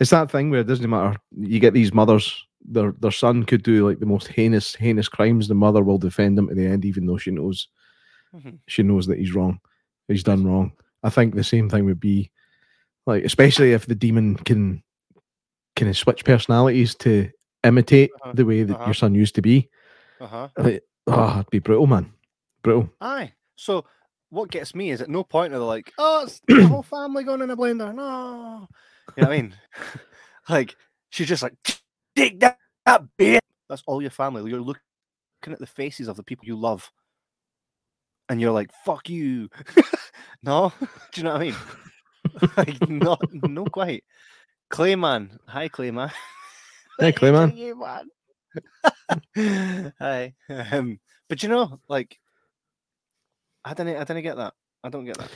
it's 0.00 0.10
that 0.10 0.30
thing 0.30 0.50
where 0.50 0.60
it 0.60 0.66
doesn't 0.66 0.88
matter. 0.90 1.16
You 1.38 1.58
get 1.60 1.74
these 1.74 1.94
mothers. 1.94 2.44
Their 2.64 2.92
their 3.00 3.10
son 3.10 3.44
could 3.44 3.62
do 3.62 3.86
like 3.88 3.98
the 3.98 4.06
most 4.06 4.28
heinous 4.28 4.74
heinous 4.74 5.08
crimes. 5.08 5.48
The 5.48 5.54
mother 5.54 5.82
will 5.82 5.98
defend 5.98 6.38
him 6.38 6.48
to 6.48 6.54
the 6.54 6.66
end, 6.66 6.84
even 6.84 7.06
though 7.06 7.18
she 7.18 7.30
knows 7.30 7.68
Mhm. 8.34 8.58
she 8.66 8.82
knows 8.82 9.06
that 9.06 9.18
he's 9.18 9.34
wrong. 9.34 9.58
He's 10.08 10.22
done 10.22 10.44
wrong. 10.46 10.72
I 11.02 11.10
think 11.10 11.34
the 11.34 11.44
same 11.44 11.68
thing 11.68 11.84
would 11.84 12.00
be 12.00 12.30
like, 13.06 13.24
especially 13.24 13.72
if 13.72 13.86
the 13.86 13.94
demon 13.94 14.36
can 14.36 14.82
can 15.76 15.92
switch 15.94 16.24
personalities 16.24 16.94
to 16.96 17.28
imitate 17.64 18.10
Uh-huh, 18.22 18.32
the 18.34 18.44
way 18.44 18.62
that 18.62 18.76
uh-huh. 18.76 18.86
your 18.86 18.94
son 18.94 19.14
used 19.14 19.34
to 19.34 19.42
be. 19.42 19.68
Uh 20.22 20.26
huh. 20.28 20.48
Like, 20.56 20.84
oh, 21.08 21.32
it'd 21.34 21.50
be 21.50 21.58
brutal, 21.58 21.88
man. 21.88 22.12
Brutal. 22.62 22.88
Aye. 23.00 23.32
So 23.56 23.84
what 24.30 24.52
gets 24.52 24.72
me 24.72 24.92
is 24.92 25.02
at 25.02 25.10
no 25.10 25.24
point 25.24 25.52
are 25.52 25.58
they 25.58 25.64
like, 25.64 25.92
oh, 25.98 26.22
it's 26.22 26.40
the 26.46 26.64
whole 26.68 26.84
family 26.84 27.24
going 27.24 27.42
in 27.42 27.50
a 27.50 27.56
blender. 27.56 27.92
No. 27.92 28.68
You 29.16 29.22
know 29.22 29.28
what 29.28 29.32
I 29.36 29.42
mean? 29.42 29.56
like 30.48 30.76
she's 31.10 31.26
just 31.26 31.42
like, 31.42 31.54
take 32.14 32.38
that, 32.38 32.56
that 32.86 33.02
bitch. 33.18 33.40
That's 33.68 33.82
all 33.84 34.00
your 34.00 34.12
family. 34.12 34.48
You're 34.48 34.60
looking 34.60 34.80
at 35.48 35.58
the 35.58 35.66
faces 35.66 36.06
of 36.06 36.16
the 36.16 36.22
people 36.22 36.46
you 36.46 36.56
love. 36.56 36.88
And 38.28 38.40
you're 38.40 38.52
like, 38.52 38.70
fuck 38.84 39.08
you. 39.08 39.48
no? 40.44 40.72
Do 40.80 40.86
you 41.20 41.24
know 41.24 41.32
what 41.32 41.40
I 41.40 41.44
mean? 41.44 41.56
like, 42.56 42.88
not 42.88 43.20
no 43.42 43.64
quite. 43.64 44.04
Clayman. 44.70 45.36
Hi, 45.48 45.68
Clayman. 45.68 46.12
Hey, 47.00 47.10
Clayman. 47.10 47.56
you, 47.56 47.76
man. 47.78 48.08
Hi. 49.98 50.34
Um, 50.72 51.00
but 51.28 51.42
you 51.42 51.48
know, 51.48 51.80
like, 51.88 52.18
I 53.64 53.74
didn't, 53.74 53.96
I 53.96 54.04
didn't 54.04 54.22
get 54.22 54.36
that. 54.36 54.54
I 54.84 54.88
don't 54.88 55.04
get 55.04 55.18
that. 55.18 55.30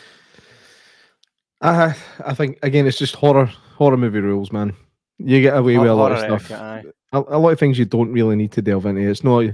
I 1.62 1.96
I 2.24 2.34
think 2.34 2.58
again, 2.62 2.86
it's 2.86 2.98
just 2.98 3.14
horror 3.14 3.46
horror 3.46 3.96
movie 3.96 4.20
rules, 4.20 4.52
man. 4.52 4.74
You 5.18 5.40
get 5.40 5.56
away 5.56 5.78
with 5.78 5.88
a 5.88 5.94
lot 5.94 6.12
of 6.12 6.18
stuff. 6.18 6.50
etiquette, 6.50 6.94
A, 7.12 7.18
a 7.28 7.38
lot 7.38 7.50
of 7.50 7.58
things 7.58 7.78
you 7.78 7.86
don't 7.86 8.12
really 8.12 8.36
need 8.36 8.52
to 8.52 8.62
delve 8.62 8.84
into. 8.84 9.08
It's 9.08 9.24
not 9.24 9.44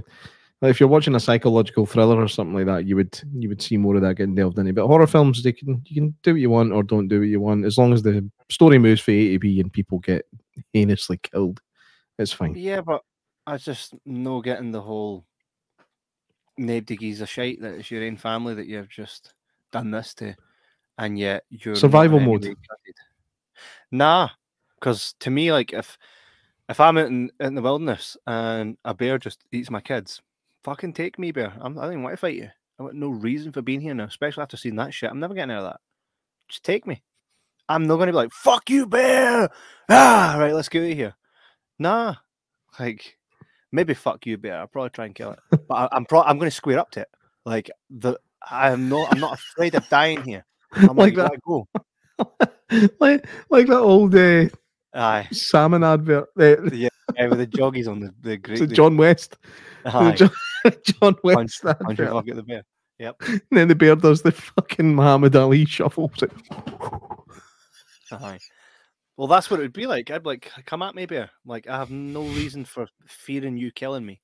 like 0.63 0.71
if 0.71 0.79
you're 0.79 0.89
watching 0.89 1.15
a 1.15 1.19
psychological 1.19 1.85
thriller 1.85 2.21
or 2.21 2.27
something 2.27 2.55
like 2.55 2.65
that, 2.65 2.85
you 2.85 2.95
would 2.97 3.21
you 3.33 3.47
would 3.47 3.61
see 3.61 3.77
more 3.77 3.95
of 3.95 4.01
that 4.01 4.15
getting 4.15 4.35
delved 4.35 4.59
into. 4.59 4.73
But 4.73 4.87
horror 4.87 5.07
films, 5.07 5.41
they 5.43 5.53
can 5.53 5.81
you 5.85 6.01
can 6.01 6.15
do 6.23 6.33
what 6.33 6.41
you 6.41 6.49
want 6.49 6.73
or 6.73 6.83
don't 6.83 7.07
do 7.07 7.19
what 7.19 7.29
you 7.29 7.39
want 7.39 7.65
as 7.65 7.77
long 7.77 7.93
as 7.93 8.03
the 8.03 8.29
story 8.49 8.79
moves 8.79 9.01
for 9.01 9.11
A 9.11 9.33
to 9.33 9.39
B 9.39 9.59
and 9.61 9.71
people 9.71 9.99
get 9.99 10.25
heinously 10.73 11.17
killed. 11.17 11.61
It's 12.19 12.33
fine. 12.33 12.55
Yeah, 12.55 12.81
but 12.81 13.01
I 13.45 13.57
just 13.57 13.93
no 14.05 14.41
getting 14.41 14.71
the 14.71 14.81
whole 14.81 15.25
gives 16.57 17.21
a 17.21 17.25
shite 17.25 17.61
that 17.61 17.73
it's 17.73 17.91
your 17.91 18.03
own 18.03 18.17
family 18.17 18.53
that 18.53 18.67
you've 18.67 18.89
just 18.89 19.33
done 19.71 19.91
this 19.91 20.13
to, 20.15 20.35
and 20.97 21.17
yet 21.17 21.43
you're 21.49 21.75
Survival 21.75 22.19
mode. 22.19 22.41
gutted. 22.41 22.95
Nah, 23.91 24.29
because 24.75 25.13
to 25.19 25.29
me, 25.29 25.51
like 25.51 25.73
if 25.73 25.97
if 26.69 26.79
I'm 26.79 26.97
out 26.97 27.07
in, 27.07 27.31
in 27.39 27.55
the 27.55 27.61
wilderness 27.61 28.17
and 28.25 28.77
a 28.85 28.93
bear 28.93 29.17
just 29.17 29.43
eats 29.51 29.69
my 29.69 29.81
kids, 29.81 30.21
fucking 30.63 30.93
take 30.93 31.19
me, 31.19 31.31
bear. 31.31 31.53
I'm, 31.59 31.77
I 31.77 31.83
don't 31.83 31.93
even 31.93 32.03
want 32.03 32.13
to 32.13 32.17
fight 32.17 32.35
you. 32.35 32.49
I 32.79 32.83
got 32.83 32.95
no 32.95 33.09
reason 33.09 33.51
for 33.51 33.61
being 33.61 33.81
here 33.81 33.93
now, 33.93 34.05
especially 34.05 34.41
after 34.41 34.57
seeing 34.57 34.75
that 34.77 34.93
shit. 34.93 35.11
I'm 35.11 35.19
never 35.19 35.33
getting 35.33 35.51
out 35.51 35.63
of 35.63 35.71
that. 35.71 35.79
Just 36.47 36.63
take 36.63 36.87
me. 36.87 37.03
I'm 37.69 37.87
not 37.87 37.95
going 37.95 38.07
to 38.07 38.13
be 38.13 38.17
like, 38.17 38.31
fuck 38.31 38.69
you, 38.69 38.87
bear. 38.87 39.49
Ah, 39.89 40.35
right, 40.39 40.53
let's 40.53 40.69
get 40.69 40.83
out 40.83 40.91
of 40.91 40.97
here. 40.97 41.15
Nah, 41.79 42.15
like 42.79 43.17
maybe 43.73 43.93
fuck 43.93 44.25
you, 44.25 44.37
bear. 44.37 44.59
I'll 44.59 44.67
probably 44.67 44.91
try 44.91 45.05
and 45.05 45.15
kill 45.15 45.31
it, 45.31 45.39
but 45.67 45.73
I, 45.75 45.89
I'm 45.91 46.05
pro- 46.05 46.21
I'm 46.21 46.37
going 46.37 46.49
to 46.49 46.55
square 46.55 46.79
up 46.79 46.91
to 46.91 47.01
it. 47.01 47.09
Like 47.45 47.69
the 47.89 48.17
I'm 48.49 48.87
not 48.87 49.11
I'm 49.11 49.19
not 49.19 49.33
afraid 49.33 49.75
of 49.75 49.87
dying 49.89 50.23
here. 50.23 50.45
I'm 50.73 50.95
Like 50.95 51.17
like, 51.17 51.31
that. 51.31 51.39
go. 51.45 51.67
like 52.99 53.27
like 53.49 53.67
that 53.67 53.79
old 53.79 54.15
uh, 54.15 54.45
Aye, 54.93 55.27
salmon 55.31 55.83
advert. 55.83 56.29
Uh, 56.39 56.69
yeah, 56.71 56.89
with 57.27 57.39
the 57.39 57.47
joggies 57.47 57.87
on 57.89 57.99
the 57.99 58.13
the 58.21 58.37
great. 58.45 58.57
to 58.59 58.67
John 58.67 58.95
West. 58.95 59.37
Aye, 59.85 60.11
John, 60.11 60.31
John 60.83 61.15
punch, 61.15 61.19
West 61.23 61.61
punch 61.63 61.97
fuck 61.97 62.27
at 62.29 62.35
the 62.35 62.43
bear. 62.43 62.63
Yep. 62.99 63.15
And 63.27 63.41
then 63.51 63.67
the 63.67 63.75
bear 63.75 63.95
does 63.95 64.21
the 64.21 64.31
fucking 64.31 64.95
Muhammad 64.95 65.35
Ali 65.35 65.65
shuffle. 65.65 66.11
Aye. 68.11 68.39
Well, 69.17 69.27
that's 69.27 69.49
what 69.51 69.59
it 69.59 69.63
would 69.63 69.73
be 69.73 69.85
like. 69.85 70.09
I'd 70.09 70.23
be 70.23 70.29
like, 70.29 70.51
come 70.65 70.81
at 70.81 70.95
me, 70.95 71.05
bear. 71.05 71.29
Like, 71.45 71.67
I 71.67 71.77
have 71.77 71.91
no 71.91 72.23
reason 72.23 72.65
for 72.65 72.87
fearing 73.05 73.57
you 73.57 73.71
killing 73.71 74.05
me, 74.05 74.21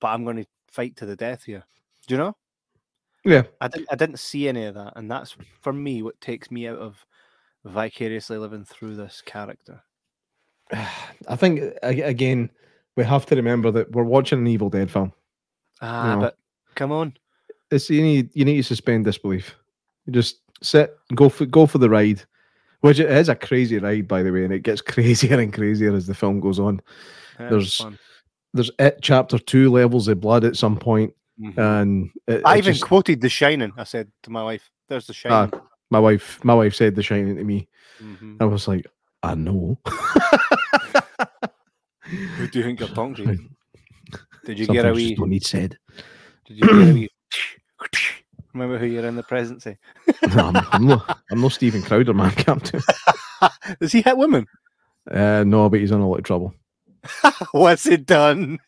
but 0.00 0.08
I'm 0.08 0.24
going 0.24 0.36
to 0.38 0.46
fight 0.70 0.96
to 0.96 1.06
the 1.06 1.14
death 1.16 1.44
here. 1.44 1.62
Do 2.06 2.14
you 2.14 2.18
know? 2.18 2.36
yeah. 3.24 3.42
I 3.60 3.68
didn't. 3.68 3.88
I 3.90 3.94
didn't 3.96 4.18
see 4.18 4.48
any 4.48 4.64
of 4.64 4.74
that, 4.74 4.92
and 4.96 5.10
that's 5.10 5.36
for 5.60 5.72
me 5.72 6.02
what 6.02 6.20
takes 6.20 6.50
me 6.50 6.66
out 6.68 6.78
of 6.78 7.04
vicariously 7.64 8.38
living 8.38 8.64
through 8.64 8.96
this 8.96 9.22
character. 9.24 9.82
I 10.72 11.36
think 11.36 11.60
again, 11.82 12.50
we 12.96 13.04
have 13.04 13.26
to 13.26 13.36
remember 13.36 13.70
that 13.72 13.90
we're 13.92 14.02
watching 14.04 14.38
an 14.40 14.46
Evil 14.46 14.70
Dead 14.70 14.90
film. 14.90 15.12
Ah, 15.80 16.14
No. 16.14 16.20
but 16.20 16.36
come 16.74 16.92
on. 16.92 17.14
It's 17.70 17.90
you 17.90 18.02
need 18.02 18.30
you 18.34 18.44
need 18.44 18.56
to 18.56 18.62
suspend 18.62 19.04
disbelief. 19.04 19.56
You 20.06 20.12
just 20.12 20.36
sit, 20.62 20.96
go 21.14 21.28
for 21.28 21.46
go 21.46 21.66
for 21.66 21.78
the 21.78 21.90
ride, 21.90 22.22
which 22.80 22.98
it 23.00 23.10
is 23.10 23.28
a 23.28 23.34
crazy 23.34 23.78
ride, 23.78 24.06
by 24.08 24.22
the 24.22 24.30
way, 24.32 24.44
and 24.44 24.52
it 24.52 24.62
gets 24.62 24.80
crazier 24.92 25.38
and 25.40 25.52
crazier 25.52 25.94
as 25.94 26.06
the 26.06 26.14
film 26.14 26.40
goes 26.40 26.58
on. 26.58 26.80
Yeah, 27.40 27.48
There's- 27.50 27.76
fun. 27.78 27.98
There's 28.54 28.70
it 28.78 29.00
chapter 29.02 29.38
two 29.38 29.70
levels 29.70 30.08
of 30.08 30.20
blood 30.20 30.42
at 30.44 30.56
some 30.56 30.78
point, 30.78 31.12
Mhm. 31.38 31.58
and 31.58 32.10
it, 32.26 32.40
I 32.46 32.54
it 32.54 32.58
even 32.58 32.72
just- 32.72 32.84
quoted 32.86 33.20
The 33.20 33.28
Shining. 33.28 33.72
I 33.76 33.84
said 33.84 34.10
to 34.22 34.30
my 34.30 34.42
wife, 34.42 34.70
"There's 34.88 35.06
The 35.06 35.12
Shining." 35.12 35.52
my 35.90 35.98
wife 36.00 36.42
my 36.42 36.54
wife 36.54 36.74
said 36.74 36.94
The 36.94 37.02
Shining 37.02 37.36
to 37.36 37.44
me. 37.44 37.68
Mhm. 38.02 38.38
I 38.40 38.44
was 38.46 38.66
like, 38.66 38.86
I 39.22 39.34
know. 39.34 39.78
Who 42.36 42.46
do 42.48 42.58
you 42.60 42.64
think 42.64 42.80
you're 42.80 42.88
talking 42.88 43.14
to? 43.16 43.24
Did 44.46 44.58
you 44.58 44.64
Sometimes 44.66 44.84
get 44.84 44.84
a 44.86 44.88
you 44.88 44.94
wee? 44.94 45.08
just 45.10 45.18
don't 45.20 45.28
need 45.30 45.44
said. 45.44 45.78
Did 46.46 46.56
you 46.58 46.62
get 46.62 46.88
a 46.88 46.92
wee? 46.94 47.10
Remember 48.56 48.78
who 48.78 48.86
you're 48.86 49.04
in 49.06 49.16
the 49.16 49.22
presidency? 49.22 49.76
No, 50.34 50.46
I'm, 50.46 50.56
I'm 50.72 50.86
not. 50.86 51.18
I'm 51.30 51.40
not 51.42 51.52
Steven 51.52 51.82
Crowder, 51.82 52.14
man. 52.14 52.30
Can't 52.36 52.72
do. 52.72 52.80
Does 53.80 53.92
he 53.92 54.00
hit 54.02 54.16
women? 54.16 54.46
Uh, 55.10 55.44
no, 55.46 55.68
but 55.68 55.80
he's 55.80 55.90
in 55.90 56.00
a 56.00 56.08
lot 56.08 56.18
of 56.18 56.24
trouble. 56.24 56.54
What's 57.52 57.84
he 57.84 57.96
done? 57.98 58.58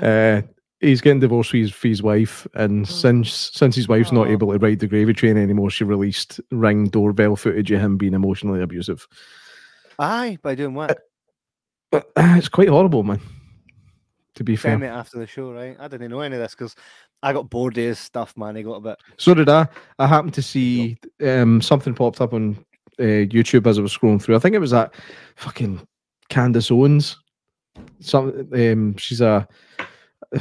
Uh, 0.00 0.42
he's 0.80 1.00
getting 1.00 1.20
divorced 1.20 1.52
with 1.52 1.62
his, 1.62 1.72
with 1.72 1.82
his 1.90 2.02
wife, 2.02 2.46
and 2.54 2.86
since 2.88 3.50
since 3.52 3.74
his 3.74 3.88
wife's 3.88 4.12
not 4.12 4.28
Oh. 4.28 4.30
able 4.30 4.52
to 4.52 4.58
ride 4.58 4.78
the 4.78 4.86
gravy 4.86 5.12
train 5.12 5.36
anymore, 5.36 5.68
she 5.70 5.84
released 5.84 6.40
ring 6.52 6.88
doorbell 6.88 7.34
footage 7.36 7.70
of 7.72 7.80
him 7.80 7.96
being 7.98 8.14
emotionally 8.14 8.62
abusive. 8.62 9.06
Aye, 9.98 10.38
by 10.42 10.54
doing 10.54 10.74
what? 10.74 10.96
But 11.90 12.04
uh, 12.16 12.34
it's 12.38 12.48
quite 12.48 12.68
horrible, 12.68 13.02
man. 13.02 13.20
To 14.36 14.44
be 14.44 14.54
fair, 14.54 14.72
Send 14.72 14.82
me 14.82 14.86
after 14.86 15.18
the 15.18 15.26
show, 15.26 15.50
right? 15.52 15.76
I 15.80 15.88
didn't 15.88 16.10
know 16.12 16.20
any 16.20 16.36
of 16.36 16.40
this 16.42 16.54
because 16.54 16.76
I 17.22 17.32
got 17.32 17.50
bored 17.50 17.76
of 17.76 17.84
his 17.84 17.98
stuff, 17.98 18.36
man. 18.36 18.56
He 18.56 18.62
got 18.62 18.74
a 18.74 18.80
bit. 18.80 18.98
so 19.16 19.34
did 19.34 19.48
I. 19.48 19.66
I 19.98 20.06
happened 20.06 20.34
to 20.34 20.42
see 20.42 20.98
um, 21.24 21.60
something 21.60 21.94
popped 21.94 22.20
up 22.20 22.32
on 22.32 22.56
uh, 22.98 23.26
YouTube 23.26 23.66
as 23.66 23.78
I 23.78 23.82
was 23.82 23.96
scrolling 23.96 24.22
through. 24.22 24.36
I 24.36 24.38
think 24.38 24.54
it 24.54 24.60
was 24.60 24.70
that 24.70 24.94
fucking 25.36 25.86
Candace 26.28 26.70
Owens. 26.70 27.16
Some 28.00 28.48
um, 28.52 28.96
she's 28.96 29.20
a. 29.20 29.46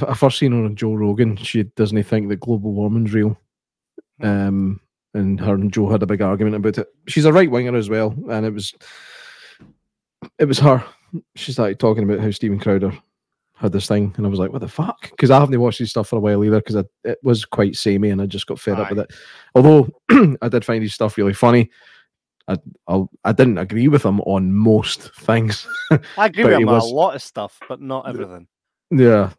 I 0.06 0.14
first 0.14 0.38
seen 0.38 0.52
her 0.52 0.66
on 0.66 0.76
Joe 0.76 0.94
Rogan. 0.94 1.36
She 1.38 1.64
doesn't 1.64 2.02
think 2.04 2.30
that 2.30 2.40
global 2.40 2.74
warming's 2.74 3.14
real. 3.14 3.38
Um, 4.22 4.82
and 5.14 5.40
her 5.40 5.56
and 5.56 5.72
Joe 5.72 5.90
had 5.90 6.04
a 6.04 6.08
big 6.08 6.22
argument 6.22 6.56
about 6.56 6.78
it. 6.78 6.88
She's 7.08 7.26
a 7.26 7.34
right 7.34 7.50
winger 7.50 7.76
as 7.76 7.90
well, 7.90 8.16
and 8.30 8.46
it 8.46 8.54
was 8.54 8.74
it 10.40 10.46
was 10.46 10.60
her. 10.60 10.84
She 11.36 11.54
started 11.54 11.80
talking 11.80 12.04
about 12.04 12.20
how 12.20 12.32
Steven 12.32 12.60
Crowder 12.60 12.92
had 13.58 13.72
this 13.72 13.88
thing, 13.88 14.14
and 14.18 14.26
I 14.26 14.30
was 14.30 14.40
like, 14.40 14.52
"What 14.52 14.62
the 14.62 14.68
fuck?" 14.68 15.10
Because 15.10 15.32
I 15.32 15.40
haven't 15.40 15.60
watched 15.60 15.80
his 15.80 15.90
stuff 15.90 16.10
for 16.10 16.18
a 16.18 16.20
while 16.20 16.44
either, 16.44 16.60
because 16.60 16.84
it 17.04 17.20
was 17.24 17.46
quite 17.46 17.76
samey, 17.76 18.10
and 18.10 18.22
I 18.22 18.26
just 18.26 18.48
got 18.48 18.60
fed 18.60 18.80
up 18.80 18.90
with 18.90 19.00
it. 19.00 19.14
Although 19.56 19.90
I 20.42 20.50
did 20.50 20.66
find 20.66 20.84
his 20.84 20.94
stuff 20.94 21.18
really 21.18 21.34
funny. 21.34 21.70
I 22.48 22.58
I'll, 22.88 23.10
I 23.24 23.32
didn't 23.34 23.58
agree 23.58 23.88
with 23.88 24.06
him 24.06 24.22
on 24.22 24.54
most 24.54 25.14
things. 25.16 25.68
I 26.18 26.28
agree 26.28 26.46
with 26.46 26.54
him 26.54 26.70
on 26.70 26.82
a 26.82 26.86
lot 26.86 27.16
of 27.16 27.22
stuff, 27.22 27.60
but 27.68 27.82
not 27.82 28.08
everything. 28.08 28.48
yeah, 28.92 29.32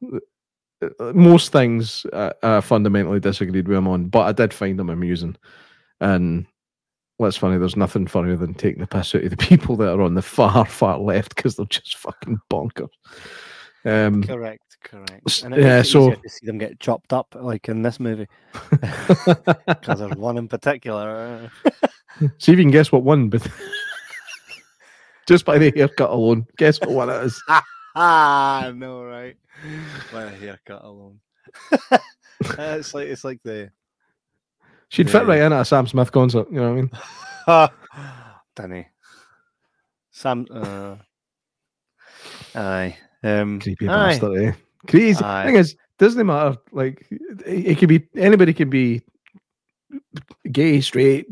most 1.15 1.53
things 1.53 2.05
uh, 2.13 2.33
I 2.43 2.61
fundamentally 2.61 3.21
disagreed 3.21 3.69
with 3.69 3.79
him 3.79 3.89
on, 3.89 4.09
but 4.09 4.27
I 4.27 4.33
did 4.33 4.53
find 4.53 4.79
him 4.79 4.91
amusing. 4.91 5.37
And 6.01 6.47
what's 7.17 7.37
funny, 7.37 7.59
there's 7.59 7.77
nothing 7.77 8.07
funnier 8.07 8.37
than 8.37 8.55
taking 8.55 8.81
the 8.81 8.87
piss 8.87 9.15
out 9.15 9.25
of 9.25 9.31
the 9.31 9.37
people 9.49 9.77
that 9.77 9.93
are 9.93 10.03
on 10.03 10.15
the 10.15 10.23
far, 10.23 10.65
far 10.67 10.99
left 10.99 11.37
because 11.37 11.57
they're 11.57 11.67
just 11.67 11.97
fucking 11.97 12.39
bonkers. 12.51 12.89
Um, 13.85 14.23
Correct, 14.23 14.77
correct. 14.83 15.43
And 15.45 15.55
yeah, 15.55 15.83
so- 15.83 16.11
to 16.11 16.29
see 16.29 16.47
them 16.47 16.59
get 16.59 16.81
chopped 16.81 17.13
up, 17.13 17.35
like 17.39 17.69
in 17.69 17.83
this 17.83 18.01
movie, 18.01 18.27
because 18.71 19.99
there's 19.99 20.17
one 20.17 20.37
in 20.37 20.49
particular. 20.49 21.51
see 22.39 22.53
if 22.53 22.59
you 22.59 22.65
can 22.65 22.71
guess 22.71 22.91
what 22.91 23.05
one, 23.05 23.29
but 23.29 23.47
just 25.29 25.45
by 25.45 25.59
the 25.59 25.73
haircut 25.75 26.11
alone, 26.11 26.47
guess 26.57 26.81
what 26.81 26.91
one 26.91 27.11
it 27.11 27.23
is. 27.25 27.43
ah, 27.95 28.73
no, 28.75 29.05
right? 29.05 29.37
By 30.13 30.25
a 30.25 30.29
haircut 30.31 30.85
alone. 30.85 31.21
Uh, 31.83 31.99
it's 32.79 32.95
like 32.95 33.09
it's 33.09 33.25
like 33.25 33.41
the 33.43 33.71
She'd 34.91 35.11
fit 35.11 35.27
right 35.27 35.41
in 35.41 35.53
at 35.53 35.61
a 35.61 35.65
Sam 35.65 35.87
Smith 35.87 36.11
concert, 36.13 36.49
you 36.51 36.61
know 36.61 36.75
what 36.75 36.79
I 37.49 37.69
mean? 37.69 37.71
Danny. 38.57 38.89
Sam. 40.11 40.47
Uh, 40.51 40.97
aye. 42.55 42.97
Um, 43.23 43.61
Creepy 43.61 43.89
aye. 43.89 44.13
bastard, 44.13 44.43
eh? 44.43 44.53
Crazy. 44.87 45.25
Aye. 45.25 45.47
Thing 45.47 45.57
is, 45.57 45.77
doesn't 45.99 46.27
matter. 46.27 46.57
Like, 46.73 47.07
it, 47.11 47.67
it 47.67 47.79
could 47.79 47.89
be 47.89 48.07
anybody 48.15 48.53
can 48.53 48.71
be 48.71 49.03
gay, 50.51 50.81
straight, 50.81 51.27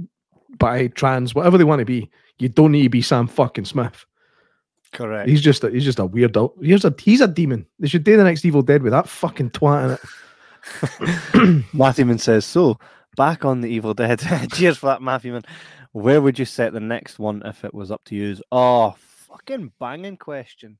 bi, 0.59 0.89
trans, 0.89 1.34
whatever 1.34 1.59
they 1.59 1.64
want 1.64 1.80
to 1.80 1.84
be. 1.84 2.11
You 2.39 2.49
don't 2.49 2.72
need 2.72 2.82
to 2.82 2.91
be 2.91 3.03
Sam 3.03 3.26
fucking 3.26 3.64
Smith. 3.64 4.05
Correct. 4.93 5.28
He's 5.28 5.41
just 5.41 5.64
a, 5.64 5.70
he's 5.70 5.84
just 5.84 5.99
a 5.99 6.07
weirdo. 6.07 6.53
He's 6.62 6.84
a 6.84 6.95
he's 6.99 7.20
a 7.20 7.28
demon. 7.28 7.66
They 7.78 7.89
should 7.89 8.05
do 8.05 8.16
the 8.16 8.24
next 8.24 8.45
Evil 8.45 8.62
Dead 8.62 8.82
with 8.82 8.93
that 8.93 9.09
fucking 9.09 9.51
twat 9.51 9.84
in 9.84 9.91
it. 9.93 11.64
Matthewman 11.72 12.18
says 12.18 12.45
so. 12.45 12.78
Back 13.16 13.45
on 13.45 13.61
the 13.61 13.68
Evil 13.68 13.95
Dead. 13.95 14.20
Cheers 14.53 14.78
for 14.78 14.87
that, 14.87 15.03
Matthewman. 15.03 15.45
Where 15.93 16.20
would 16.20 16.39
you 16.39 16.45
set 16.45 16.72
the 16.72 16.80
next 16.80 17.18
one 17.18 17.43
if 17.45 17.64
it 17.64 17.72
was 17.72 17.91
up 17.91 18.05
to 18.07 18.14
you? 18.14 18.37
Oh, 18.53 18.95
fucking 18.99 19.72
banging 19.80 20.18
question 20.18 20.76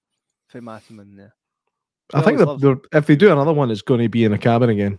for 0.49 0.61
Matthewman 0.61 1.17
there. 1.17 1.35
I 2.15 2.23
think 2.23 2.39
loves- 2.41 2.63
they're, 2.63 2.77
if 2.93 3.07
they 3.07 3.17
do 3.17 3.33
another 3.33 3.53
one, 3.53 3.71
it's 3.71 3.83
going 3.83 4.01
to 4.01 4.09
be 4.09 4.25
in 4.25 4.33
a 4.33 4.39
cabin 4.39 4.71
again. 4.71 4.99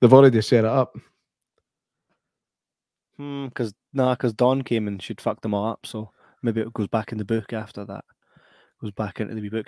They've 0.00 0.12
already 0.12 0.40
set 0.42 0.60
it 0.60 0.64
up. 0.64 0.96
Hmm, 3.16 3.46
because 3.46 3.74
nah, 3.92 4.14
because 4.14 4.32
Dawn 4.32 4.62
came 4.62 4.88
and 4.88 5.02
she'd 5.02 5.20
fucked 5.20 5.42
them 5.42 5.54
all 5.54 5.66
up. 5.68 5.86
So 5.86 6.10
maybe 6.42 6.60
it 6.60 6.72
goes 6.72 6.88
back 6.88 7.12
in 7.12 7.18
the 7.18 7.24
book 7.24 7.52
after 7.52 7.84
that. 7.84 8.04
Goes 8.80 8.92
back 8.92 9.20
into 9.20 9.34
the 9.34 9.40
wee 9.40 9.48
book. 9.48 9.66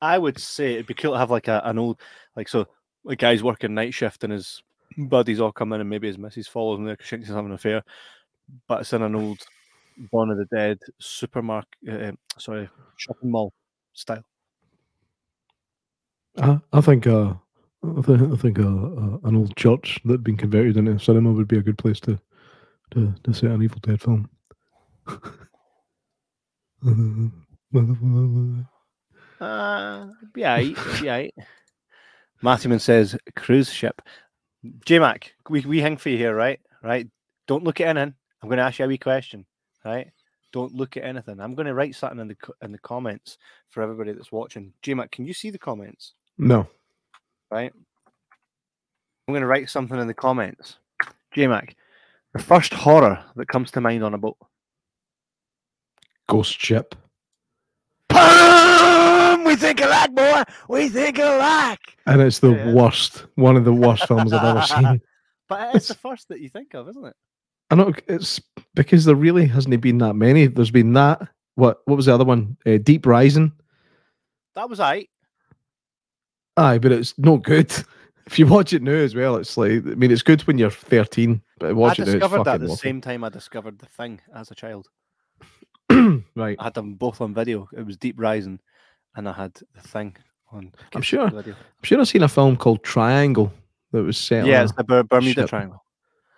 I 0.00 0.18
would 0.18 0.38
say 0.38 0.74
it'd 0.74 0.86
be 0.86 0.94
cool 0.94 1.12
to 1.12 1.18
have 1.18 1.30
like 1.30 1.48
a, 1.48 1.60
an 1.64 1.78
old, 1.78 2.00
like 2.36 2.48
so, 2.48 2.66
a 3.08 3.16
guy's 3.16 3.42
working 3.42 3.74
night 3.74 3.94
shift 3.94 4.24
and 4.24 4.32
his 4.32 4.62
buddies 4.96 5.40
all 5.40 5.52
come 5.52 5.72
in 5.72 5.80
and 5.80 5.90
maybe 5.90 6.06
his 6.06 6.18
missus 6.18 6.48
follows 6.48 6.78
him 6.78 6.84
there 6.84 6.94
because 6.94 7.06
she 7.06 7.16
thinks 7.16 7.28
he's 7.28 7.34
having 7.34 7.50
an 7.50 7.54
affair. 7.54 7.82
But 8.68 8.80
it's 8.80 8.92
in 8.92 9.02
an 9.02 9.14
old 9.14 9.40
Dawn 10.12 10.30
of 10.30 10.38
the 10.38 10.46
Dead 10.56 10.78
supermarket, 11.00 11.68
uh, 11.88 12.12
sorry, 12.38 12.68
shopping 12.96 13.30
mall 13.30 13.52
style. 13.92 14.24
I, 16.38 16.58
I 16.72 16.80
think 16.80 17.06
uh, 17.06 17.34
I 17.84 18.02
think, 18.02 18.32
I 18.32 18.36
think 18.36 18.58
uh, 18.58 18.62
uh, 18.62 19.18
an 19.24 19.36
old 19.36 19.56
church 19.56 20.00
that 20.04 20.12
had 20.12 20.24
been 20.24 20.36
converted 20.36 20.76
into 20.76 20.92
a 20.92 21.00
cinema 21.00 21.32
would 21.32 21.48
be 21.48 21.58
a 21.58 21.62
good 21.62 21.78
place 21.78 22.00
to 22.00 22.18
to, 22.92 23.14
to 23.24 23.34
set 23.34 23.50
an 23.50 23.62
Evil 23.62 23.80
Dead 23.82 24.00
film. 24.00 24.28
Uh, 29.40 30.08
be 30.32 30.42
aight. 30.42 31.30
Matthewman 32.42 32.78
says 32.78 33.16
cruise 33.34 33.72
ship. 33.72 34.02
J 34.84 34.98
Mac, 34.98 35.32
we 35.48 35.62
we 35.62 35.80
hang 35.80 35.96
for 35.96 36.10
you 36.10 36.18
here, 36.18 36.34
right? 36.34 36.60
Right. 36.82 37.08
Don't 37.48 37.64
look 37.64 37.80
at 37.80 37.88
anything. 37.88 38.14
I'm 38.42 38.48
going 38.48 38.58
to 38.58 38.64
ask 38.64 38.78
you 38.78 38.84
a 38.84 38.88
wee 38.88 38.98
question, 38.98 39.46
right? 39.84 40.10
Don't 40.52 40.74
look 40.74 40.96
at 40.96 41.04
anything. 41.04 41.40
I'm 41.40 41.54
going 41.54 41.66
to 41.66 41.74
write 41.74 41.94
something 41.94 42.20
in 42.20 42.28
the 42.28 42.36
in 42.62 42.72
the 42.72 42.78
comments 42.78 43.38
for 43.70 43.82
everybody 43.82 44.12
that's 44.12 44.30
watching. 44.32 44.72
J 44.82 44.94
Mac, 44.94 45.10
can 45.10 45.24
you 45.24 45.34
see 45.34 45.50
the 45.50 45.58
comments? 45.58 46.14
No, 46.38 46.66
Right. 47.50 47.72
I'm 49.28 49.32
going 49.34 49.42
to 49.42 49.46
write 49.46 49.70
something 49.70 49.98
in 49.98 50.06
the 50.06 50.14
comments. 50.14 50.76
J 51.32 51.46
Mac, 51.46 51.76
the 52.34 52.42
first 52.42 52.72
horror 52.74 53.22
that 53.36 53.48
comes 53.48 53.70
to 53.72 53.80
mind 53.80 54.02
on 54.04 54.14
a 54.14 54.18
boat. 54.18 54.36
ghost 56.28 56.58
ship. 56.60 56.94
Boom! 58.08 59.44
We 59.44 59.56
think 59.56 59.80
alike, 59.80 60.14
boy. 60.14 60.42
We 60.68 60.88
think 60.88 61.18
alike. 61.18 61.96
And 62.06 62.20
it's 62.22 62.38
the 62.40 62.52
Yeah. 62.52 62.72
worst, 62.72 63.26
one 63.34 63.56
of 63.56 63.64
the 63.64 63.72
worst 63.72 64.06
films 64.08 64.32
I've 64.32 64.44
ever 64.56 64.62
seen. 64.62 65.00
But 65.48 65.74
it's 65.74 65.88
the 65.88 65.94
first 65.94 66.28
that 66.28 66.40
you 66.40 66.48
think 66.48 66.72
of, 66.72 66.88
isn't 66.88 67.04
it? 67.04 67.14
I 67.70 67.74
know 67.74 67.92
it's 68.08 68.40
because 68.74 69.04
there 69.04 69.14
really 69.16 69.44
hasn't 69.44 69.78
been 69.82 69.98
that 69.98 70.14
many. 70.14 70.46
There's 70.46 70.70
been 70.70 70.94
that. 70.94 71.28
What 71.56 71.80
what 71.84 71.96
was 71.96 72.06
the 72.06 72.14
other 72.14 72.24
one? 72.24 72.56
Uh, 72.64 72.78
Deep 72.78 73.04
Rising. 73.04 73.52
That 74.54 74.70
was 74.70 74.78
aight. 74.78 75.08
Aye, 76.56 76.78
but 76.78 76.92
it's 76.92 77.18
no 77.18 77.36
good. 77.38 77.72
If 78.24 78.38
you 78.38 78.46
watch 78.46 78.72
it 78.72 78.82
now 78.82 78.92
as 78.92 79.16
well, 79.16 79.34
it's 79.34 79.56
like 79.56 79.72
I 79.72 79.96
mean, 79.96 80.12
it's 80.12 80.22
good 80.22 80.42
when 80.42 80.56
you're 80.56 80.70
13, 80.70 81.42
but 81.58 81.74
watch 81.74 81.98
I 81.98 82.04
it 82.04 82.06
now, 82.06 82.12
discovered 82.12 82.38
that 82.38 82.44
fucking 82.44 82.60
the 82.60 82.66
awful. 82.66 82.76
same 82.76 83.00
time 83.00 83.24
I 83.24 83.28
discovered 83.30 83.80
the 83.80 83.86
thing 83.86 84.20
as 84.32 84.48
a 84.52 84.54
child. 84.54 84.88
right. 85.90 86.56
I 86.58 86.64
had 86.64 86.74
them 86.74 86.94
both 86.94 87.20
on 87.20 87.34
video. 87.34 87.68
It 87.76 87.84
was 87.84 87.96
Deep 87.96 88.14
Rising, 88.18 88.60
and 89.16 89.28
I 89.28 89.32
had 89.32 89.52
the 89.74 89.80
thing 89.80 90.16
on. 90.52 90.72
I'm 90.94 91.02
sure- 91.02 91.28
Video. 91.30 91.54
I'm 91.54 91.82
sure 91.82 92.00
I've 92.00 92.08
seen 92.08 92.22
a 92.22 92.28
film 92.28 92.56
called 92.56 92.84
Triangle 92.84 93.52
that 93.90 94.02
was 94.04 94.16
set. 94.16 94.46
Yeah, 94.46 94.62
it's 94.62 94.72
the 94.72 94.84
Ber- 94.84 95.02
Bermuda 95.02 95.42
ship. 95.42 95.50
Triangle. 95.50 95.84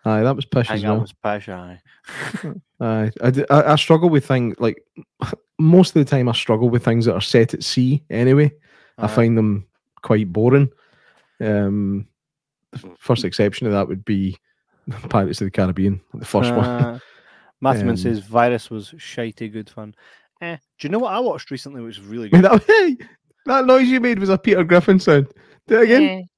aye, 0.07 0.23
that 0.23 0.35
was 0.35 0.47
pish 0.47 0.71
I 0.71 0.75
as 0.75 0.81
think 0.81 0.91
that 0.95 1.01
was 1.01 1.13
Pasha. 1.13 1.53
aye. 1.53 2.53
Aye, 2.81 3.11
I, 3.23 3.45
I, 3.51 3.73
I 3.73 3.77
struggle 3.77 4.09
with 4.09 4.27
things 4.27 4.57
like 4.59 4.83
most 5.59 5.95
of 5.95 6.03
the 6.05 6.11
time. 6.11 6.31
I 6.31 6.33
struggle 6.33 6.71
with 6.71 6.83
things 6.83 7.05
that 7.05 7.15
are 7.15 7.21
set 7.21 7.53
at 7.53 7.63
sea 7.63 8.03
anyway. 8.09 8.53
I 8.99 9.05
Uh, 9.05 9.09
find 9.09 9.37
them 9.37 9.67
quite 10.05 10.33
boring. 10.33 10.71
Um, 11.41 12.07
the 12.71 12.95
first 12.99 13.25
exception 13.25 13.65
to 13.65 13.73
that 13.73 13.89
would 13.89 14.05
be 14.05 14.37
Pirates 15.09 15.41
of 15.41 15.47
the 15.47 15.51
Caribbean, 15.51 16.01
the 16.13 16.25
first 16.25 16.55
one. 16.55 17.01
Mathman 17.63 17.89
Um, 17.91 17.97
says 17.97 18.21
Virus 18.21 18.71
was 18.71 18.91
shitey 18.93 19.51
good 19.51 19.69
fun. 19.69 19.95
Eh, 20.41 20.57
do 20.79 20.87
you 20.87 20.93
know 20.93 20.99
what 20.99 21.13
I 21.15 21.19
watched 21.21 21.51
recently, 21.51 21.83
which 21.83 21.99
was 21.99 22.07
really 22.07 22.29
good? 22.31 22.43
that, 22.43 22.63
hey, 22.65 22.97
that 23.47 23.65
noise 23.65 23.89
you 23.89 23.99
made 24.01 24.19
was 24.19 24.29
a 24.29 24.39
Peter 24.39 24.63
Griffin 24.63 25.01
sound. 25.01 25.29
Do 25.67 25.81
it 25.81 25.85
again. 25.85 26.29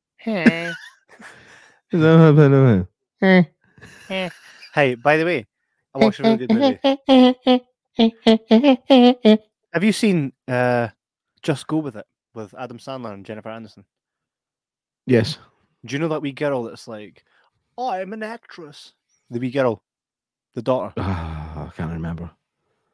hey, 4.74 4.94
by 4.94 5.16
the 5.16 5.24
way, 5.24 5.46
I 5.94 5.98
watched 5.98 6.20
a 6.20 6.22
really 6.22 6.46
good 6.46 6.52
movie. 6.52 6.78
Have 9.72 9.84
you 9.84 9.92
seen 9.92 10.32
uh, 10.46 10.88
Just 11.42 11.66
Go 11.66 11.78
With 11.78 11.96
It 11.96 12.06
with 12.36 12.54
Adam 12.56 12.78
Sandler 12.78 13.12
and 13.12 13.24
Jennifer 13.24 13.48
Aniston? 13.48 13.84
yes. 15.06 15.38
Do 15.84 15.94
you 15.94 15.98
know 15.98 16.08
that 16.08 16.22
wee 16.22 16.32
girl 16.32 16.64
that's 16.64 16.88
like, 16.88 17.24
oh, 17.78 17.90
I'm 17.90 18.12
an 18.12 18.22
actress? 18.22 18.92
The 19.30 19.38
wee 19.38 19.50
girl, 19.50 19.82
the 20.54 20.62
daughter. 20.62 20.92
Ah, 21.58 21.68
I 21.68 21.70
can't 21.70 21.92
remember. 21.92 22.30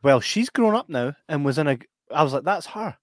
Well, 0.03 0.21
she's 0.21 0.51
grown 0.51 0.77
up 0.77 0.89
now 0.89 1.15
and 1.29 1.45
was 1.45 1.59
in 1.59 1.67
a. 1.67 1.79
I 2.15 2.23
was 2.23 2.33
like, 2.33 2.45
that's 2.45 2.67
her, 2.67 2.97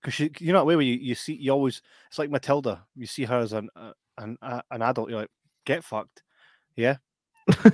because 0.00 0.12
she, 0.14 0.30
you 0.38 0.52
know, 0.52 0.58
that 0.58 0.66
way 0.66 0.76
where 0.76 0.84
you, 0.84 0.94
you 0.94 1.14
see, 1.14 1.34
you 1.34 1.50
always, 1.50 1.80
it's 2.08 2.18
like 2.18 2.30
Matilda. 2.30 2.84
You 2.94 3.06
see 3.06 3.24
her 3.24 3.38
as 3.38 3.54
an 3.54 3.70
uh, 3.74 3.92
an 4.18 4.36
uh, 4.42 4.60
an 4.70 4.82
adult, 4.82 5.08
you're 5.08 5.20
like, 5.20 5.30
get 5.64 5.82
fucked, 5.82 6.22
yeah. 6.76 6.96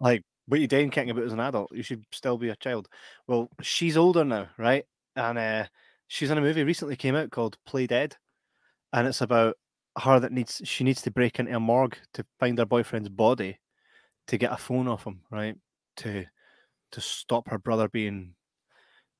Like, 0.00 0.22
what 0.46 0.60
you 0.60 0.66
doing 0.66 0.90
kicking 0.90 1.10
about 1.10 1.24
as 1.24 1.32
an 1.32 1.40
adult? 1.40 1.70
You 1.72 1.82
should 1.82 2.04
still 2.12 2.36
be 2.36 2.48
a 2.50 2.56
child. 2.56 2.88
Well, 3.26 3.48
she's 3.60 3.96
older 3.96 4.24
now, 4.24 4.48
right? 4.58 4.84
And 5.16 5.38
uh, 5.38 5.64
she's 6.12 6.30
in 6.30 6.36
a 6.36 6.42
movie 6.42 6.62
recently 6.62 6.94
came 6.94 7.14
out 7.14 7.30
called 7.30 7.56
Play 7.64 7.86
Dead, 7.86 8.16
and 8.92 9.08
it's 9.08 9.22
about 9.22 9.56
her 9.98 10.20
that 10.20 10.30
needs 10.30 10.60
she 10.64 10.84
needs 10.84 11.00
to 11.02 11.10
break 11.10 11.38
into 11.38 11.56
a 11.56 11.60
morgue 11.60 11.96
to 12.12 12.24
find 12.38 12.58
her 12.58 12.66
boyfriend's 12.66 13.08
body 13.08 13.58
to 14.26 14.36
get 14.36 14.52
a 14.52 14.58
phone 14.58 14.88
off 14.88 15.04
him, 15.04 15.22
right? 15.30 15.56
To 15.98 16.26
to 16.92 17.00
stop 17.00 17.48
her 17.48 17.58
brother 17.58 17.88
being 17.88 18.34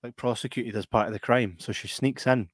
like 0.03 0.17
prosecuted 0.17 0.77
as 0.77 0.85
part 0.85 1.07
of 1.07 1.15
the 1.15 1.19
crime. 1.19 1.57
So 1.59 1.73
she 1.73 1.89
sneaks 1.89 2.27
in, 2.27 2.51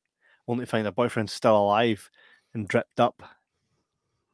only 0.47 0.66
to 0.66 0.70
find 0.70 0.86
her 0.86 0.93
boyfriend's 0.93 1.32
still 1.32 1.57
alive 1.57 2.09
and 2.55 2.68
dripped 2.68 3.01
up. 3.01 3.20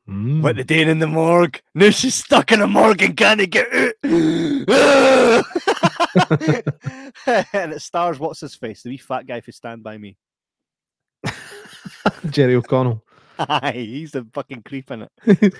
Mm. 0.07 0.43
What 0.43 0.57
they 0.57 0.65
doing 0.65 0.91
in 0.91 0.99
the 0.99 1.07
morgue? 1.07 1.63
Now 1.75 1.89
she's 1.89 2.17
stuck 2.17 2.53
in 2.53 2.61
a 2.61 2.67
morgue 2.67 3.03
and 3.03 3.17
can't 3.17 3.51
get 3.51 3.73
out. 3.73 3.95
and 7.53 7.73
it 7.73 7.83
stars 7.83 8.19
what's 8.19 8.41
his 8.41 8.55
face, 8.55 8.83
the 8.83 8.91
wee 8.91 8.97
fat 8.97 9.27
guy 9.27 9.41
who 9.41 9.53
stand 9.53 9.83
by 9.83 9.99
me. 9.99 10.17
Jerry 12.31 12.55
O'Connell. 12.55 13.05
Aye, 13.39 13.73
he's 13.73 14.13
the 14.13 14.27
fucking 14.33 14.63
creep 14.63 14.91
in 14.91 15.03
it. 15.03 15.11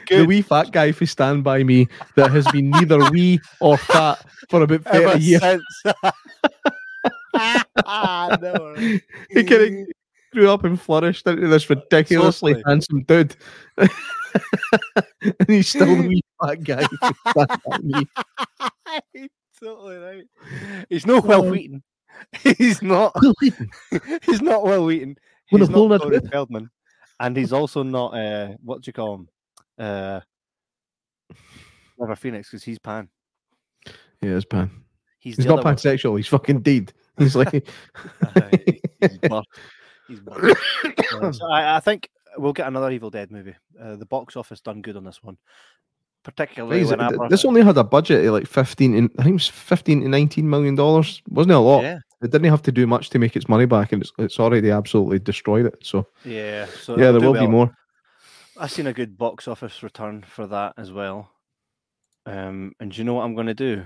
the 0.09 0.25
wee 0.27 0.43
fat 0.43 0.71
guy 0.71 0.93
who 0.93 1.07
stand 1.07 1.43
by 1.43 1.65
me 1.65 1.89
that 2.15 2.31
has 2.31 2.47
been 2.53 2.71
neither 2.71 3.11
wee 3.11 3.41
or 3.61 3.77
fat 3.77 4.25
for 4.49 4.63
about 4.63 4.85
30 4.85 5.05
Ever 5.05 5.19
years. 5.19 5.63
ah, 7.85 8.39
no. 8.41 8.75
He 9.31 9.43
kind 9.43 9.63
of 9.63 9.87
grew 10.33 10.51
up 10.51 10.65
and 10.65 10.81
flourished 10.81 11.27
into 11.27 11.49
this 11.49 11.69
ridiculously 11.69 12.63
handsome 12.65 13.03
dude. 13.03 13.35
and 13.77 13.89
he's 15.49 15.69
still 15.69 15.97
the 15.97 16.09
wee 16.09 16.23
fat 16.41 16.63
guy 16.63 16.87
who 19.65 19.77
stand 19.77 20.01
by 20.03 20.13
me. 20.13 20.23
totally 20.23 20.23
right. 20.71 20.87
He's 20.89 21.07
not 21.07 21.25
Wil 21.25 21.51
Wheaton. 21.51 21.83
He's 22.59 22.83
not. 22.83 23.13
He's 24.25 24.43
not 24.43 24.65
Wil 24.65 24.85
Wheaton. 24.87 25.17
Well, 25.53 25.59
He's 25.61 25.69
the 25.69 25.75
not 25.77 25.91
lot- 25.91 26.01
Corey 26.03 26.21
Feldman, 26.31 26.71
and 27.21 27.37
he's 27.37 27.53
also 27.53 27.83
not. 27.83 28.15
Uh, 28.15 28.49
what 28.63 28.83
do 28.83 28.89
you 28.89 28.93
call 28.93 29.15
him? 29.17 29.29
Uh, 29.79 30.21
River 31.99 32.17
Phoenix, 32.17 32.51
because 32.51 32.65
he's 32.65 32.79
pan. 32.79 33.09
Yeah, 34.23 34.37
it's 34.37 34.45
pan. 34.45 34.71
He's, 35.19 35.37
He's 35.37 35.47
not 35.47 35.59
other 35.61 35.65
one. 35.65 35.77
pansexual. 35.77 36.17
He's 36.17 36.27
fucking 36.29 36.61
dead. 36.63 36.93
He's 37.19 37.37
like, 37.37 37.69
Aye, 38.37 38.81
he's 39.01 39.19
buff. 39.19 39.47
He's 40.09 40.21
buff. 40.21 40.37
Uh, 40.43 41.31
so 41.33 41.47
I, 41.47 41.77
I 41.77 41.81
think 41.81 42.09
we'll 42.37 42.53
get 42.53 42.67
another 42.67 42.91
Evil 42.91 43.09
Dead 43.11 43.31
movie. 43.31 43.55
Uh, 43.81 43.95
the 43.97 44.07
box 44.07 44.37
office 44.37 44.61
done 44.61 44.83
good 44.83 44.97
on 44.97 45.05
this 45.05 45.23
one, 45.23 45.39
particularly 46.25 46.85
when 46.85 47.01
I 47.01 47.11
this 47.29 47.45
only 47.45 47.63
had 47.63 47.77
a 47.77 47.85
budget 47.85 48.25
of 48.25 48.33
like 48.33 48.47
15 48.47 48.95
and 48.95 49.11
I 49.19 49.23
think 49.23 49.33
it 49.33 49.35
was 49.35 49.49
15 49.49 50.01
to 50.01 50.09
19 50.09 50.49
million 50.49 50.75
dollars. 50.75 51.23
Wasn't 51.29 51.53
it 51.53 51.57
a 51.57 51.61
lot? 51.61 51.83
Yeah, 51.83 51.99
It 52.23 52.33
didn't 52.33 52.51
have 52.51 52.63
to 52.63 52.73
do 52.73 52.87
much 52.87 53.11
to 53.11 53.19
make 53.19 53.37
its 53.37 53.49
money 53.49 53.67
back 53.67 53.93
and 53.93 54.03
it's, 54.03 54.11
it's 54.19 54.41
already 54.41 54.71
absolutely 54.71 55.21
destroyed 55.21 55.67
it. 55.67 55.77
So 55.83 56.07
yeah. 56.25 56.67
So 56.67 56.99
yeah, 56.99 57.13
there 57.13 57.21
will 57.21 57.39
be 57.39 57.47
more. 57.47 57.71
I've 58.57 58.71
seen 58.71 58.87
a 58.87 58.93
good 58.93 59.19
box 59.19 59.47
office 59.47 59.83
return 59.83 60.25
for 60.27 60.47
that 60.47 60.75
as 60.79 60.91
well. 60.91 61.31
Um, 62.27 62.73
and 62.81 62.91
do 62.91 62.99
you 62.99 63.05
know 63.05 63.15
what 63.15 63.25
I'm 63.25 63.35
going 63.35 63.49
to 63.49 63.55
do? 63.55 63.85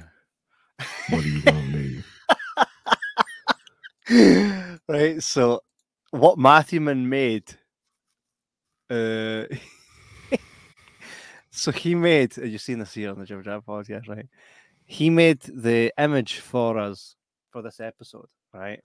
What 1.09 1.24
are 1.24 1.28
you 1.28 1.43
going 1.43 1.72
to 1.72 2.03
do? 4.09 4.78
right. 4.89 5.22
So, 5.22 5.61
what 6.11 6.39
Matthewman 6.39 7.09
made. 7.09 7.53
Uh, 8.89 9.45
so 11.59 11.72
he 11.72 11.94
made. 11.94 12.36
You've 12.36 12.61
seen 12.61 12.78
this 12.78 12.94
here 12.94 13.11
on 13.11 13.18
the 13.18 13.26
Jim 13.26 13.42
Jam 13.42 13.62
podcast, 13.66 14.09
right? 14.09 14.26
He 14.84 15.11
made 15.11 15.40
the 15.40 15.92
image 15.98 16.38
for 16.38 16.78
us 16.78 17.16
for 17.50 17.62
this 17.62 17.80
episode, 17.80 18.28
right? 18.54 18.80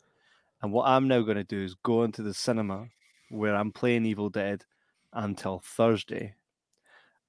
And 0.61 0.71
what 0.71 0.88
I'm 0.88 1.07
now 1.07 1.21
going 1.21 1.38
to 1.38 1.43
do 1.43 1.63
is 1.63 1.76
go 1.84 2.03
into 2.03 2.24
the 2.24 2.34
cinema 2.34 2.88
where 3.30 3.55
I'm 3.55 3.71
playing 3.71 4.05
Evil 4.05 4.30
Dead 4.30 4.65
until 5.13 5.61
Thursday, 5.63 6.34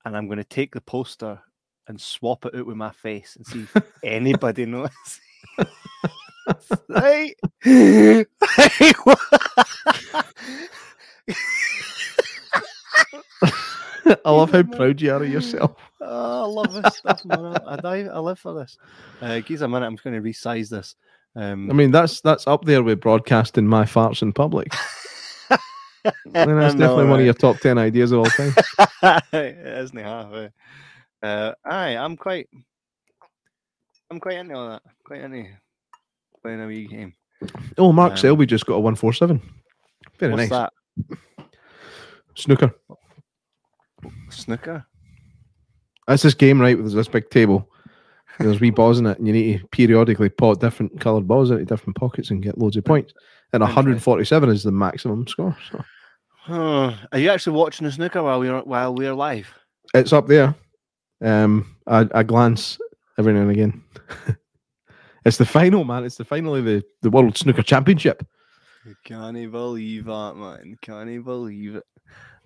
and 0.05 0.17
I'm 0.17 0.27
going 0.27 0.39
to 0.39 0.45
take 0.45 0.73
the 0.73 0.81
poster 0.81 1.41
and 1.89 2.01
swap 2.01 2.47
it 2.47 2.55
out 2.55 2.67
with 2.67 2.77
my 2.77 2.91
face 2.91 3.37
and 3.37 3.47
see 3.47 3.67
if 3.75 3.83
anybody 4.03 4.67
knows. 4.67 4.91
right? 6.89 7.35
I 14.25 14.31
love 14.31 14.51
how 14.53 14.63
proud 14.63 15.01
you 15.01 15.13
are 15.13 15.23
of 15.23 15.29
yourself. 15.29 15.73
Oh, 16.07 16.43
I 16.43 16.47
love 16.47 16.83
this 16.83 16.97
stuff, 16.99 17.25
man. 17.25 17.47
I, 17.47 17.61
I, 17.67 17.77
die- 17.77 18.11
I 18.13 18.19
live 18.19 18.39
for 18.39 18.53
this. 18.53 18.77
Uh, 19.23 19.41
give 19.41 19.63
a 19.63 19.69
minute. 19.69 19.87
I'm 19.87 19.95
just 19.95 20.05
going 20.05 20.15
to 20.23 20.29
resize 20.29 20.69
this. 20.69 20.97
Um, 21.35 21.71
I 21.71 21.73
mean, 21.75 21.91
that's 21.93 22.21
that's 22.21 22.47
up 22.47 22.67
there 22.67 22.83
with 22.83 23.01
broadcasting 23.01 23.67
my 23.67 23.85
farts 23.85 24.21
in 24.21 24.35
public. 24.35 24.69
I 25.51 26.11
mean, 26.35 26.57
that's 26.59 26.75
definitely 26.75 27.07
one 27.07 27.21
of 27.21 27.25
your 27.25 27.33
top 27.33 27.59
10 27.61 27.79
ideas 27.79 28.13
of 28.13 28.19
all 28.19 28.27
time. 28.27 28.55
it 29.33 29.57
isn't 29.79 29.97
it, 29.97 30.05
half. 30.05 30.33
eh? 30.35 30.49
Uh, 31.23 31.55
aye, 31.65 31.97
I'm 31.97 32.19
quite. 32.19 32.51
I'm 34.11 34.21
quite 34.21 34.37
into 34.37 34.55
all 34.55 34.69
that. 34.69 34.83
Quite 35.07 35.23
into 35.23 35.47
playing 36.43 36.61
a 36.61 36.67
wee 36.67 36.87
game. 36.87 37.15
Oh, 37.79 37.93
Mark 37.93 38.13
Um, 38.13 38.17
Selby 38.19 38.45
just 38.45 38.67
got 38.67 38.75
a 38.75 38.81
147. 38.81 39.41
Very 40.19 40.33
What's 40.35 40.51
nice. 40.51 40.51
that? 40.51 40.73
Snooker. 42.35 42.75
Snooker. 44.31 44.85
That's 46.07 46.23
this 46.23 46.35
game, 46.35 46.61
right? 46.61 46.77
With 46.77 46.93
this 46.93 47.09
big 47.09 47.31
table. 47.31 47.71
There's 48.39 48.61
wee 48.61 48.71
balls 48.71 48.99
in 48.99 49.07
it, 49.07 49.19
and 49.19 49.27
you 49.27 49.33
need 49.33 49.61
to 49.61 49.67
periodically 49.69 50.29
pot 50.29 50.61
different 50.61 51.01
coloured 51.01 51.29
balls 51.29 51.51
into 51.51 51.65
different 51.65 51.97
pockets 51.97 52.31
and 52.31 52.43
get 52.43 52.59
loads 52.59 52.77
of 52.77 52.85
points. 52.85 53.15
And 53.53 53.63
147 53.63 54.49
is 54.49 54.65
the 54.65 54.73
maximum 54.73 55.27
score. 55.29 55.57
So 55.71 55.85
Huh. 56.47 56.93
Are 57.11 57.19
you 57.19 57.31
actually 57.31 57.57
watching 57.57 57.87
the 57.87 57.93
snooker 57.93 58.23
while 58.23 58.39
we're 58.39 58.61
while 58.61 58.95
we're 58.95 59.15
live? 59.15 59.55
it's 59.95 60.13
up 60.13 60.27
there. 60.27 60.55
Um, 61.23 61.75
I, 61.87 62.07
I 62.15 62.23
glance 62.23 62.79
every 63.19 63.33
now 63.33 63.43
and 63.43 63.51
again. 63.51 63.83
it's 65.25 65.39
the 65.39 65.47
final, 65.47 65.85
man. 65.85 66.05
It's 66.05 66.17
the 66.17 66.25
final 66.25 66.55
of 66.55 66.67
the, 66.67 66.83
the 67.01 67.09
World 67.09 67.39
Snooker 67.39 67.63
Championship. 67.63 68.27
Can't 69.05 69.39
you 69.39 69.51
believe 69.51 70.05
that, 70.05 70.35
man? 70.37 70.77
Can't 70.83 71.09
you 71.09 71.23
believe 71.23 71.77
it? 71.77 71.85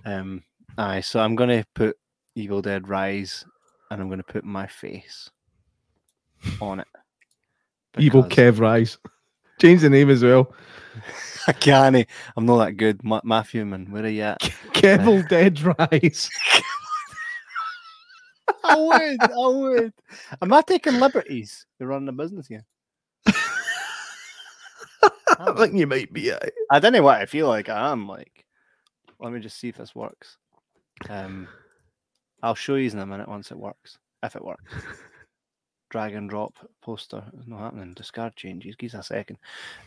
Um, 0.04 0.44
aye. 0.79 1.01
So 1.01 1.20
I'm 1.20 1.35
gonna 1.35 1.64
put 1.74 1.99
Evil 2.35 2.62
Dead 2.62 2.89
Rise, 2.89 3.45
and 3.91 4.01
I'm 4.01 4.09
gonna 4.09 4.22
put 4.22 4.45
my 4.45 4.66
face 4.66 5.29
on 6.61 6.81
it. 6.81 6.89
Evil 7.99 8.24
Kev 8.24 8.61
Rise. 8.61 8.99
Change 9.61 9.83
the 9.83 9.91
name 9.91 10.09
as 10.09 10.22
well. 10.22 10.55
I 11.49 11.53
can't. 11.53 12.07
I'm 12.37 12.47
not 12.47 12.64
that 12.64 12.72
good. 12.76 13.03
Ma- 13.03 13.20
Matthew, 13.24 13.64
man, 13.64 13.91
where 13.91 14.05
are 14.05 14.09
you 14.09 14.22
at? 14.22 14.41
Kevil 14.72 15.22
Dead 15.22 15.61
Rise. 15.61 16.31
I 18.64 18.76
would. 18.76 19.22
I 19.22 19.49
would. 19.49 19.93
Am 20.43 20.53
I 20.53 20.62
taking 20.62 21.01
liberties 21.01 21.66
You're 21.79 21.89
running 21.89 22.09
a 22.09 22.12
business 22.12 22.47
here? 22.47 22.64
I 25.41 25.53
think 25.57 25.74
you 25.74 25.87
might 25.87 26.12
be. 26.12 26.33
uh, 26.33 26.39
I 26.70 26.81
don't 26.81 26.93
know 26.93 27.03
what 27.03 27.20
I 27.20 27.26
feel 27.26 27.49
like 27.49 27.68
I 27.68 27.93
am. 27.93 28.09
Like, 28.09 28.45
let 29.20 29.33
me 29.33 29.41
just 29.41 29.59
see 29.59 29.68
if 29.68 29.76
this 29.76 29.95
works. 29.95 30.37
Um, 31.09 31.49
I'll 32.42 32.55
show 32.55 32.76
you 32.76 32.90
in 32.90 32.99
a 32.99 33.07
minute 33.07 33.28
once 33.28 33.51
it 33.51 33.59
works. 33.59 33.99
If 34.22 34.36
it 34.36 34.44
works. 34.44 34.72
Drag 35.90 36.14
and 36.14 36.28
drop 36.28 36.55
poster. 36.82 37.24
It's 37.38 37.46
not 37.49 37.61
happening. 37.61 37.94
Discard 37.94 38.36
changes. 38.36 38.76
Give 38.76 38.94
us 38.94 39.01
a 39.01 39.14
second. 39.14 39.38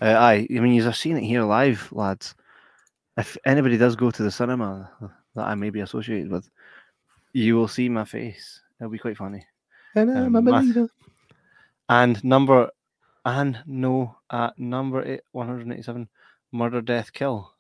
Uh, 0.02 0.16
aye. 0.18 0.48
I 0.50 0.60
mean, 0.60 0.74
you've 0.74 0.96
seen 0.96 1.18
it 1.18 1.24
here 1.24 1.44
live, 1.44 1.88
lads. 1.92 2.34
if 3.18 3.38
anybody 3.46 3.78
does 3.78 3.96
go 3.96 4.10
to 4.10 4.24
the 4.24 4.32
cinema 4.32 4.90
that 5.36 5.46
I 5.46 5.54
may 5.56 5.70
be 5.70 5.82
associated 5.82 6.32
with, 6.32 6.50
you 7.34 7.56
will 7.56 7.68
see 7.68 7.88
my 7.88 8.04
face. 8.06 8.62
It'll 8.80 8.90
be 8.92 8.98
quite 8.98 9.18
funny. 9.18 9.46
And 9.96 10.10
I'm 10.12 10.36
Um, 10.36 10.44
Math- 10.46 10.64
believer. 10.64 10.90
And 11.90 12.24
number 12.24 12.70
and 13.26 13.62
no 13.68 14.18
at 14.32 14.58
number 14.58 15.04
eight, 15.04 15.22
187, 15.34 16.10
murder, 16.52 16.82
death, 16.82 17.14
kill. 17.14 17.54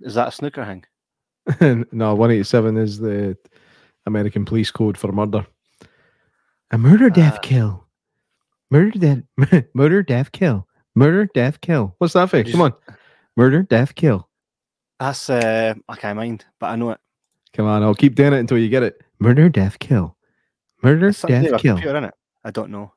Is 0.00 0.14
that 0.14 0.28
a 0.28 0.32
snooker 0.32 0.64
hang? 0.64 0.84
no, 1.92 2.14
187 2.14 2.76
is 2.76 2.98
the 2.98 3.36
American 4.06 4.44
police 4.44 4.70
code 4.70 4.96
for 4.96 5.12
murder. 5.12 5.46
A 6.70 6.78
murder, 6.78 7.10
death, 7.10 7.34
Ah. 7.38 7.42
kill. 7.42 7.84
Murder, 8.70 8.98
death, 8.98 9.64
murder, 9.74 10.02
death, 10.02 10.32
kill. 10.32 10.66
Murder, 10.94 11.26
death, 11.34 11.60
kill. 11.60 11.94
What's 11.98 12.14
that 12.14 12.30
for? 12.30 12.42
Come 12.44 12.60
on. 12.62 12.72
Murder, 13.36 13.62
death, 13.62 13.94
kill. 13.94 14.28
That's 15.00 15.28
uh, 15.28 15.74
I 15.88 15.96
can't 15.96 16.16
mind, 16.16 16.44
but 16.60 16.66
I 16.68 16.76
know 16.76 16.90
it. 16.90 17.00
Come 17.54 17.66
on, 17.66 17.82
I'll 17.82 17.94
keep 17.94 18.14
doing 18.14 18.32
it 18.32 18.38
until 18.38 18.56
you 18.58 18.68
get 18.68 18.82
it. 18.82 19.02
Murder, 19.18 19.48
death, 19.48 19.78
kill. 19.78 20.16
Murder, 20.82 21.08
It's 21.08 21.22
death, 21.22 21.44
kill. 21.60 21.74
computer 21.76 21.96
in 21.96 22.04
it. 22.04 22.14
I 22.44 22.50
don't 22.50 22.70
know. 22.70 22.92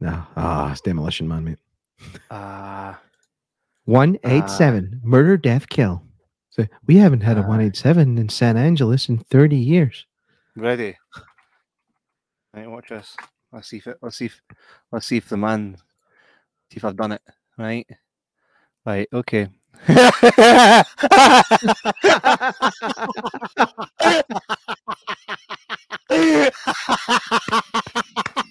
No, 0.00 0.22
ah, 0.36 0.70
it's 0.72 0.80
demolition, 0.82 1.26
man, 1.28 1.44
mate. 1.44 1.58
Uh, 2.30 2.94
187. 3.86 5.00
Murder, 5.02 5.36
death, 5.36 5.68
kill. 5.68 6.02
So 6.56 6.66
we 6.86 6.96
haven't 6.96 7.20
had 7.20 7.36
a 7.36 7.40
Ah. 7.40 7.48
187 7.48 8.16
in 8.16 8.30
San 8.30 8.56
Angeles 8.56 9.10
in 9.10 9.18
30 9.18 9.56
years. 9.56 10.06
ready. 10.56 10.96
Right, 12.54 12.70
watch 12.70 12.88
this. 12.88 13.14
Let's 13.52 13.68
see 13.68 13.76
if 13.76 13.86
it. 13.86 13.98
Let's 14.00 14.16
see 14.16 14.24
if. 14.26 14.40
Let's 14.90 15.06
see 15.06 15.18
if 15.18 15.28
the 15.28 15.36
man. 15.36 15.76
See 16.72 16.78
if 16.78 16.84
I've 16.86 16.96
done 16.96 17.12
it. 17.12 17.20
Right. 17.58 17.86
Right. 18.86 19.06
Okay. 19.12 19.48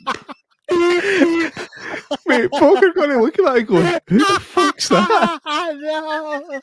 Mate, 2.28 2.50
are 2.54 2.94
going 2.94 3.10
to 3.10 3.22
look 3.22 3.38
at 3.40 3.46
that 3.46 3.58
and 3.58 3.68
go, 3.68 3.82
who 4.08 4.20
the 4.20 4.40
fuck's 4.40 4.90
that? 4.90 5.40
no. 5.46 6.60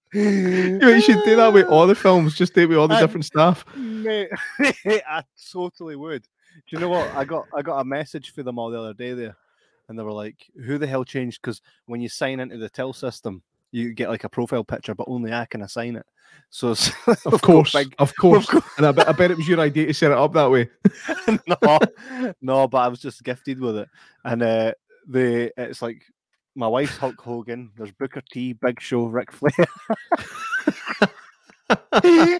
You, 0.12 0.78
know, 0.78 0.88
you 0.88 1.00
should 1.00 1.22
do 1.24 1.36
that 1.36 1.52
with 1.52 1.66
all 1.68 1.86
the 1.86 1.94
films, 1.94 2.34
just 2.34 2.54
do 2.54 2.62
it 2.62 2.68
with 2.68 2.78
all 2.78 2.88
the 2.88 2.94
I- 2.94 3.00
different 3.00 3.24
stuff. 3.24 3.64
Mate, 3.76 4.30
I 4.58 5.22
totally 5.52 5.94
would. 5.96 6.22
Do 6.22 6.28
you 6.70 6.78
know 6.80 6.88
what? 6.88 7.08
I 7.14 7.24
got 7.24 7.46
I 7.54 7.62
got 7.62 7.78
a 7.78 7.84
message 7.84 8.32
for 8.32 8.42
them 8.42 8.58
all 8.58 8.70
the 8.70 8.80
other 8.80 8.94
day 8.94 9.12
there, 9.14 9.36
and 9.88 9.96
they 9.96 10.02
were 10.02 10.10
like, 10.12 10.44
"Who 10.64 10.78
the 10.78 10.86
hell 10.88 11.04
changed?" 11.04 11.40
Because 11.40 11.62
when 11.86 12.00
you 12.00 12.08
sign 12.08 12.40
into 12.40 12.58
the 12.58 12.68
till 12.68 12.92
system, 12.92 13.42
you 13.72 13.92
get 13.94 14.08
like 14.08 14.24
a 14.24 14.28
profile 14.28 14.64
picture, 14.64 14.94
but 14.94 15.06
only 15.08 15.32
I 15.32 15.46
can 15.46 15.62
assign 15.62 15.96
it. 15.96 16.06
So, 16.50 16.70
it's- 16.72 16.92
Of 17.26 17.32
we've 17.32 17.42
course, 17.42 17.72
big- 17.72 17.94
of 17.98 18.14
course. 18.16 18.46
course. 18.46 18.64
And 18.76 18.86
I 18.86 18.92
bet, 18.92 19.08
I 19.08 19.12
bet 19.12 19.30
it 19.30 19.36
was 19.36 19.48
your 19.48 19.60
idea 19.60 19.86
to 19.86 19.94
set 19.94 20.10
it 20.10 20.18
up 20.18 20.32
that 20.34 20.50
way. 20.50 20.68
no, 21.62 21.78
no, 22.40 22.68
but 22.68 22.78
I 22.78 22.88
was 22.88 23.00
just 23.00 23.22
gifted 23.24 23.60
with 23.60 23.76
it, 23.78 23.88
and 24.24 24.42
uh, 24.42 24.72
the 25.08 25.52
it's 25.56 25.82
like 25.82 26.02
my 26.56 26.66
wife's 26.66 26.96
Hulk 26.96 27.20
Hogan. 27.20 27.70
There's 27.76 27.92
Booker 27.92 28.22
T, 28.32 28.52
Big 28.54 28.80
Show, 28.80 29.06
Ric 29.06 29.30
Flair. 29.32 29.66
uh, 31.70 32.38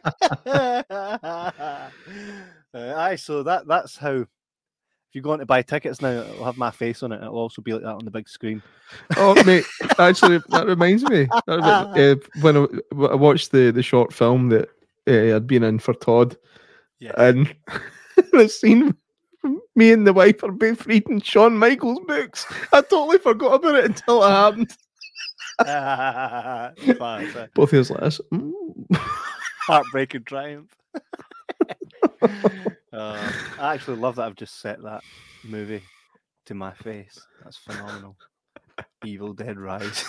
aye, 2.74 3.16
so 3.16 3.42
that 3.42 3.66
that's 3.66 3.96
how. 3.96 4.26
If 5.10 5.16
you're 5.16 5.22
going 5.22 5.40
to 5.40 5.46
buy 5.46 5.62
tickets 5.62 6.00
now, 6.00 6.20
it'll 6.20 6.44
have 6.44 6.56
my 6.56 6.70
face 6.70 7.02
on 7.02 7.10
it. 7.10 7.16
It'll 7.20 7.36
also 7.36 7.60
be 7.60 7.72
like 7.72 7.82
that 7.82 7.96
on 7.96 8.04
the 8.04 8.12
big 8.12 8.28
screen. 8.28 8.62
Oh, 9.16 9.34
mate, 9.44 9.64
actually, 9.98 10.38
that 10.50 10.68
reminds 10.68 11.02
me. 11.02 11.26
That 11.48 11.58
uh, 11.58 12.14
when 12.42 12.56
I, 12.56 12.66
I 13.06 13.14
watched 13.16 13.50
the, 13.50 13.72
the 13.72 13.82
short 13.82 14.12
film 14.12 14.50
that 14.50 14.68
uh, 15.08 15.34
I'd 15.34 15.48
been 15.48 15.64
in 15.64 15.80
for 15.80 15.94
Todd, 15.94 16.36
Yeah. 17.00 17.10
and 17.16 17.52
the 18.32 18.48
scene, 18.48 18.94
me 19.74 19.90
and 19.90 20.06
the 20.06 20.12
wife 20.12 20.44
are 20.44 20.52
both 20.52 20.86
reading 20.86 21.20
Shawn 21.20 21.58
Michaels 21.58 21.98
books. 22.06 22.46
I 22.72 22.80
totally 22.82 23.18
forgot 23.18 23.54
about 23.54 23.74
it 23.74 23.84
until 23.86 24.22
it 24.22 24.30
happened. 24.30 24.76
Both 27.54 27.72
of 27.72 27.80
us 27.80 27.90
like 27.90 28.00
this. 28.00 28.20
"Mm." 28.32 28.52
Heartbreaking 29.66 30.22
triumph. 30.22 30.74
Uh, 32.92 33.32
I 33.58 33.74
actually 33.74 33.98
love 33.98 34.16
that 34.16 34.26
I've 34.26 34.34
just 34.34 34.60
set 34.60 34.82
that 34.82 35.02
movie 35.44 35.82
to 36.46 36.54
my 36.54 36.72
face. 36.74 37.18
That's 37.44 37.56
phenomenal. 37.56 38.16
Evil 39.04 39.32
Dead 39.32 39.58
Rise. 39.58 40.04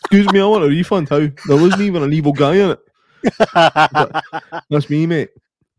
Excuse 0.00 0.32
me, 0.32 0.40
I 0.40 0.44
want 0.44 0.64
a 0.64 0.68
refund. 0.68 1.08
How? 1.08 1.18
There 1.18 1.32
wasn't 1.60 1.82
even 1.82 2.02
an 2.02 2.12
evil 2.12 2.32
guy 2.32 2.54
in 2.56 2.70
it. 2.70 2.80
That's 4.70 4.88
me, 4.88 5.06
mate. 5.06 5.30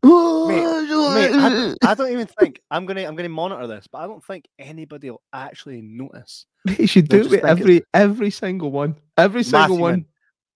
Mate, 0.04 1.32
I, 1.34 1.74
I 1.82 1.94
don't 1.94 2.12
even 2.12 2.26
think 2.38 2.60
I'm 2.70 2.86
gonna 2.86 3.04
I'm 3.04 3.16
gonna 3.16 3.28
monitor 3.28 3.66
this, 3.66 3.86
but 3.90 3.98
I 3.98 4.06
don't 4.06 4.24
think 4.24 4.46
anybody 4.58 5.10
will 5.10 5.22
actually 5.32 5.80
notice. 5.82 6.46
You 6.78 6.86
should 6.86 7.08
They'll 7.08 7.22
do 7.24 7.28
it 7.28 7.30
just 7.30 7.30
with 7.30 7.40
think 7.42 7.60
it's- 7.60 7.60
every 7.60 7.82
every 7.94 8.30
single 8.30 8.70
one. 8.70 8.96
Every 9.16 9.42
single 9.42 9.78
one. 9.78 10.04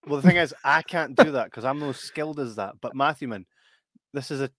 Well, 0.05 0.21
the 0.21 0.27
thing 0.27 0.37
is, 0.37 0.53
I 0.63 0.81
can't 0.81 1.15
do 1.15 1.31
that 1.31 1.45
because 1.45 1.65
I'm 1.65 1.79
not 1.79 1.89
as 1.89 1.97
skilled 1.97 2.39
as 2.39 2.55
that. 2.55 2.75
But 2.81 2.95
Matthew, 2.95 3.27
man, 3.27 3.45
this 4.13 4.31
is 4.31 4.41
a 4.41 4.49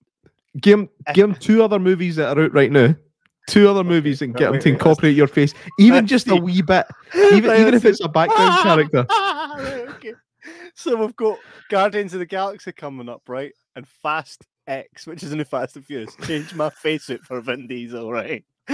Give 0.61 0.81
him, 0.81 0.89
eh. 1.07 1.13
give 1.13 1.29
him 1.29 1.35
two 1.37 1.63
other 1.65 1.79
movies 1.79 2.17
that 2.17 2.37
are 2.37 2.45
out 2.45 2.55
right 2.55 2.71
now. 2.71 2.95
Two 3.47 3.69
other 3.69 3.85
movies 3.85 4.23
and 4.23 4.35
get 4.35 4.45
them 4.45 4.53
wait, 4.53 4.63
to 4.63 4.71
wait, 4.71 4.75
incorporate 4.75 5.17
your 5.17 5.27
face, 5.27 5.53
even 5.79 6.07
just 6.07 6.29
a 6.29 6.37
wee 6.37 6.63
bit, 6.63 6.87
even 7.15 7.51
even 7.61 7.75
if 7.75 7.85
it's 7.85 8.01
a 8.03 8.09
background 8.09 8.63
character. 8.63 9.07
Okay. 9.57 10.13
So 10.75 10.97
we've 10.97 11.15
got 11.15 11.39
Guardians 11.71 12.13
of 12.13 12.19
the 12.19 12.27
Galaxy 12.27 12.73
coming 12.73 13.09
up, 13.09 13.23
right? 13.29 13.53
And 13.77 13.87
Fast 13.87 14.45
X, 14.67 15.07
which 15.07 15.23
is 15.23 15.31
in 15.33 15.39
the 15.39 15.45
Fast 15.45 15.77
and 15.77 15.87
Furious. 15.87 16.17
Change 16.27 16.55
my 16.55 16.71
face 16.71 17.09
out 17.09 17.21
for 17.21 17.41
Vin 17.41 17.69
Diesel, 17.69 18.11
right? 18.11 18.45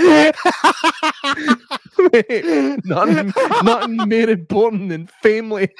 Mate, 2.13 2.85
nothing, 2.85 3.33
nothing 3.63 3.97
more 3.97 4.31
important 4.31 4.89
than 4.91 5.07
family. 5.23 5.69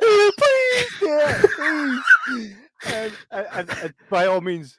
please, 0.00 0.88
yeah, 1.02 1.42
please. 1.56 2.54
And, 2.86 3.12
and, 3.30 3.46
and, 3.52 3.70
and 3.70 3.94
by 4.08 4.26
all 4.26 4.40
means, 4.40 4.78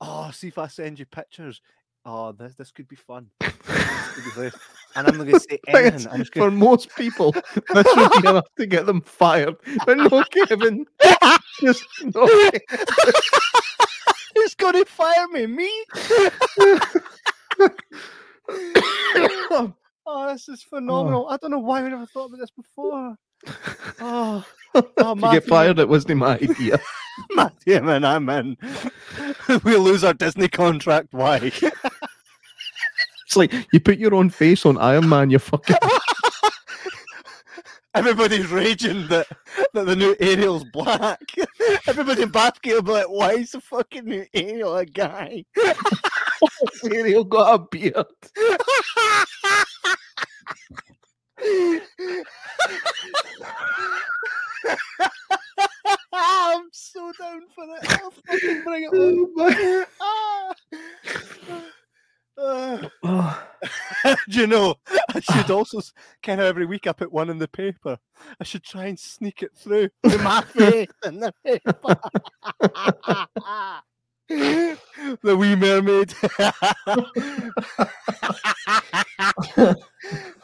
oh, 0.00 0.30
see 0.32 0.48
if 0.48 0.58
I 0.58 0.66
send 0.68 0.98
you 0.98 1.06
pictures. 1.06 1.60
Oh, 2.06 2.32
this 2.32 2.54
this 2.54 2.70
could 2.70 2.88
be 2.88 2.96
fun. 2.96 3.28
Could 3.40 4.34
be. 4.34 4.50
And 4.96 5.06
I'm 5.06 5.18
not 5.18 5.26
going 5.26 5.32
to 5.32 5.40
say 5.40 5.58
anything. 5.68 6.08
I'm 6.10 6.20
just 6.20 6.34
For 6.34 6.50
most 6.50 6.94
people, 6.96 7.32
this 7.32 7.86
would 7.96 8.12
be 8.12 8.28
enough 8.28 8.46
to 8.58 8.66
get 8.66 8.86
them 8.86 9.02
fired. 9.02 9.56
But 9.84 9.98
no, 9.98 10.24
Kevin, 10.48 10.86
just 11.60 11.84
no. 12.14 12.26
Who's 14.40 14.54
to 14.54 14.84
fire 14.86 15.28
me? 15.28 15.46
Me? 15.46 15.84
oh, 20.06 20.32
this 20.32 20.48
is 20.48 20.62
phenomenal. 20.62 21.26
Oh. 21.28 21.32
I 21.32 21.36
don't 21.36 21.50
know 21.50 21.58
why 21.58 21.82
we 21.82 21.90
never 21.90 22.06
thought 22.06 22.26
about 22.26 22.38
this 22.38 22.50
before. 22.50 23.16
Oh, 24.02 24.44
oh 24.74 25.14
you 25.14 25.32
get 25.32 25.44
fired, 25.44 25.78
it 25.78 25.88
wasn't 25.88 26.18
my 26.18 26.34
idea. 26.34 26.78
Matthew, 27.32 27.80
man, 27.80 28.04
I'm 28.04 28.28
in. 28.28 28.56
we'll 29.64 29.80
lose 29.80 30.04
our 30.04 30.14
Disney 30.14 30.48
contract. 30.48 31.08
Why? 31.12 31.50
It's 33.26 33.36
like 33.36 33.52
you 33.72 33.80
put 33.80 33.98
your 33.98 34.14
own 34.14 34.30
face 34.30 34.64
on 34.64 34.78
Iron 34.78 35.08
Man, 35.08 35.30
you 35.30 35.38
fucking. 35.38 35.76
Everybody's 37.94 38.46
raging 38.50 39.08
that, 39.08 39.26
that 39.74 39.86
the 39.86 39.96
new 39.96 40.14
Ariel's 40.20 40.64
black. 40.64 41.20
Everybody 41.88 42.22
in 42.22 42.30
Bathgate 42.30 42.74
will 42.74 42.82
be 42.82 42.92
like, 42.92 43.08
why 43.08 43.32
is 43.32 43.50
the 43.50 43.60
fucking 43.60 44.04
new 44.04 44.24
Ariel 44.32 44.76
a 44.76 44.86
guy? 44.86 45.44
Ariel 46.84 47.24
got 47.24 47.54
a 47.54 47.58
beard. 47.58 48.06
I'm 56.12 56.68
so 56.72 57.12
down 57.18 57.42
for 57.54 57.64
it. 57.64 58.00
I'll 58.02 58.10
fucking 58.10 58.62
bring 58.62 58.84
it 58.84 58.94
on. 58.94 59.86
Ah. 60.00 60.54
Oh, 62.42 62.88
Do 64.30 64.40
you 64.40 64.46
know? 64.46 64.76
I 65.14 65.20
should 65.20 65.50
also 65.50 65.80
kind 66.22 66.40
of 66.40 66.46
every 66.46 66.64
week 66.64 66.86
I 66.86 66.92
put 66.92 67.12
one 67.12 67.28
in 67.28 67.38
the 67.38 67.48
paper. 67.48 67.98
I 68.40 68.44
should 68.44 68.64
try 68.64 68.86
and 68.86 68.98
sneak 68.98 69.42
it 69.42 69.50
through 69.54 69.90
with 70.04 70.22
my 70.22 70.40
face 70.42 70.88
in 71.04 71.20
the 71.20 71.34
paper. 71.44 71.96
the 75.22 75.36
wee 75.36 75.54
mermaid. 75.54 76.14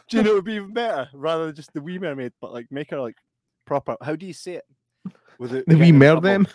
Do 0.09 0.17
you 0.17 0.23
know 0.23 0.31
it 0.31 0.35
would 0.35 0.45
be 0.45 0.53
even 0.53 0.73
better 0.73 1.09
rather 1.13 1.47
than 1.47 1.55
just 1.55 1.73
the 1.73 1.81
wee 1.81 1.97
mermaid, 1.97 2.33
but 2.39 2.53
like 2.53 2.67
make 2.69 2.91
her 2.91 3.01
like 3.01 3.15
proper? 3.65 3.97
How 4.01 4.15
do 4.15 4.25
you 4.25 4.33
say 4.33 4.53
it? 4.53 4.65
With 5.39 5.51
the 5.51 5.77
wee 5.77 5.91
mer 5.91 6.19
them. 6.19 6.47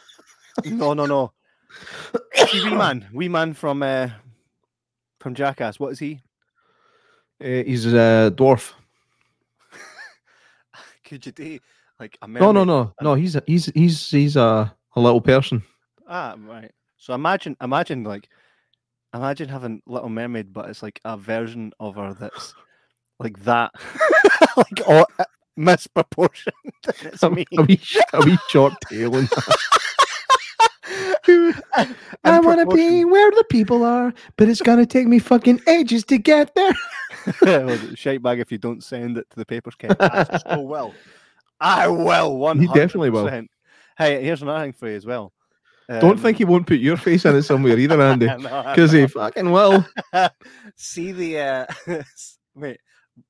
No, 0.64 0.94
no, 0.94 1.06
no. 1.06 1.32
Wee 2.52 2.74
man, 2.74 3.08
wee 3.12 3.28
man 3.28 3.54
from 3.54 3.82
uh, 3.82 4.10
from 5.22 5.34
Jackass. 5.34 5.78
What 5.78 5.92
is 5.92 5.98
he? 5.98 6.20
Uh, 7.40 7.64
he's 7.64 7.86
a 7.86 8.32
dwarf. 8.36 8.72
Could 11.06 11.24
you 11.26 11.32
do 11.32 11.58
like 12.00 12.18
a 12.22 12.28
mermaid? 12.28 12.42
No, 12.42 12.52
no, 12.52 12.64
no, 12.64 12.94
no. 13.00 13.14
He's 13.14 13.36
a, 13.36 13.42
he's 13.46 13.66
he's 13.66 14.10
he's 14.10 14.36
a, 14.36 14.74
a 14.96 15.00
little 15.00 15.20
person. 15.20 15.62
Ah, 16.08 16.34
right. 16.38 16.70
So 16.96 17.14
imagine, 17.14 17.56
imagine 17.60 18.04
like, 18.04 18.28
imagine 19.14 19.48
having 19.48 19.82
Little 19.86 20.08
Mermaid, 20.08 20.52
but 20.52 20.68
it's 20.68 20.82
like 20.82 21.00
a 21.04 21.16
version 21.16 21.72
of 21.80 21.96
her 21.96 22.14
that's 22.14 22.54
like 23.18 23.38
that, 23.44 23.72
like 24.56 24.86
all 24.86 25.06
uh, 25.18 25.24
misproportioned. 25.58 26.52
it's 26.86 27.22
A, 27.22 27.30
me. 27.30 27.44
a 27.58 27.62
wee, 27.62 27.80
a 28.12 28.24
wee 28.24 28.38
short 28.48 28.74
tail. 28.88 29.16
And 29.16 29.28
I 32.24 32.40
want 32.40 32.60
to 32.68 32.76
be 32.76 33.04
where 33.04 33.30
the 33.30 33.44
people 33.50 33.84
are, 33.84 34.12
but 34.36 34.48
it's 34.48 34.62
gonna 34.62 34.86
take 34.86 35.06
me 35.06 35.18
fucking 35.18 35.60
ages 35.68 36.04
to 36.06 36.18
get 36.18 36.54
there. 36.54 36.72
well, 37.42 37.78
shite 37.94 38.22
bag 38.22 38.40
if 38.40 38.50
you 38.50 38.58
don't 38.58 38.82
send 38.82 39.18
it 39.18 39.28
to 39.30 39.36
the 39.36 39.44
papers, 39.46 39.74
Ken. 39.74 39.96
I 40.00 40.24
so 40.48 40.60
will. 40.60 40.94
I 41.60 41.88
will. 41.88 42.36
One. 42.38 42.58
He 42.60 42.66
definitely 42.66 43.10
will. 43.10 43.28
Hey, 43.96 44.22
here's 44.22 44.42
another 44.42 44.64
thing 44.64 44.72
for 44.72 44.88
you 44.88 44.96
as 44.96 45.06
well. 45.06 45.32
Don't 45.88 46.12
Um, 46.12 46.18
think 46.18 46.38
he 46.38 46.44
won't 46.44 46.66
put 46.66 46.78
your 46.78 46.96
face 46.96 47.24
in 47.24 47.36
it 47.36 47.42
somewhere 47.42 47.78
either, 47.78 48.00
Andy, 48.02 48.28
I 48.28 48.34
I 48.34 48.74
because 48.74 48.92
he 48.92 49.06
fucking 49.06 49.50
will. 49.50 49.84
see 50.76 51.12
the 51.12 51.38
uh 51.38 52.02
wait 52.54 52.80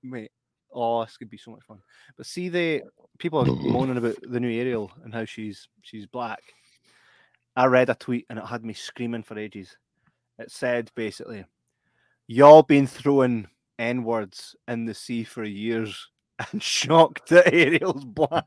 wait 0.04 0.30
oh 0.72 1.04
this 1.04 1.16
could 1.16 1.30
be 1.30 1.36
so 1.36 1.50
much 1.50 1.62
fun 1.64 1.78
but 2.16 2.26
see 2.26 2.48
the 2.48 2.82
people 3.18 3.40
are 3.40 3.46
moaning 3.46 3.96
about 3.96 4.14
the 4.22 4.40
new 4.40 4.50
ariel 4.50 4.90
and 5.04 5.12
how 5.12 5.24
she's 5.24 5.68
she's 5.82 6.06
black 6.06 6.40
i 7.56 7.66
read 7.66 7.90
a 7.90 7.94
tweet 7.94 8.26
and 8.30 8.38
it 8.38 8.44
had 8.44 8.64
me 8.64 8.74
screaming 8.74 9.22
for 9.22 9.38
ages. 9.38 9.76
It 10.38 10.50
said 10.50 10.90
basically 10.94 11.44
y'all 12.26 12.62
been 12.62 12.86
throwing 12.86 13.46
n 13.78 14.04
words 14.04 14.54
in 14.68 14.84
the 14.84 14.94
sea 14.94 15.24
for 15.24 15.44
years 15.44 16.08
and 16.52 16.62
shocked 16.62 17.26
that 17.28 17.52
ariel's 17.52 18.04
black. 18.04 18.44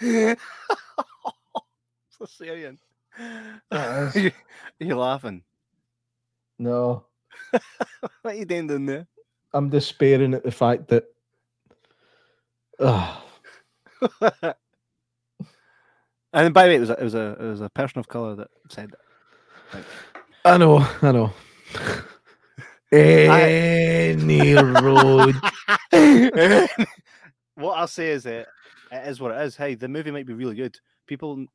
So 0.00 0.36
That 3.70 4.14
you, 4.14 4.30
you 4.78 4.96
laughing. 4.96 5.42
No, 6.58 7.04
what 7.50 7.62
are 8.24 8.34
you 8.34 8.44
doing 8.44 8.66
down 8.66 8.86
there? 8.86 9.06
I'm 9.52 9.68
despairing 9.68 10.34
at 10.34 10.44
the 10.44 10.50
fact 10.50 10.88
that. 10.88 11.04
And 16.32 16.54
by 16.54 16.64
the 16.64 16.70
way, 16.70 16.76
it 16.76 16.80
was 16.80 16.90
a, 16.90 16.94
it 16.94 17.04
was 17.04 17.14
a 17.14 17.36
it 17.38 17.50
was 17.50 17.60
a 17.60 17.70
person 17.70 17.98
of 17.98 18.08
color 18.08 18.34
that 18.36 18.48
said 18.68 18.90
that. 18.90 19.84
I 20.44 20.56
know, 20.58 20.86
I 21.02 21.12
know. 21.12 21.32
Any 22.92 24.54
road. 24.54 25.34
what 27.54 27.78
I'll 27.78 27.86
say 27.86 28.10
is 28.10 28.24
that 28.24 28.48
it 28.90 29.08
is 29.08 29.20
what 29.20 29.32
it 29.32 29.40
is. 29.42 29.56
Hey, 29.56 29.74
the 29.74 29.88
movie 29.88 30.10
might 30.10 30.26
be 30.26 30.34
really 30.34 30.54
good. 30.54 30.78
People 31.06 31.46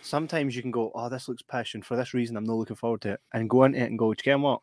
sometimes 0.00 0.54
you 0.56 0.62
can 0.62 0.70
go, 0.70 0.92
oh, 0.94 1.08
this 1.08 1.28
looks 1.28 1.42
passion 1.42 1.82
for 1.82 1.96
this 1.96 2.14
reason. 2.14 2.36
I'm 2.36 2.44
not 2.44 2.54
looking 2.54 2.76
forward 2.76 3.00
to 3.02 3.12
it, 3.12 3.20
and 3.32 3.50
go 3.50 3.64
into 3.64 3.78
it 3.78 3.90
and 3.90 3.98
go, 3.98 4.14
do 4.14 4.20
you 4.20 4.32
get 4.32 4.40
what? 4.40 4.60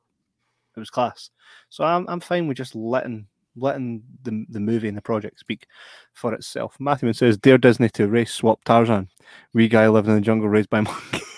It 0.76 0.80
was 0.80 0.90
class. 0.90 1.30
So 1.70 1.84
I'm 1.84 2.06
I'm 2.08 2.20
fine 2.20 2.48
with 2.48 2.58
just 2.58 2.76
letting 2.76 3.28
letting 3.60 4.04
the 4.24 4.46
the 4.50 4.60
movie 4.60 4.88
and 4.88 4.98
the 4.98 5.02
project 5.02 5.40
speak 5.40 5.68
for 6.14 6.34
itself. 6.34 6.76
Matthew 6.80 7.12
says, 7.14 7.38
"Dare 7.38 7.58
Disney 7.58 7.90
to 7.90 8.08
race 8.08 8.34
swap 8.34 8.64
Tarzan, 8.64 9.10
wee 9.54 9.68
guy 9.68 9.88
living 9.88 10.12
in 10.12 10.18
the 10.18 10.22
jungle 10.22 10.50
raised 10.50 10.70
by 10.70 10.82
monkey." 10.82 11.22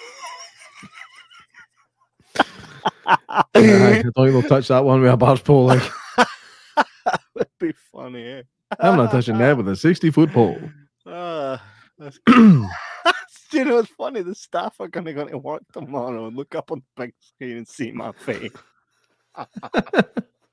I 3.06 3.44
don't 3.54 4.04
think 4.04 4.16
they'll 4.16 4.42
touch 4.44 4.68
that 4.70 4.84
one 4.84 5.02
with 5.02 5.12
a 5.12 5.18
barge 5.18 5.44
pole. 5.44 5.66
Like, 5.66 5.84
would 7.36 7.48
be 7.60 7.74
funny. 7.92 8.26
Eh? 8.26 8.42
I'm 8.80 8.98
not 8.98 9.12
touching 9.12 9.38
that 9.38 9.58
with 9.58 9.68
a 9.68 9.76
60 9.76 10.12
foot 10.12 10.32
pole. 10.32 10.60
Ah, 11.06 11.62
that's 11.98 12.20
Do 13.52 13.58
you 13.58 13.66
know 13.66 13.80
it's 13.80 13.90
funny? 13.90 14.22
The 14.22 14.34
staff 14.34 14.76
are 14.80 14.88
going 14.88 15.06
to 15.06 15.14
go 15.14 15.26
to 15.26 15.38
work 15.38 15.64
tomorrow 15.74 16.28
and 16.28 16.38
look 16.38 16.56
up 16.56 16.72
on 16.72 16.80
the 16.80 17.04
big 17.04 17.14
screen 17.20 17.58
and 17.58 17.68
see 17.68 17.92
my 17.92 18.14
face. 18.14 18.52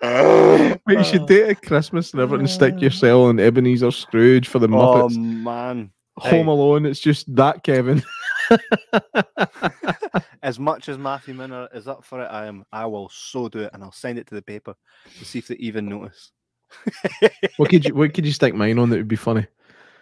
But 0.86 0.96
you 0.96 1.04
should 1.04 1.26
date 1.26 1.50
at 1.50 1.62
Christmas 1.62 2.12
and 2.12 2.20
everything, 2.20 2.46
stick 2.46 2.80
yourself 2.80 3.00
cell 3.00 3.24
on 3.24 3.40
Ebenezer 3.40 3.90
Scrooge 3.90 4.48
for 4.48 4.58
the 4.58 4.68
Muppets. 4.68 5.16
Oh 5.16 5.18
man! 5.18 5.90
Home 6.18 6.46
hey. 6.46 6.50
Alone, 6.50 6.86
it's 6.86 7.00
just 7.00 7.34
that, 7.34 7.62
Kevin. 7.62 8.02
As 10.42 10.58
much 10.58 10.88
as 10.88 10.96
Matthew 10.98 11.34
Minner 11.34 11.68
is 11.74 11.88
up 11.88 12.04
for 12.04 12.22
it, 12.22 12.26
I 12.26 12.46
am. 12.46 12.64
I 12.72 12.86
will 12.86 13.08
so 13.10 13.48
do 13.48 13.60
it, 13.60 13.70
and 13.74 13.82
I'll 13.82 13.92
send 13.92 14.18
it 14.18 14.26
to 14.28 14.34
the 14.34 14.42
paper 14.42 14.74
to 15.18 15.24
see 15.24 15.40
if 15.40 15.48
they 15.48 15.56
even 15.56 15.88
notice. 15.88 16.30
What 17.56 17.70
could 17.70 17.84
you 17.84 17.94
what 17.94 18.14
could 18.14 18.24
you 18.24 18.32
stick 18.32 18.54
mine 18.54 18.78
on 18.78 18.90
that 18.90 18.96
would 18.96 19.08
be 19.08 19.16
funny? 19.16 19.46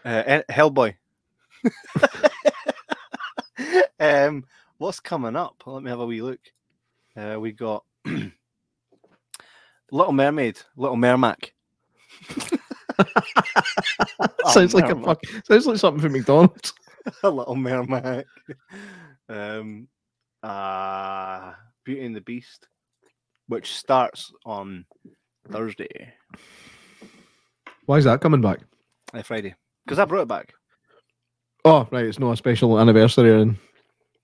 Uh, 0.04 0.42
Hellboy. 0.50 0.94
um, 3.98 4.44
what's 4.78 5.00
coming 5.00 5.36
up? 5.36 5.62
Let 5.64 5.82
me 5.82 5.90
have 5.90 6.00
a 6.00 6.06
wee 6.06 6.22
look. 6.22 6.40
Uh, 7.16 7.38
we 7.40 7.52
got 7.52 7.84
Little 9.92 10.12
Mermaid, 10.12 10.58
Little 10.76 10.96
Mermac. 10.96 11.52
Oh, 14.18 14.50
sounds 14.52 14.72
like 14.72 14.88
a 14.88 14.96
fuck 15.02 15.20
sounds 15.44 15.66
like 15.66 15.76
something 15.76 16.00
from 16.00 16.12
McDonald's. 16.12 16.72
a 17.22 17.28
Little 17.30 17.56
Mermac. 17.56 18.24
um, 19.28 19.86
uh, 20.42 21.52
Beauty 21.84 22.06
and 22.06 22.16
the 22.16 22.20
Beast, 22.22 22.68
which 23.48 23.74
starts 23.74 24.32
on 24.46 24.86
Thursday, 25.50 26.14
Why 27.84 27.98
is 27.98 28.04
that 28.04 28.20
coming 28.22 28.40
back? 28.40 28.60
uh, 29.12 29.22
Friday, 29.22 29.54
because 29.84 29.98
I 29.98 30.04
brought 30.06 30.22
it 30.22 30.28
back. 30.28 30.54
Oh, 31.64 31.86
right, 31.90 32.06
it's 32.06 32.18
not 32.18 32.32
a 32.32 32.36
special 32.36 32.78
anniversary 32.80 33.40
and 33.42 33.56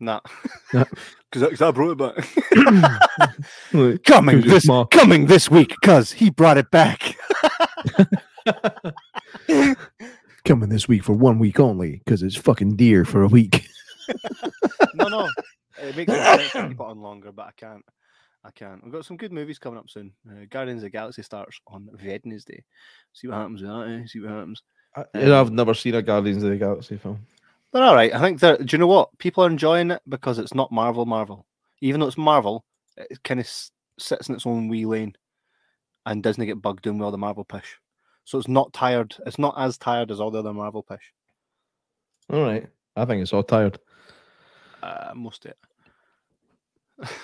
Nah, 0.03 0.19
Yeah. 0.75 0.83
because 1.31 1.63
I 1.63 1.71
brought 1.71 1.93
it 1.93 1.99
back. 3.73 4.03
coming 4.05 4.41
this 4.41 4.67
ma? 4.67 4.85
coming 4.87 5.27
this 5.27 5.49
week 5.49 5.69
because 5.81 6.11
he 6.11 6.29
brought 6.29 6.59
it 6.59 6.73
back. 6.73 7.17
coming 10.45 10.69
this 10.71 10.89
week 10.89 11.05
for 11.05 11.13
one 11.13 11.39
week 11.39 11.61
only 11.61 12.03
because 12.05 12.25
it's 12.25 12.35
fucking 12.35 12.75
dear 12.75 13.05
for 13.05 13.23
a 13.23 13.29
week. 13.29 13.65
no, 14.95 15.07
no, 15.07 15.29
it 15.81 15.97
makes 15.97 16.13
sense 16.13 16.51
to 16.53 16.63
keep 16.69 16.73
it 16.73 16.81
on 16.81 17.01
longer, 17.01 17.31
but 17.31 17.47
I 17.47 17.53
can't. 17.57 17.85
I 18.45 18.51
can't. 18.51 18.83
We've 18.83 18.93
got 18.93 19.05
some 19.05 19.17
good 19.17 19.33
movies 19.33 19.61
coming 19.61 19.79
up 19.79 19.89
soon. 19.89 20.11
Uh, 20.29 20.47
Guardians 20.51 20.81
of 20.81 20.87
the 20.87 20.91
Galaxy 20.91 21.23
starts 21.23 21.61
on 21.69 21.89
Wednesday. 22.05 22.65
See 23.13 23.29
what 23.29 23.37
happens 23.37 23.63
with 23.63 23.71
that. 23.71 24.01
Eh? 24.03 24.07
See 24.09 24.19
what 24.19 24.31
happens. 24.33 24.63
I, 24.97 25.05
I've 25.15 25.53
never 25.53 25.75
seen 25.75 25.95
a 25.95 26.03
Guardians 26.03 26.43
of 26.43 26.51
the 26.51 26.57
Galaxy 26.57 26.97
film. 26.97 27.25
They're 27.73 27.83
all 27.83 27.95
right. 27.95 28.15
I 28.15 28.21
think 28.21 28.41
they're. 28.41 28.59
Do 28.59 28.67
you 28.71 28.79
know 28.79 28.87
what? 28.87 29.17
People 29.19 29.45
are 29.45 29.51
enjoying 29.51 29.91
it 29.91 30.03
because 30.09 30.39
it's 30.39 30.55
not 30.55 30.73
Marvel. 30.73 31.07
Marvel, 31.07 31.47
even 31.81 32.01
though 32.01 32.07
it's 32.07 32.19
Marvel, 32.19 32.65
it 32.97 33.23
kind 33.25 33.41
of 33.41 33.49
sits 33.99 34.29
in 34.29 34.35
its 34.35 34.47
own 34.47 34.69
wee 34.69 34.85
lane, 34.85 35.15
and 36.07 36.23
Disney 36.23 36.47
get 36.47 36.63
bugged 36.63 36.83
doing 36.83 36.99
with 36.99 37.07
all 37.07 37.11
the 37.11 37.19
Marvel 37.19 37.45
push. 37.45 37.77
So 38.25 38.39
it's 38.39 38.49
not 38.49 38.73
tired. 38.73 39.17
It's 39.27 39.39
not 39.39 39.55
as 39.59 39.79
tired 39.79 40.11
as 40.11 40.21
all 40.21 40.31
the 40.31 40.41
other 40.41 40.53
Marvel 40.53 40.83
push. 40.83 41.03
All 42.31 42.43
right, 42.43 42.69
I 42.97 43.05
think 43.05 43.23
it's 43.23 43.33
all 43.33 43.43
tired. 43.43 43.79
Uh, 44.83 45.13
most 45.15 45.45
of 45.47 45.53
it. 45.53 47.09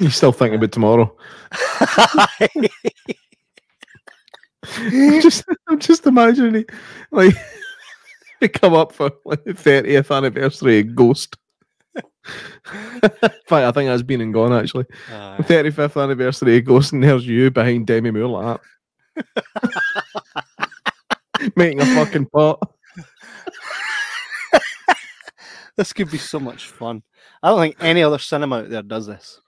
You 0.00 0.08
still 0.08 0.32
thinking 0.32 0.56
about 0.56 0.72
tomorrow? 0.72 1.14
I'm 2.56 2.68
just, 5.20 5.44
I'm 5.68 5.78
just 5.78 6.06
imagining 6.06 6.64
like 7.10 7.34
come 8.48 8.74
up 8.74 8.92
for 8.92 9.10
like 9.24 9.44
the 9.44 9.54
30th 9.54 10.14
anniversary 10.16 10.80
of 10.80 10.94
Ghost. 10.94 11.36
In 11.96 12.02
fact, 13.10 13.52
I 13.52 13.72
think 13.72 13.88
that's 13.88 14.02
been 14.02 14.20
and 14.20 14.34
gone 14.34 14.52
actually. 14.52 14.86
Uh, 15.10 15.38
35th 15.38 16.02
anniversary 16.02 16.58
of 16.58 16.64
Ghost, 16.64 16.92
and 16.92 17.02
there's 17.02 17.26
you 17.26 17.50
behind 17.50 17.86
Demi 17.86 18.10
Moore 18.10 18.28
like 18.28 18.60
that. 19.16 19.62
Making 21.56 21.80
a 21.80 21.86
fucking 21.86 22.26
pot. 22.26 22.60
this 25.76 25.92
could 25.92 26.10
be 26.10 26.18
so 26.18 26.38
much 26.38 26.66
fun. 26.66 27.02
I 27.42 27.48
don't 27.48 27.60
think 27.60 27.76
any 27.80 28.02
other 28.02 28.18
cinema 28.18 28.58
out 28.58 28.70
there 28.70 28.82
does 28.82 29.06
this. 29.06 29.40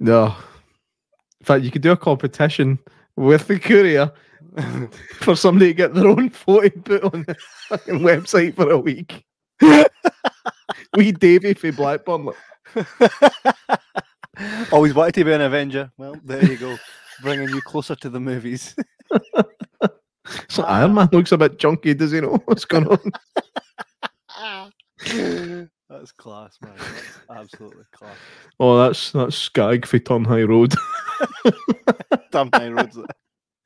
No. 0.00 0.34
In 1.40 1.44
fact, 1.44 1.64
you 1.64 1.70
could 1.70 1.82
do 1.82 1.92
a 1.92 1.96
competition 1.96 2.78
with 3.16 3.46
the 3.46 3.58
courier 3.58 4.12
for 5.20 5.36
somebody 5.36 5.68
to 5.68 5.74
get 5.74 5.94
their 5.94 6.08
own 6.08 6.30
photo 6.30 6.68
put 6.80 7.04
on 7.04 7.24
the 7.26 7.36
fucking 7.68 8.00
website 8.00 8.54
for 8.54 8.70
a 8.70 8.78
week. 8.78 9.24
we 10.96 11.12
Davy 11.12 11.54
for 11.54 11.72
Blackburn. 11.72 12.30
Always 14.72 14.94
wanted 14.94 15.14
to 15.14 15.24
be 15.24 15.32
an 15.32 15.40
Avenger. 15.42 15.90
Well, 15.98 16.16
there 16.24 16.44
you 16.44 16.56
go. 16.56 16.76
Bringing 17.22 17.50
you 17.50 17.60
closer 17.62 17.94
to 17.96 18.08
the 18.08 18.20
movies. 18.20 18.74
So 20.48 20.62
Iron 20.64 20.94
Man 20.94 21.08
looks 21.12 21.32
a 21.32 21.38
bit 21.38 21.58
junky, 21.58 21.96
does 21.96 22.12
he 22.12 22.20
know 22.20 22.40
what's 22.44 22.64
going 22.64 22.86
on? 22.86 22.98
That's 25.88 26.12
class, 26.12 26.56
man. 26.62 26.72
That's 26.76 27.18
absolutely 27.30 27.84
class. 27.92 28.16
Oh, 28.60 28.78
that's 28.78 29.10
that's 29.10 29.36
Skag 29.36 29.86
for 29.86 29.98
Turn 29.98 30.24
High 30.24 30.42
Road. 30.42 30.72
Damn 32.30 32.48
high 32.54 32.68
roads. 32.68 32.96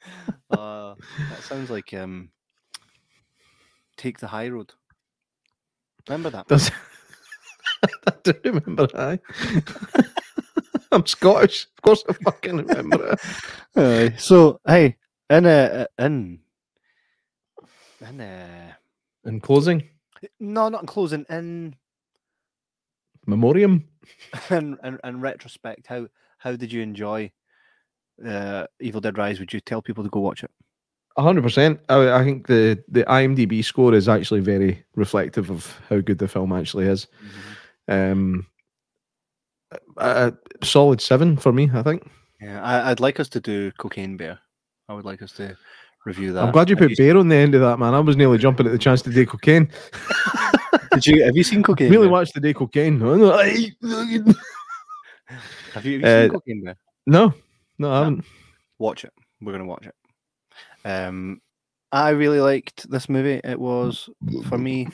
Uh, 0.50 0.94
that 1.30 1.42
sounds 1.42 1.68
like 1.68 1.92
um, 1.94 2.28
take 3.96 4.18
the 4.18 4.26
high 4.28 4.48
road. 4.48 4.72
Remember 6.08 6.30
that? 6.30 6.46
Does 6.46 6.70
I 8.06 8.12
do 8.22 8.34
remember 8.44 8.86
that. 8.88 9.20
I'm 10.92 11.06
Scottish. 11.06 11.66
Of 11.76 11.82
course 11.82 12.04
I 12.08 12.12
fucking 12.12 12.58
remember 12.58 13.12
it. 13.12 13.20
Uh, 13.74 14.16
so 14.16 14.60
hey, 14.66 14.96
in 15.30 15.46
uh, 15.46 15.86
in 15.98 16.38
in 18.00 18.20
uh, 18.20 18.72
In 19.24 19.40
closing, 19.40 19.82
no, 20.38 20.68
not 20.68 20.82
in 20.82 20.86
closing. 20.86 21.24
In 21.28 21.74
memoriam. 23.26 23.88
in, 24.50 24.76
in 24.84 24.98
in 25.02 25.20
retrospect, 25.20 25.86
how 25.88 26.06
how 26.38 26.54
did 26.54 26.72
you 26.72 26.82
enjoy 26.82 27.32
uh, 28.26 28.66
Evil 28.80 29.00
Dead 29.00 29.16
Rise? 29.18 29.38
Would 29.40 29.52
you 29.52 29.60
tell 29.60 29.82
people 29.82 30.04
to 30.04 30.10
go 30.10 30.20
watch 30.20 30.42
it? 30.44 30.50
hundred 31.16 31.42
percent. 31.42 31.78
I, 31.88 32.12
I 32.12 32.24
think 32.24 32.48
the 32.48 32.82
the 32.88 33.04
IMDb 33.04 33.64
score 33.64 33.94
is 33.94 34.08
actually 34.08 34.40
very 34.40 34.84
reflective 34.96 35.50
of 35.50 35.80
how 35.88 36.00
good 36.00 36.18
the 36.18 36.26
film 36.28 36.52
actually 36.52 36.86
is. 36.86 37.06
Um, 37.88 38.46
a, 39.96 40.32
a 40.60 40.64
solid 40.66 41.00
seven 41.00 41.36
for 41.36 41.52
me. 41.52 41.70
I 41.72 41.82
think. 41.82 42.10
Yeah, 42.40 42.60
I, 42.62 42.90
I'd 42.90 43.00
like 43.00 43.20
us 43.20 43.28
to 43.30 43.40
do 43.40 43.70
Cocaine 43.78 44.16
Bear. 44.16 44.38
I 44.88 44.94
would 44.94 45.04
like 45.04 45.22
us 45.22 45.32
to 45.34 45.56
review 46.04 46.32
that. 46.32 46.42
I'm 46.44 46.52
glad 46.52 46.68
you 46.68 46.76
put 46.76 46.96
bear 46.96 47.16
on 47.16 47.28
the 47.28 47.36
end 47.36 47.54
of 47.54 47.60
that, 47.62 47.78
man. 47.78 47.94
I 47.94 48.00
was 48.00 48.16
nearly 48.16 48.36
jumping 48.38 48.66
at 48.66 48.72
the 48.72 48.78
chance 48.78 49.00
to 49.02 49.10
do 49.10 49.24
cocaine. 49.24 49.70
Did 50.92 51.06
you 51.06 51.24
have 51.24 51.36
you 51.36 51.42
seen 51.44 51.62
Cocaine? 51.62 51.90
really 51.90 52.08
watched 52.08 52.34
the 52.34 52.40
day 52.40 52.52
cocaine. 52.52 53.00
Have 53.00 53.46
you, 53.56 53.72
have 55.72 55.84
you 55.86 56.00
Uh, 56.04 56.22
seen 56.22 56.30
Cocaine 56.30 56.64
Bear? 56.64 56.76
no, 57.06 57.32
I 57.82 57.98
haven't. 57.98 58.24
Watch 58.78 59.04
it. 59.04 59.12
We're 59.40 59.52
gonna 59.52 59.66
watch 59.66 59.86
it. 59.86 59.94
Um, 60.84 61.40
I 61.92 62.10
really 62.10 62.40
liked 62.40 62.88
this 62.90 63.08
movie. 63.08 63.40
It 63.44 63.58
was 63.58 64.08
for 64.48 64.58
me. 64.58 64.88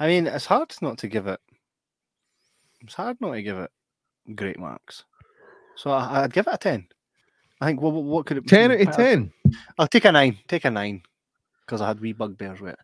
I 0.00 0.06
mean, 0.08 0.26
it's 0.26 0.46
hard 0.46 0.74
not 0.82 0.98
to 0.98 1.08
give 1.08 1.26
it. 1.26 1.40
It's 2.82 2.94
hard 2.94 3.16
not 3.20 3.32
to 3.32 3.42
give 3.42 3.58
it 3.58 3.70
great 4.34 4.58
marks. 4.58 5.04
So 5.76 5.90
I, 5.90 6.22
I'd 6.22 6.32
give 6.32 6.46
it 6.46 6.54
a 6.54 6.58
ten. 6.58 6.86
I 7.60 7.66
think. 7.66 7.80
What, 7.80 7.92
what- 7.94 8.26
could 8.26 8.38
it? 8.38 8.46
Ten 8.46 8.72
out 8.72 8.80
of 8.80 8.96
ten. 8.96 9.32
I'll 9.78 9.88
take 9.88 10.04
a 10.04 10.12
nine. 10.12 10.38
Take 10.48 10.64
a 10.64 10.70
nine, 10.70 11.02
because 11.64 11.80
I 11.80 11.88
had 11.88 12.00
wee 12.00 12.12
bugbears 12.12 12.60
with 12.60 12.72
it. 12.74 12.78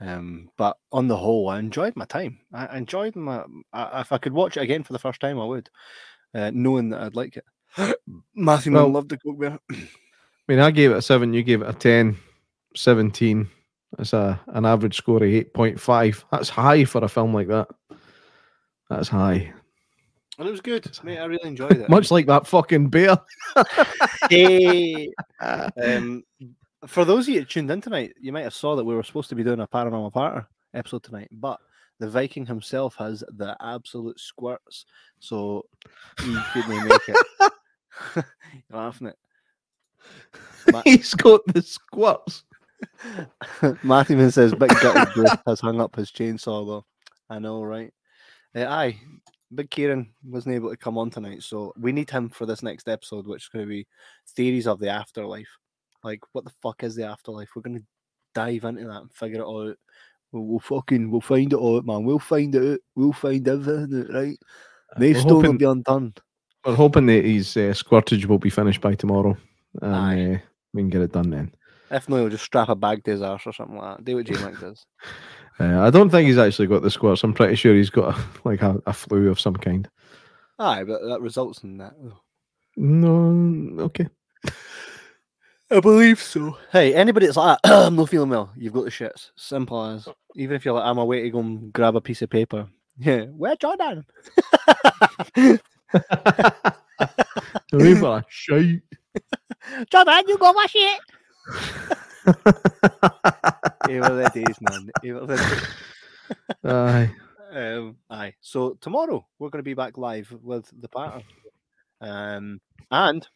Um, 0.00 0.50
but 0.56 0.76
on 0.90 1.06
the 1.06 1.16
whole, 1.16 1.48
I 1.48 1.58
enjoyed 1.58 1.94
my 1.94 2.06
time. 2.06 2.40
I 2.52 2.66
I 2.66 2.76
enjoyed 2.78 3.14
my. 3.16 3.44
I, 3.72 4.00
if 4.00 4.12
I 4.12 4.18
could 4.18 4.32
watch 4.32 4.56
it 4.56 4.62
again 4.62 4.82
for 4.82 4.92
the 4.92 4.98
first 4.98 5.20
time, 5.20 5.38
I 5.38 5.44
would, 5.44 5.70
uh, 6.34 6.50
knowing 6.52 6.90
that 6.90 7.02
I'd 7.02 7.16
like 7.16 7.36
it. 7.36 7.44
Matthew 8.34 8.72
Well- 8.72 8.88
loved 8.88 9.10
the 9.10 9.18
Coke 9.18 9.38
Bear. 9.40 9.58
I 9.70 9.76
mean, 10.48 10.58
I 10.58 10.70
gave 10.70 10.90
it 10.90 10.96
a 10.96 11.02
seven. 11.02 11.32
You 11.32 11.42
gave 11.42 11.62
it 11.62 11.68
a 11.68 11.72
10, 11.72 12.16
17. 12.74 13.48
That's 13.96 14.12
a 14.12 14.40
an 14.48 14.64
average 14.64 14.96
score 14.96 15.18
of 15.18 15.22
eight 15.24 15.52
point 15.52 15.78
five. 15.78 16.24
That's 16.32 16.48
high 16.48 16.84
for 16.84 17.04
a 17.04 17.08
film 17.08 17.34
like 17.34 17.48
that. 17.48 17.68
That's 18.88 19.08
high. 19.08 19.52
And 20.38 20.48
it 20.48 20.50
was 20.50 20.62
good, 20.62 20.90
mate. 21.04 21.18
I 21.18 21.26
really 21.26 21.46
enjoyed 21.46 21.72
it. 21.72 21.88
Much 21.90 22.10
like 22.10 22.26
that 22.26 22.46
fucking 22.46 22.88
bear. 22.88 23.18
Hey. 24.30 25.12
um, 25.40 26.22
for 26.86 27.04
those 27.04 27.28
of 27.28 27.34
you 27.34 27.44
tuned 27.44 27.70
in 27.70 27.80
tonight, 27.82 28.14
you 28.20 28.32
might 28.32 28.42
have 28.44 28.54
saw 28.54 28.76
that 28.76 28.84
we 28.84 28.94
were 28.94 29.02
supposed 29.02 29.28
to 29.28 29.34
be 29.34 29.44
doing 29.44 29.60
a 29.60 29.66
paranormal 29.66 30.14
patter 30.14 30.46
episode 30.74 31.02
tonight, 31.02 31.28
but 31.32 31.60
the 31.98 32.08
Viking 32.08 32.46
himself 32.46 32.94
has 32.96 33.22
the 33.36 33.54
absolute 33.60 34.18
squirts, 34.18 34.86
so 35.20 35.66
he 36.22 36.36
couldn't 36.52 36.88
make 36.88 37.08
it. 37.08 37.52
You're 38.14 38.24
laughing 38.70 39.08
at 39.08 39.16
Ma- 40.72 40.82
He's 40.84 41.14
got 41.14 41.40
the 41.46 41.62
squats. 41.62 42.44
Matthew 43.82 44.30
says 44.30 44.54
Big 44.54 44.70
Gutted 44.80 45.12
Bruce 45.14 45.36
has 45.46 45.60
hung 45.60 45.80
up 45.80 45.96
his 45.96 46.10
chainsaw 46.10 46.66
though. 46.66 46.84
I 47.30 47.38
know, 47.38 47.62
right? 47.62 47.92
Uh, 48.54 48.66
aye, 48.66 48.98
Big 49.54 49.70
Kieran 49.70 50.12
wasn't 50.24 50.54
able 50.54 50.70
to 50.70 50.76
come 50.76 50.98
on 50.98 51.10
tonight, 51.10 51.42
so 51.42 51.72
we 51.78 51.92
need 51.92 52.10
him 52.10 52.28
for 52.28 52.46
this 52.46 52.62
next 52.62 52.88
episode, 52.88 53.26
which 53.26 53.44
is 53.44 53.48
going 53.48 53.64
to 53.64 53.68
be 53.68 53.86
theories 54.34 54.66
of 54.66 54.78
the 54.80 54.88
afterlife. 54.88 55.48
Like, 56.04 56.20
what 56.32 56.44
the 56.44 56.52
fuck 56.62 56.82
is 56.82 56.94
the 56.94 57.06
afterlife? 57.06 57.50
We're 57.54 57.62
going 57.62 57.78
to 57.78 57.84
dive 58.34 58.64
into 58.64 58.84
that 58.84 59.02
and 59.02 59.12
figure 59.12 59.40
it 59.40 59.44
all 59.44 59.70
out. 59.70 59.78
We'll, 60.32 60.44
we'll 60.44 60.60
fucking 60.60 61.10
we'll 61.10 61.20
find 61.20 61.52
it 61.52 61.56
all 61.56 61.78
out, 61.78 61.86
man. 61.86 62.04
We'll 62.04 62.18
find 62.18 62.54
it 62.54 62.72
out. 62.74 62.80
We'll 62.96 63.12
find 63.12 63.46
everything 63.46 64.00
out, 64.00 64.14
right? 64.14 64.38
we're 64.96 64.98
May 64.98 65.14
stone 65.14 65.42
will 65.42 65.52
be 65.54 65.64
undone. 65.64 66.14
We're 66.64 66.74
hoping 66.74 67.06
that 67.06 67.24
his 67.24 67.56
uh, 67.56 67.72
squirtage 67.74 68.24
will 68.26 68.38
be 68.38 68.50
finished 68.50 68.80
by 68.80 68.94
tomorrow. 68.94 69.36
And 69.80 69.94
Aye. 69.94 70.34
uh, 70.34 70.38
we 70.74 70.82
can 70.82 70.90
get 70.90 71.02
it 71.02 71.12
done 71.12 71.30
then. 71.30 71.54
If 71.90 72.08
not, 72.08 72.18
he'll 72.18 72.28
just 72.28 72.44
strap 72.44 72.68
a 72.68 72.74
bag 72.74 73.04
to 73.04 73.10
his 73.10 73.22
arse 73.22 73.46
or 73.46 73.52
something 73.52 73.76
like 73.76 73.98
that. 73.98 74.04
Do 74.04 74.16
what 74.16 74.26
J 74.26 74.34
Mac 74.34 74.58
does. 74.60 74.86
Uh, 75.60 75.80
I 75.82 75.90
don't 75.90 76.08
think 76.10 76.26
he's 76.26 76.38
actually 76.38 76.68
got 76.68 76.82
the 76.82 76.90
squirts. 76.90 77.22
I'm 77.24 77.34
pretty 77.34 77.56
sure 77.56 77.74
he's 77.74 77.90
got 77.90 78.16
a, 78.16 78.24
like 78.48 78.62
a, 78.62 78.80
a 78.86 78.92
flu 78.92 79.28
of 79.30 79.40
some 79.40 79.56
kind. 79.56 79.88
Aye, 80.58 80.84
but 80.84 81.00
that 81.02 81.20
results 81.20 81.62
in 81.62 81.78
that. 81.78 81.94
though. 82.00 82.20
No, 82.76 83.82
okay. 83.84 84.08
I 85.70 85.80
believe 85.80 86.20
so. 86.20 86.56
Hey, 86.70 86.94
anybody 86.94 87.26
that's 87.26 87.36
like, 87.38 87.58
"Ah, 87.64 87.86
I'm 87.86 87.96
not 87.96 88.08
feeling 88.10 88.28
well, 88.28 88.52
you've 88.56 88.72
got 88.74 88.84
the 88.84 88.90
shits. 88.90 89.30
Simple 89.36 89.82
as. 89.84 90.06
Even 90.36 90.54
if 90.56 90.64
you're 90.64 90.74
like, 90.74 90.84
I'm 90.84 90.98
away 90.98 91.22
to 91.22 91.30
go 91.30 91.40
and 91.40 91.72
grab 91.72 91.96
a 91.96 92.00
piece 92.00 92.22
of 92.22 92.30
paper. 92.30 92.68
Yeah, 92.98 93.22
where 93.24 93.56
Jordan? 93.56 94.04
Remember, 97.72 98.24
shite. 98.28 98.82
Jordan, 99.90 100.24
you 100.28 100.38
go 100.38 100.52
wash 100.52 100.74
it. 100.74 101.00
They 103.86 103.98
were 103.98 104.10
the 104.10 104.30
days, 104.32 104.56
man. 104.60 104.90
They 105.02 105.12
were 105.12 105.26
the 105.26 105.36
days. 105.36 105.66
Aye. 106.64 107.10
Um, 107.52 107.96
aye. 108.08 108.34
So 108.40 108.78
tomorrow 108.80 109.26
we're 109.38 109.50
going 109.50 109.58
to 109.58 109.64
be 109.64 109.74
back 109.74 109.98
live 109.98 110.34
with 110.42 110.70
the 110.80 110.88
pattern, 110.88 111.24
um, 112.00 112.60
and 112.90 113.26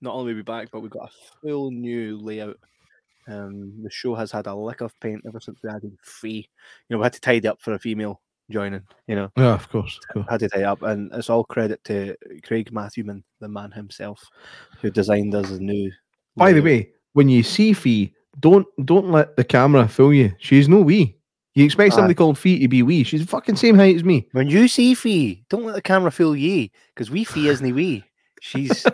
not 0.00 0.14
only 0.14 0.34
we 0.34 0.42
back, 0.42 0.68
but 0.70 0.80
we've 0.80 0.90
got 0.90 1.10
a 1.10 1.40
full 1.40 1.70
new 1.70 2.18
layout. 2.18 2.58
Um, 3.28 3.82
the 3.82 3.90
show 3.90 4.14
has 4.14 4.30
had 4.30 4.46
a 4.46 4.54
lick 4.54 4.82
of 4.82 4.98
paint 5.00 5.22
ever 5.26 5.40
since 5.40 5.58
we 5.62 5.70
added 5.70 5.96
free. 6.02 6.48
You 6.88 6.94
know, 6.94 6.98
we 6.98 7.04
had 7.04 7.14
to 7.14 7.20
tidy 7.20 7.48
up 7.48 7.60
for 7.60 7.72
a 7.72 7.78
female 7.78 8.20
joining. 8.50 8.82
You 9.06 9.16
know, 9.16 9.30
Yeah, 9.36 9.54
of 9.54 9.68
course. 9.68 9.98
Of 10.08 10.14
course. 10.14 10.26
had 10.28 10.40
to 10.40 10.48
tidy 10.48 10.64
up, 10.64 10.82
and 10.82 11.10
it's 11.12 11.30
all 11.30 11.44
credit 11.44 11.82
to 11.84 12.16
Craig 12.44 12.72
Matthewman, 12.72 13.24
the 13.40 13.48
man 13.48 13.70
himself, 13.72 14.22
who 14.80 14.90
designed 14.90 15.34
us 15.34 15.50
a 15.50 15.58
new. 15.58 15.90
By 16.36 16.52
the 16.52 16.60
way, 16.60 16.90
when 17.14 17.28
you 17.28 17.42
see 17.42 17.72
Fee, 17.72 18.12
don't 18.40 18.66
don't 18.84 19.10
let 19.10 19.36
the 19.36 19.44
camera 19.44 19.88
fool 19.88 20.12
you. 20.12 20.32
She's 20.38 20.68
no 20.68 20.80
wee. 20.80 21.16
You 21.54 21.64
expect 21.64 21.94
somebody 21.94 22.14
called 22.14 22.36
Fee 22.36 22.58
to 22.58 22.68
be 22.68 22.82
wee. 22.82 23.02
She's 23.02 23.22
the 23.22 23.26
fucking 23.26 23.56
same 23.56 23.76
height 23.76 23.96
as 23.96 24.04
me. 24.04 24.28
when 24.32 24.48
you 24.48 24.68
see 24.68 24.94
Fee, 24.94 25.42
don't 25.48 25.64
let 25.64 25.74
the 25.74 25.80
camera 25.80 26.10
fool 26.10 26.36
ye, 26.36 26.70
because 26.94 27.10
we 27.10 27.24
Fee 27.24 27.48
isn't 27.48 27.74
wee. 27.74 28.04
She's 28.42 28.84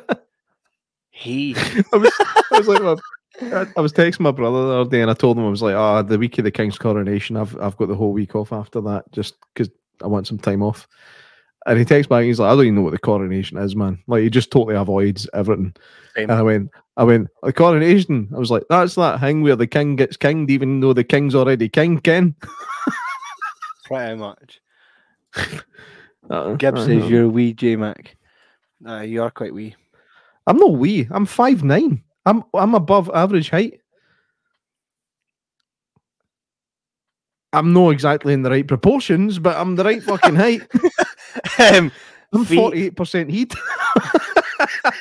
he. 1.10 1.56
I 1.92 1.96
was, 1.96 2.12
I 2.20 2.58
was 2.58 2.68
like, 2.68 2.80
well, 2.80 3.00
I, 3.40 3.66
I 3.76 3.80
was 3.80 3.92
texting 3.92 4.20
my 4.20 4.30
brother 4.30 4.66
the 4.66 4.80
other 4.80 4.90
day, 4.90 5.00
and 5.00 5.10
I 5.10 5.14
told 5.14 5.38
him 5.38 5.46
I 5.46 5.50
was 5.50 5.62
like, 5.62 5.74
"Ah, 5.74 6.02
the 6.02 6.18
week 6.18 6.38
of 6.38 6.44
the 6.44 6.50
king's 6.50 6.78
coronation, 6.78 7.36
I've 7.36 7.58
I've 7.60 7.76
got 7.76 7.88
the 7.88 7.94
whole 7.94 8.12
week 8.12 8.34
off 8.34 8.52
after 8.52 8.80
that, 8.82 9.10
just 9.12 9.36
because 9.54 9.72
I 10.02 10.06
want 10.06 10.26
some 10.26 10.38
time 10.38 10.62
off." 10.62 10.86
And 11.64 11.78
he 11.78 11.84
texts 11.84 12.08
back, 12.08 12.18
and 12.18 12.26
he's 12.26 12.40
like, 12.40 12.50
"I 12.50 12.54
don't 12.54 12.64
even 12.64 12.74
know 12.74 12.82
what 12.82 12.92
the 12.92 12.98
coronation 12.98 13.56
is, 13.58 13.76
man. 13.76 14.02
Like, 14.06 14.22
he 14.22 14.30
just 14.30 14.50
totally 14.50 14.76
avoids 14.76 15.28
everything." 15.32 15.74
Same. 16.14 16.30
And 16.30 16.38
I 16.38 16.42
went, 16.42 16.70
"I 16.96 17.04
went 17.04 17.28
the 17.42 17.52
coronation." 17.52 18.28
I 18.34 18.38
was 18.38 18.50
like, 18.50 18.64
"That's 18.68 18.96
that 18.96 19.20
thing 19.20 19.42
where 19.42 19.56
the 19.56 19.66
king 19.66 19.96
gets 19.96 20.16
kinged, 20.16 20.50
even 20.50 20.80
though 20.80 20.92
the 20.92 21.04
king's 21.04 21.34
already 21.34 21.68
king." 21.68 21.98
Ken. 22.00 22.34
Pretty 23.84 24.16
much. 24.16 24.60
Uh, 26.30 26.54
Gibb 26.54 26.76
uh, 26.76 26.86
says 26.86 27.10
you're 27.10 27.28
wee 27.28 27.52
J 27.52 27.74
Mac. 27.74 28.16
Uh, 28.86 29.00
you 29.00 29.22
are 29.22 29.30
quite 29.30 29.52
wee. 29.52 29.74
I'm 30.46 30.56
not 30.56 30.74
wee. 30.74 31.08
I'm 31.10 31.26
five 31.26 31.64
nine. 31.64 32.02
I'm 32.26 32.44
I'm 32.54 32.74
above 32.74 33.10
average 33.12 33.50
height. 33.50 33.80
I'm 37.52 37.72
not 37.72 37.90
exactly 37.90 38.32
in 38.32 38.42
the 38.42 38.50
right 38.50 38.66
proportions, 38.66 39.38
but 39.38 39.56
I'm 39.56 39.76
the 39.76 39.84
right 39.84 40.02
fucking 40.02 40.36
height. 40.36 40.62
um, 41.58 41.92
I'm 42.32 42.44
forty 42.44 42.86
eight 42.86 42.96
percent 42.96 43.30
heat. 43.30 43.54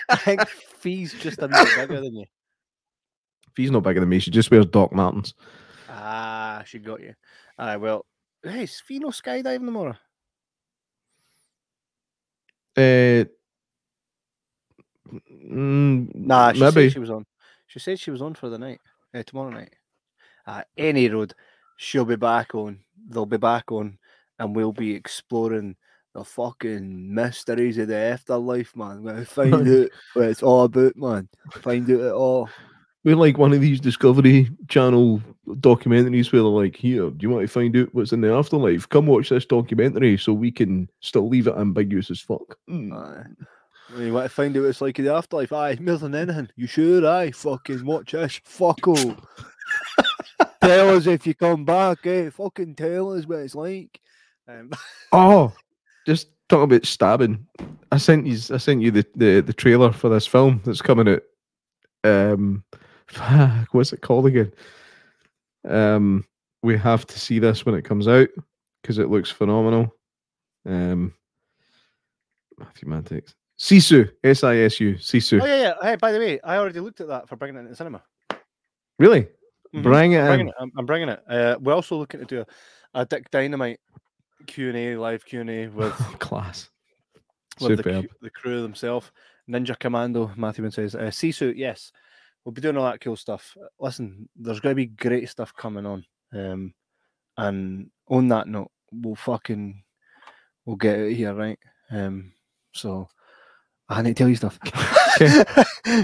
I 0.10 0.16
think 0.18 0.48
Fee's 0.48 1.14
just 1.14 1.40
a 1.42 1.48
bit 1.48 1.68
bigger 1.78 2.02
than 2.02 2.16
you. 2.16 2.26
He's 3.56 3.72
not 3.72 3.84
bigger 3.84 4.00
than 4.00 4.10
me. 4.10 4.20
She 4.20 4.32
just 4.32 4.52
wears 4.52 4.66
Doc 4.66 4.92
Martens. 4.92 5.34
Ah, 5.90 6.64
she 6.66 6.80
got 6.80 7.02
you. 7.02 7.14
Aye, 7.58 7.78
well, 7.78 8.06
hey, 8.44 8.64
is 8.64 8.80
Fee 8.80 9.00
no 9.00 9.10
skydiving 9.10 9.66
tomorrow? 9.66 9.96
Uh, 12.76 13.26
mm, 15.10 16.14
Nah, 16.16 16.54
she 16.54 16.60
maybe. 16.60 16.72
said 16.74 16.94
she 16.94 17.00
was 17.00 17.10
on. 17.10 17.26
She 17.68 17.80
said 17.80 18.00
she 18.00 18.12
was 18.12 18.22
on 18.22 18.34
for 18.34 18.50
the 18.50 18.58
night, 18.58 18.80
uh, 19.14 19.24
tomorrow 19.24 19.50
night. 19.52 19.74
Uh, 20.46 20.64
any 20.78 21.08
road, 21.10 21.34
she'll 21.78 22.06
be 22.06 22.16
back 22.16 22.54
on. 22.56 22.80
They'll 23.10 23.26
be 23.26 23.38
back 23.38 23.72
on, 23.72 23.98
and 24.40 24.56
we'll 24.56 24.74
be 24.74 24.94
exploring 24.94 25.76
the 26.14 26.24
fucking 26.24 27.14
mysteries 27.14 27.78
of 27.78 27.88
the 27.88 27.96
afterlife, 27.96 28.76
man. 28.76 29.04
We'll 29.04 29.24
find 29.26 29.54
out 29.56 29.90
what 30.14 30.26
it's 30.26 30.44
all 30.44 30.66
about, 30.66 30.96
man. 30.98 31.30
Find 31.62 31.90
out 31.90 32.00
it 32.00 32.12
all. 32.12 32.50
We're 33.04 33.16
like 33.16 33.38
one 33.38 33.54
of 33.54 33.62
these 33.62 33.80
Discovery 33.80 34.50
Channel 34.68 35.22
documentaries 35.48 36.32
where 36.32 36.42
they're 36.42 36.52
like, 36.52 36.76
"Here, 36.76 37.10
do 37.10 37.18
you 37.22 37.30
want 37.30 37.42
to 37.44 37.48
find 37.48 37.76
out 37.76 37.90
what's 37.94 38.14
in 38.14 38.22
the 38.22 38.32
afterlife? 38.32 38.88
Come 38.90 39.08
watch 39.08 39.30
this 39.30 39.46
documentary, 39.46 40.18
so 40.18 40.34
we 40.34 40.52
can 40.52 40.88
still 41.00 41.28
leave 41.28 41.48
it 41.48 41.56
ambiguous 41.58 42.12
as 42.12 42.20
fuck." 42.20 42.58
Mm. 42.70 43.36
When 43.94 44.06
you 44.06 44.14
want 44.14 44.26
to 44.26 44.30
find 44.30 44.56
out 44.56 44.62
what 44.62 44.70
it's 44.70 44.82
like 44.82 45.00
in 45.00 45.06
the 45.06 45.14
afterlife, 45.14 45.52
aye, 45.52 45.78
more 45.80 45.98
than 45.98 46.16
anything. 46.16 46.50
You 46.56 46.68
sure? 46.68 47.06
Aye, 47.06 47.32
fucking 47.32 47.86
watch 47.86 48.12
this. 48.14 48.40
Fuck 48.44 48.88
all. 48.88 48.96
tell 50.62 50.96
us 50.96 51.08
if 51.08 51.28
you 51.28 51.36
come 51.36 51.66
back, 51.66 52.06
eh? 52.06 52.30
Fucking 52.30 52.76
tell 52.76 53.14
us 53.14 53.26
what 53.26 53.40
it's 53.40 53.56
like. 53.56 54.00
Um, 54.48 54.72
Oh, 55.12 55.54
just 56.06 56.30
talking 56.48 56.64
about 56.64 56.86
stabbing. 56.86 57.46
I 57.92 57.98
sent 57.98 58.26
you. 58.26 58.38
I 58.54 58.58
sent 58.58 58.82
you 58.82 58.92
the, 58.92 59.06
the 59.16 59.42
the 59.42 59.54
trailer 59.54 59.92
for 59.92 60.08
this 60.08 60.26
film 60.26 60.62
that's 60.64 60.82
coming 60.82 61.10
out. 61.10 61.24
Um, 62.04 62.64
fuck, 63.08 63.74
what's 63.74 63.92
it 63.92 64.02
called 64.02 64.28
again? 64.28 64.54
Um, 65.68 66.24
we 66.64 66.78
have 66.78 67.06
to 67.08 67.20
see 67.20 67.40
this 67.40 67.66
when 67.66 67.76
it 67.76 67.84
comes 67.84 68.08
out 68.08 68.30
because 68.82 69.00
it 69.00 69.10
looks 69.10 69.30
phenomenal. 69.30 69.94
Um, 70.66 71.14
Matthew. 72.86 73.22
Sisu, 73.62 74.10
S 74.24 74.44
I 74.44 74.58
S 74.58 74.80
U, 74.80 74.96
Sisu. 74.96 75.40
oh, 75.42 75.46
yeah, 75.46 75.62
yeah. 75.62 75.74
Hey, 75.84 75.96
by 75.96 76.12
the 76.12 76.18
way, 76.18 76.40
I 76.44 76.58
already 76.58 76.80
looked 76.80 77.00
at 77.00 77.08
that 77.10 77.30
for 77.30 77.36
bringing 77.36 77.58
it 77.58 77.60
into 77.62 77.76
cinema. 77.76 78.02
Really? 78.98 79.28
Mhm. 79.76 79.84
Bring 79.84 80.12
it 80.14 80.18
I'm 80.20 80.24
in. 80.24 80.28
bringing 80.30 80.48
it. 80.48 80.54
I'm, 80.60 80.72
I'm 80.78 80.86
bringing 80.88 81.10
it. 81.10 81.24
Uh, 81.30 81.58
we're 81.62 81.76
also 81.76 81.96
looking 81.98 82.22
to 82.22 82.26
do 82.26 82.42
a, 82.42 83.02
a 83.02 83.06
Dick 83.06 83.30
Dynamite 83.30 83.80
Q 84.48 84.70
and 84.70 84.78
A 84.78 84.96
live 84.98 85.24
Q 85.26 85.42
and 85.42 85.50
A 85.52 85.68
with 85.68 85.94
Class. 86.20 86.70
with 87.60 87.78
the, 87.78 87.84
Superb. 87.84 88.06
cu- 88.10 88.16
the 88.22 88.30
crew 88.32 88.62
themselves. 88.64 89.12
Ninja 89.50 89.78
Commando, 89.78 90.32
Matthew 90.36 90.70
says. 90.72 90.96
Uh, 90.96 91.02
Sisu, 91.12 91.54
yes. 91.56 91.92
We'll 92.44 92.54
be 92.54 92.62
doing 92.62 92.78
all 92.78 92.86
that 92.90 93.02
cool 93.02 93.16
stuff. 93.16 93.56
Listen, 93.80 94.28
there's 94.36 94.60
going 94.60 94.72
to 94.72 94.76
be 94.76 94.88
great 94.88 95.30
stuff 95.30 95.54
coming 95.56 95.86
on. 95.86 96.04
Um, 96.34 96.74
and 97.38 97.92
on 98.08 98.28
that 98.30 98.48
note, 98.48 98.72
we'll 98.92 99.16
fucking, 99.16 99.84
we'll 100.66 100.78
get 100.78 101.00
out 101.00 101.12
here, 101.12 101.34
right? 101.36 101.60
Um, 101.92 102.34
so, 102.74 103.08
I 103.92 104.02
need 104.02 104.16
to 104.16 104.24
tell 104.24 104.30
you 104.30 104.36
stuff. 104.36 104.58
Okay. 105.22 105.44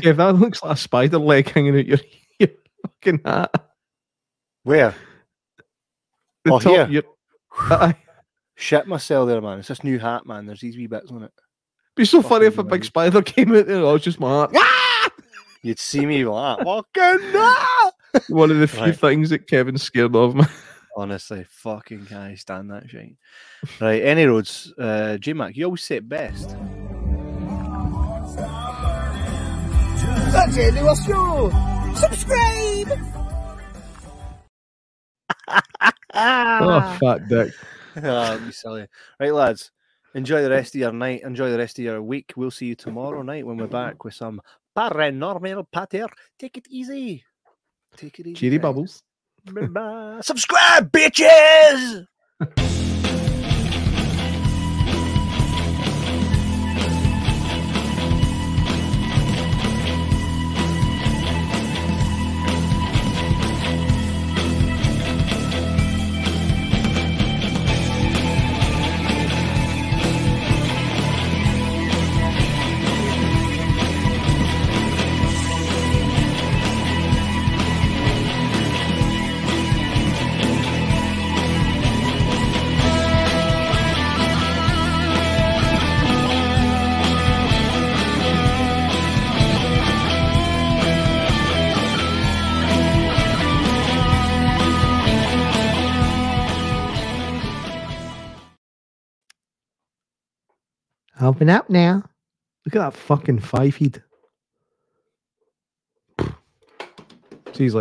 Yeah, 0.04 0.12
that 0.12 0.36
looks 0.36 0.62
like 0.62 0.74
a 0.74 0.78
spider 0.80 1.18
leg 1.18 1.50
hanging 1.50 1.76
out 1.80 1.86
your, 1.88 1.98
your 2.40 2.50
fucking 2.86 3.22
hat. 3.26 3.50
Where? 4.64 4.94
The 6.44 6.52
Oh, 6.54 6.60
here. 6.60 6.88
your- 6.88 7.04
Aye. 7.58 7.96
Shit 8.56 8.86
myself 8.86 9.28
there, 9.28 9.42
man. 9.42 9.60
It's 9.60 9.70
this 9.70 9.84
new 9.84 9.98
hat, 9.98 10.28
man. 10.28 10.46
There's 10.46 10.60
these 10.60 10.78
wee 10.78 10.86
bits 10.88 11.10
on 11.10 11.24
it. 11.24 11.32
Be 11.96 12.06
so 12.06 12.22
funny 12.22 12.46
if 12.46 12.58
a 12.60 12.64
big 12.64 12.74
amazing. 12.74 12.84
spider 12.84 13.22
came 13.24 13.56
out 13.56 13.66
there. 13.66 13.78
Oh, 13.78 13.96
it's 13.96 14.04
just 14.06 14.20
my 14.20 14.42
hat. 14.42 14.50
Ah! 14.56 15.10
You'd 15.64 15.80
see 15.80 16.06
me 16.06 16.24
like 16.26 16.58
that. 16.60 16.66
Fucking 16.66 17.32
no! 17.34 17.56
One 18.38 18.52
of 18.52 18.58
the 18.60 18.68
few 18.68 18.82
Right. 18.82 19.00
things 19.00 19.30
that 19.32 19.48
Kevin's 19.48 19.82
scared 19.82 20.16
of, 20.16 20.36
man. 20.36 20.48
Honestly, 20.96 21.46
fucking 21.50 22.06
can't 22.08 22.38
stand 22.38 22.70
that 22.72 22.90
shit. 22.90 23.14
Right, 23.80 24.04
any 24.04 24.26
roads, 24.26 24.72
uh, 24.78 25.18
J 25.18 25.34
Mac, 25.34 25.56
you 25.56 25.66
always 25.66 25.82
say 25.84 25.96
it 25.98 26.10
best. 26.10 26.56
Oh, 36.14 36.98
fat 37.02 37.28
dick. 37.28 37.52
Ah, 38.04 38.40
be 38.46 38.52
silly. 38.52 38.86
Right, 39.20 39.34
lads, 39.34 39.72
enjoy 40.14 40.44
the 40.44 40.52
rest 40.52 40.76
of 40.76 40.82
your 40.82 40.92
night. 40.92 41.24
Enjoy 41.24 41.50
the 41.50 41.58
rest 41.58 41.80
of 41.80 41.86
your 41.86 42.04
week. 42.04 42.34
We'll 42.38 42.52
see 42.52 42.68
you 42.68 42.76
tomorrow 42.76 43.24
night 43.24 43.48
when 43.48 43.58
we're 43.58 43.66
back 43.66 44.04
with 44.04 44.14
some 44.14 44.40
paranormal 44.78 45.66
patter. 45.72 46.06
Take 46.38 46.58
it 46.58 46.68
easy. 46.70 47.24
Take 47.96 48.20
it 48.20 48.28
easy. 48.28 48.36
Cheery 48.36 48.60
bubbles. 48.60 49.02
Subscribe, 50.22 50.92
bitches. 50.92 52.06
Helping 101.18 101.50
up 101.50 101.70
now. 101.70 102.04
Look 102.66 102.76
at 102.76 102.80
that 102.80 102.94
fucking 102.94 103.40
five 103.40 103.76
feet. 103.76 104.00
See 107.54 107.64
you. 107.64 107.72